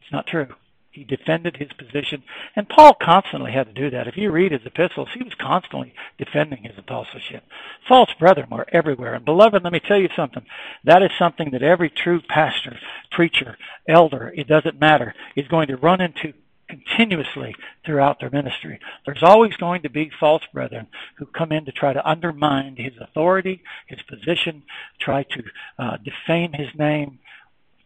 It's 0.03 0.13
not 0.13 0.27
true. 0.27 0.49
He 0.93 1.05
defended 1.05 1.57
his 1.57 1.73
position. 1.73 2.23
And 2.55 2.69
Paul 2.69 2.93
constantly 2.93 3.53
had 3.53 3.67
to 3.67 3.73
do 3.73 3.89
that. 3.91 4.07
If 4.07 4.19
you 4.19 4.31
read 4.31 4.53
his 4.53 4.67
epistles, 4.67 5.09
he 5.15 5.23
was 5.23 5.35
constantly 5.35 5.95
defending 6.19 6.65
his 6.65 6.77
apostleship. 6.77 7.45
False 7.89 8.13
brethren 8.19 8.49
were 8.51 8.67
everywhere. 8.71 9.15
And 9.15 9.25
beloved, 9.25 9.65
let 9.65 9.73
me 9.73 9.81
tell 9.81 9.99
you 9.99 10.11
something. 10.15 10.45
That 10.85 11.03
is 11.03 11.11
something 11.19 11.51
that 11.53 11.63
every 11.63 11.89
true 11.89 12.21
pastor, 12.21 12.79
preacher, 13.11 13.57
elder, 13.89 14.35
it 14.37 14.47
doesn't 14.47 14.79
matter, 14.79 15.15
is 15.35 15.49
going 15.49 15.69
to 15.69 15.79
run 15.79 16.03
into 16.03 16.35
continuously 16.69 17.55
throughout 17.87 18.21
their 18.21 18.31
ministry. 18.31 18.79
There's 19.07 19.23
always 19.23 19.57
going 19.57 19.83
to 19.83 19.91
be 19.91 20.11
false 20.21 20.43
brethren 20.53 20.89
who 21.17 21.25
come 21.25 21.53
in 21.53 21.65
to 21.65 21.73
try 21.73 21.95
to 21.95 22.07
undermine 22.07 22.77
his 22.77 22.93
authority, 23.01 23.63
his 23.87 24.03
position, 24.03 24.63
try 24.99 25.23
to 25.23 25.43
uh, 25.79 25.97
defame 25.99 26.53
his 26.53 26.69
name, 26.75 27.19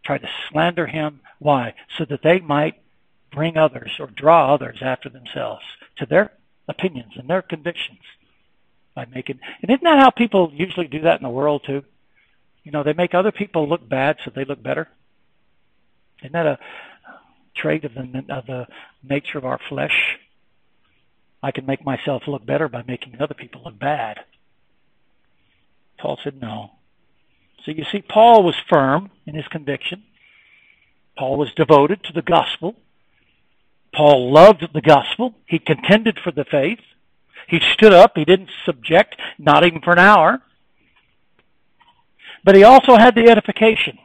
try 0.04 0.18
to 0.18 0.28
slander 0.50 0.88
him. 0.88 1.20
Why? 1.38 1.74
So 1.96 2.04
that 2.04 2.22
they 2.22 2.40
might 2.40 2.80
bring 3.32 3.56
others 3.56 3.92
or 3.98 4.06
draw 4.06 4.54
others 4.54 4.78
after 4.80 5.08
themselves 5.08 5.64
to 5.96 6.06
their 6.06 6.32
opinions 6.68 7.12
and 7.16 7.28
their 7.28 7.42
convictions 7.42 8.00
by 8.94 9.04
making 9.06 9.38
and 9.62 9.70
isn't 9.70 9.84
that 9.84 9.98
how 9.98 10.10
people 10.10 10.50
usually 10.54 10.88
do 10.88 11.02
that 11.02 11.20
in 11.20 11.22
the 11.22 11.30
world 11.30 11.62
too? 11.64 11.84
You 12.64 12.72
know 12.72 12.82
they 12.82 12.94
make 12.94 13.14
other 13.14 13.32
people 13.32 13.68
look 13.68 13.88
bad 13.88 14.16
so 14.24 14.32
they 14.34 14.44
look 14.44 14.62
better. 14.62 14.88
Isn't 16.20 16.32
that 16.32 16.46
a 16.46 16.58
trait 17.54 17.84
of 17.84 17.94
the 17.94 18.24
of 18.30 18.46
the 18.46 18.66
nature 19.02 19.38
of 19.38 19.44
our 19.44 19.60
flesh? 19.68 20.18
I 21.42 21.50
can 21.52 21.66
make 21.66 21.84
myself 21.84 22.22
look 22.26 22.44
better 22.44 22.68
by 22.68 22.82
making 22.86 23.20
other 23.20 23.34
people 23.34 23.62
look 23.64 23.78
bad. 23.78 24.20
Paul 25.98 26.18
said 26.22 26.40
no. 26.40 26.72
So 27.64 27.70
you 27.70 27.84
see 27.84 28.02
paul 28.02 28.42
was 28.42 28.56
firm 28.68 29.10
in 29.26 29.34
his 29.34 29.46
conviction. 29.48 30.04
Paul 31.16 31.36
was 31.36 31.52
devoted 31.54 32.02
to 32.04 32.12
the 32.12 32.22
gospel 32.22 32.76
Paul 33.96 34.30
loved 34.30 34.68
the 34.74 34.82
gospel. 34.82 35.34
He 35.46 35.58
contended 35.58 36.18
for 36.22 36.30
the 36.30 36.44
faith. 36.44 36.80
He 37.48 37.60
stood 37.72 37.94
up. 37.94 38.12
He 38.14 38.26
didn't 38.26 38.50
subject, 38.64 39.16
not 39.38 39.64
even 39.64 39.80
for 39.80 39.92
an 39.92 39.98
hour. 39.98 40.42
But 42.44 42.56
he 42.56 42.62
also 42.62 42.96
had 42.96 43.14
the 43.14 43.30
edification 43.30 43.98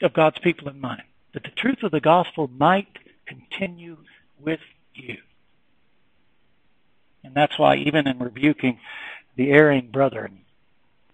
of 0.00 0.12
God's 0.12 0.38
people 0.38 0.68
in 0.68 0.80
mind, 0.80 1.02
that 1.34 1.42
the 1.42 1.50
truth 1.50 1.82
of 1.82 1.90
the 1.90 2.00
gospel 2.00 2.48
might 2.56 2.98
continue 3.26 3.98
with 4.38 4.60
you. 4.94 5.16
And 7.24 7.34
that's 7.34 7.58
why, 7.58 7.76
even 7.76 8.06
in 8.06 8.20
rebuking 8.20 8.78
the 9.34 9.50
erring 9.50 9.88
brethren, 9.88 10.42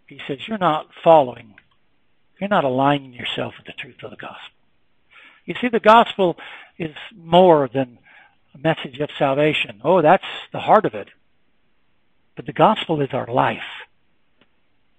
he 0.07 0.20
says, 0.27 0.47
You're 0.47 0.59
not 0.59 0.91
following, 1.03 1.55
you're 2.39 2.51
not 2.51 2.64
aligning 2.64 3.14
yourself 3.14 3.55
with 3.57 3.66
the 3.66 3.73
truth 3.73 4.03
of 4.03 4.11
the 4.11 4.16
gospel. 4.16 4.62
You 5.45 5.55
see, 5.61 5.68
the 5.68 5.80
gospel 5.80 6.36
is 6.78 6.95
more 7.16 7.68
than 7.72 7.99
a 8.55 8.59
message 8.59 8.99
of 9.01 9.11
salvation. 9.18 9.80
Oh, 9.82 10.03
that's 10.03 10.24
the 10.53 10.61
heart 10.61 10.84
of 10.84 10.95
it. 10.95 11.09
But 12.36 12.47
the 12.47 12.53
gospel 12.53 13.01
is 13.01 13.11
our 13.12 13.26
life. 13.26 13.62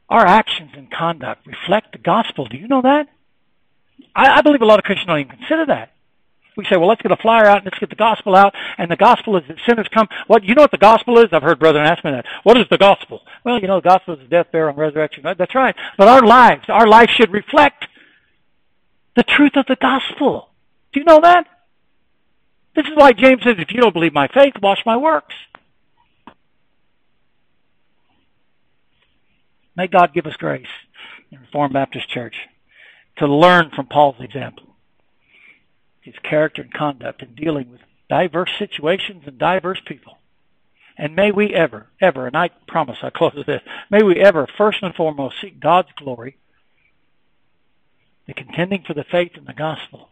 our 0.10 0.26
actions 0.26 0.72
and 0.76 0.92
conduct 0.92 1.48
reflect 1.48 1.92
the 1.92 1.98
gospel. 1.98 2.46
Do 2.46 2.58
you 2.58 2.68
know 2.68 2.82
that? 2.84 3.08
I, 4.16 4.38
I 4.38 4.42
believe 4.42 4.62
a 4.62 4.66
lot 4.66 4.80
of 4.80 4.86
Christians 4.86 5.08
don't 5.08 5.20
even 5.20 5.38
consider 5.38 5.66
that. 5.68 5.94
We 6.56 6.66
say, 6.66 6.78
well, 6.78 6.88
let's 6.88 7.02
get 7.02 7.12
a 7.12 7.18
flyer 7.18 7.48
out 7.48 7.58
and 7.58 7.66
let's 7.66 7.80
get 7.80 7.90
the 7.90 7.96
gospel 7.96 8.36
out. 8.36 8.54
And 8.78 8.92
the 8.92 8.96
gospel 8.96 9.38
is 9.38 9.44
that 9.48 9.58
sinners 9.66 9.88
come. 9.92 10.08
What 10.28 10.44
you 10.44 10.54
know 10.54 10.62
what 10.62 10.70
the 10.70 10.78
gospel 10.78 11.18
is? 11.18 11.30
I've 11.32 11.42
heard 11.42 11.58
brethren 11.58 11.88
ask 11.88 12.04
me 12.04 12.12
that. 12.12 12.26
What 12.44 12.58
is 12.58 12.68
the 12.70 12.78
gospel? 12.78 13.22
Well, 13.44 13.60
you 13.60 13.68
know, 13.68 13.78
the 13.78 13.90
gospel 13.90 14.14
is 14.14 14.20
the 14.20 14.28
death, 14.28 14.52
burial, 14.52 14.70
and 14.70 14.78
resurrection. 14.78 15.24
That's 15.24 15.56
right. 15.56 15.76
But 15.98 16.08
our 16.08 16.22
lives, 16.22 16.66
our 16.70 16.86
life 16.88 17.10
should 17.10 17.32
reflect 17.32 17.88
the 19.16 19.24
truth 19.24 19.56
of 19.56 19.66
the 19.68 19.76
gospel. 19.76 20.50
Do 20.92 21.00
you 21.00 21.06
know 21.06 21.22
that? 21.22 21.48
This 22.76 22.86
is 22.86 22.94
why 22.96 23.14
James 23.14 23.44
says, 23.44 23.56
if 23.60 23.72
you 23.72 23.82
don't 23.82 23.94
believe 23.94 24.14
my 24.14 24.28
faith, 24.28 24.54
watch 24.62 24.80
my 24.86 24.98
works. 24.98 25.36
May 29.76 29.88
God 29.88 30.14
give 30.14 30.26
us 30.26 30.36
grace 30.36 30.68
in 31.32 31.40
Reformed 31.40 31.74
Baptist 31.74 32.10
Church 32.10 32.36
to 33.18 33.28
learn 33.28 33.72
from 33.76 33.88
Paul's 33.88 34.20
example, 34.20 34.66
his 36.02 36.16
character 36.24 36.62
and 36.64 36.74
conduct 36.74 37.22
in 37.22 37.36
dealing 37.36 37.72
with 37.72 37.82
diverse 38.10 38.52
situations 38.58 39.24
and 39.26 39.38
diverse 39.38 39.82
people. 39.86 40.18
And 40.98 41.16
may 41.16 41.32
we 41.32 41.54
ever, 41.54 41.88
ever, 42.00 42.28
and 42.28 42.38
I 42.38 42.50
promise 42.68 43.00
I 43.02 43.10
close 43.10 43.34
with 43.34 43.48
this, 43.48 43.62
may 43.90 44.04
we 44.04 44.20
ever 44.20 44.48
first 44.58 44.84
and 44.84 44.94
foremost 44.94 45.42
seek 45.42 45.60
God's 45.60 45.90
glory, 45.96 46.38
the 48.28 48.34
contending 48.34 48.84
for 48.86 48.94
the 48.94 49.04
faith 49.04 49.32
and 49.36 49.48
the 49.48 49.54
gospel, 49.54 50.10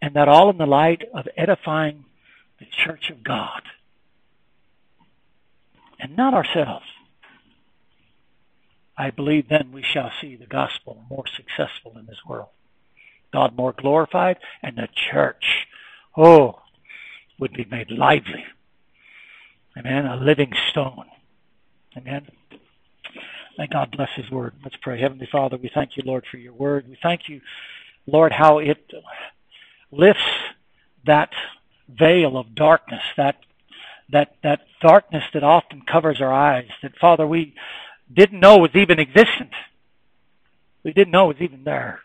and 0.00 0.14
that 0.14 0.28
all 0.28 0.50
in 0.50 0.58
the 0.58 0.66
light 0.66 1.02
of 1.14 1.28
edifying 1.36 2.04
the 2.58 2.66
church 2.66 3.10
of 3.10 3.22
God. 3.22 3.62
And 6.00 6.16
not 6.16 6.34
ourselves. 6.34 6.86
I 8.96 9.10
believe 9.10 9.48
then 9.48 9.70
we 9.72 9.82
shall 9.82 10.10
see 10.20 10.36
the 10.36 10.46
gospel 10.46 11.04
more 11.08 11.24
successful 11.36 11.96
in 11.98 12.06
this 12.06 12.24
world. 12.26 12.48
God 13.32 13.56
more 13.56 13.72
glorified, 13.72 14.38
and 14.62 14.76
the 14.76 14.88
church, 15.12 15.66
oh, 16.16 16.60
would 17.38 17.52
be 17.52 17.64
made 17.64 17.90
lively. 17.90 18.44
Amen. 19.76 20.06
A 20.06 20.16
living 20.16 20.52
stone. 20.70 21.06
Amen. 21.96 22.28
May 23.58 23.66
God 23.66 23.90
bless 23.90 24.10
His 24.14 24.30
word. 24.30 24.54
Let's 24.62 24.76
pray. 24.76 25.00
Heavenly 25.00 25.28
Father, 25.30 25.56
we 25.56 25.68
thank 25.74 25.96
you, 25.96 26.04
Lord, 26.06 26.24
for 26.30 26.36
your 26.36 26.52
word. 26.52 26.88
We 26.88 26.96
thank 27.02 27.28
you, 27.28 27.40
Lord, 28.06 28.30
how 28.30 28.58
it 28.58 28.88
lifts 29.90 30.22
that 31.04 31.30
veil 31.88 32.38
of 32.38 32.54
darkness, 32.54 33.02
that 33.16 33.36
that 34.10 34.36
that 34.44 34.60
darkness 34.80 35.24
that 35.34 35.42
often 35.42 35.82
covers 35.82 36.20
our 36.20 36.32
eyes. 36.32 36.68
That 36.82 36.96
Father, 36.98 37.26
we 37.26 37.54
didn't 38.12 38.38
know 38.38 38.58
was 38.58 38.76
even 38.76 39.00
existent. 39.00 39.50
We 40.84 40.92
didn't 40.92 41.12
know 41.12 41.26
was 41.26 41.40
even 41.40 41.64
there. 41.64 42.00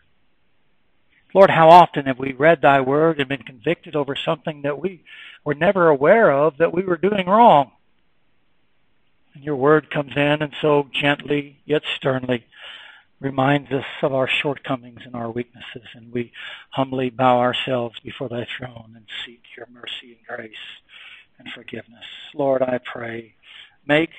Lord, 1.35 1.51
how 1.51 1.69
often 1.69 2.07
have 2.07 2.17
we 2.17 2.33
read 2.33 2.61
thy 2.61 2.81
word 2.81 3.19
and 3.19 3.29
been 3.29 3.43
convicted 3.43 3.95
over 3.95 4.15
something 4.15 4.63
that 4.63 4.79
we 4.79 5.03
were 5.43 5.53
never 5.53 5.87
aware 5.87 6.31
of 6.31 6.57
that 6.57 6.73
we 6.73 6.81
were 6.81 6.97
doing 6.97 7.27
wrong? 7.27 7.72
And 9.33 9.43
your 9.43 9.55
word 9.55 9.89
comes 9.89 10.13
in 10.15 10.41
and 10.41 10.53
so 10.61 10.87
gently 10.91 11.59
yet 11.65 11.83
sternly 11.95 12.45
reminds 13.19 13.71
us 13.71 13.85
of 14.01 14.13
our 14.13 14.27
shortcomings 14.27 15.01
and 15.05 15.15
our 15.15 15.31
weaknesses, 15.31 15.87
and 15.95 16.11
we 16.11 16.31
humbly 16.71 17.09
bow 17.09 17.39
ourselves 17.39 17.99
before 18.01 18.27
thy 18.27 18.45
throne 18.57 18.93
and 18.95 19.05
seek 19.25 19.41
your 19.55 19.67
mercy 19.71 20.17
and 20.17 20.37
grace 20.37 20.51
and 21.39 21.47
forgiveness. 21.53 22.03
Lord, 22.35 22.61
I 22.61 22.79
pray, 22.83 23.35
make 23.87 24.09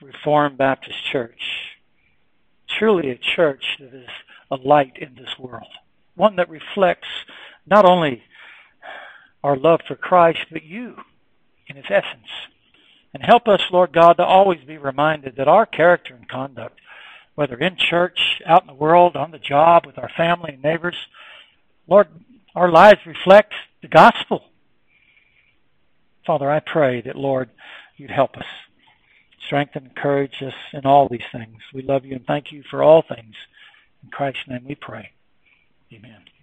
Reformed 0.00 0.56
Baptist 0.56 1.04
Church 1.12 1.40
truly 2.78 3.10
a 3.10 3.16
church 3.16 3.76
that 3.78 3.94
is 3.94 4.08
a 4.50 4.56
light 4.56 4.96
in 4.96 5.14
this 5.14 5.38
world, 5.38 5.68
one 6.16 6.36
that 6.36 6.48
reflects 6.48 7.08
not 7.66 7.84
only 7.84 8.22
our 9.42 9.56
love 9.56 9.80
for 9.86 9.94
Christ, 9.94 10.46
but 10.50 10.64
you 10.64 10.96
in 11.66 11.76
its 11.76 11.90
essence. 11.90 12.30
And 13.14 13.22
help 13.22 13.48
us, 13.48 13.62
Lord 13.70 13.92
God, 13.92 14.14
to 14.14 14.24
always 14.24 14.60
be 14.66 14.76
reminded 14.76 15.36
that 15.36 15.48
our 15.48 15.66
character 15.66 16.14
and 16.14 16.28
conduct, 16.28 16.80
whether 17.36 17.56
in 17.56 17.76
church, 17.76 18.42
out 18.44 18.62
in 18.62 18.66
the 18.66 18.74
world, 18.74 19.16
on 19.16 19.30
the 19.30 19.38
job, 19.38 19.86
with 19.86 19.98
our 19.98 20.10
family 20.16 20.54
and 20.54 20.62
neighbors, 20.62 20.96
Lord, 21.86 22.08
our 22.54 22.70
lives 22.70 23.00
reflect 23.06 23.54
the 23.82 23.88
gospel. 23.88 24.44
Father, 26.26 26.50
I 26.50 26.60
pray 26.60 27.02
that, 27.02 27.16
Lord, 27.16 27.50
you'd 27.96 28.10
help 28.10 28.36
us 28.36 28.46
strengthen, 29.46 29.82
and 29.84 29.90
encourage 29.90 30.42
us 30.42 30.54
in 30.72 30.86
all 30.86 31.08
these 31.08 31.20
things. 31.32 31.58
We 31.72 31.82
love 31.82 32.04
you 32.04 32.16
and 32.16 32.26
thank 32.26 32.50
you 32.52 32.62
for 32.70 32.82
all 32.82 33.02
things. 33.02 33.34
In 34.02 34.10
Christ's 34.10 34.48
name 34.48 34.64
we 34.66 34.74
pray. 34.74 35.10
Amen. 35.92 36.33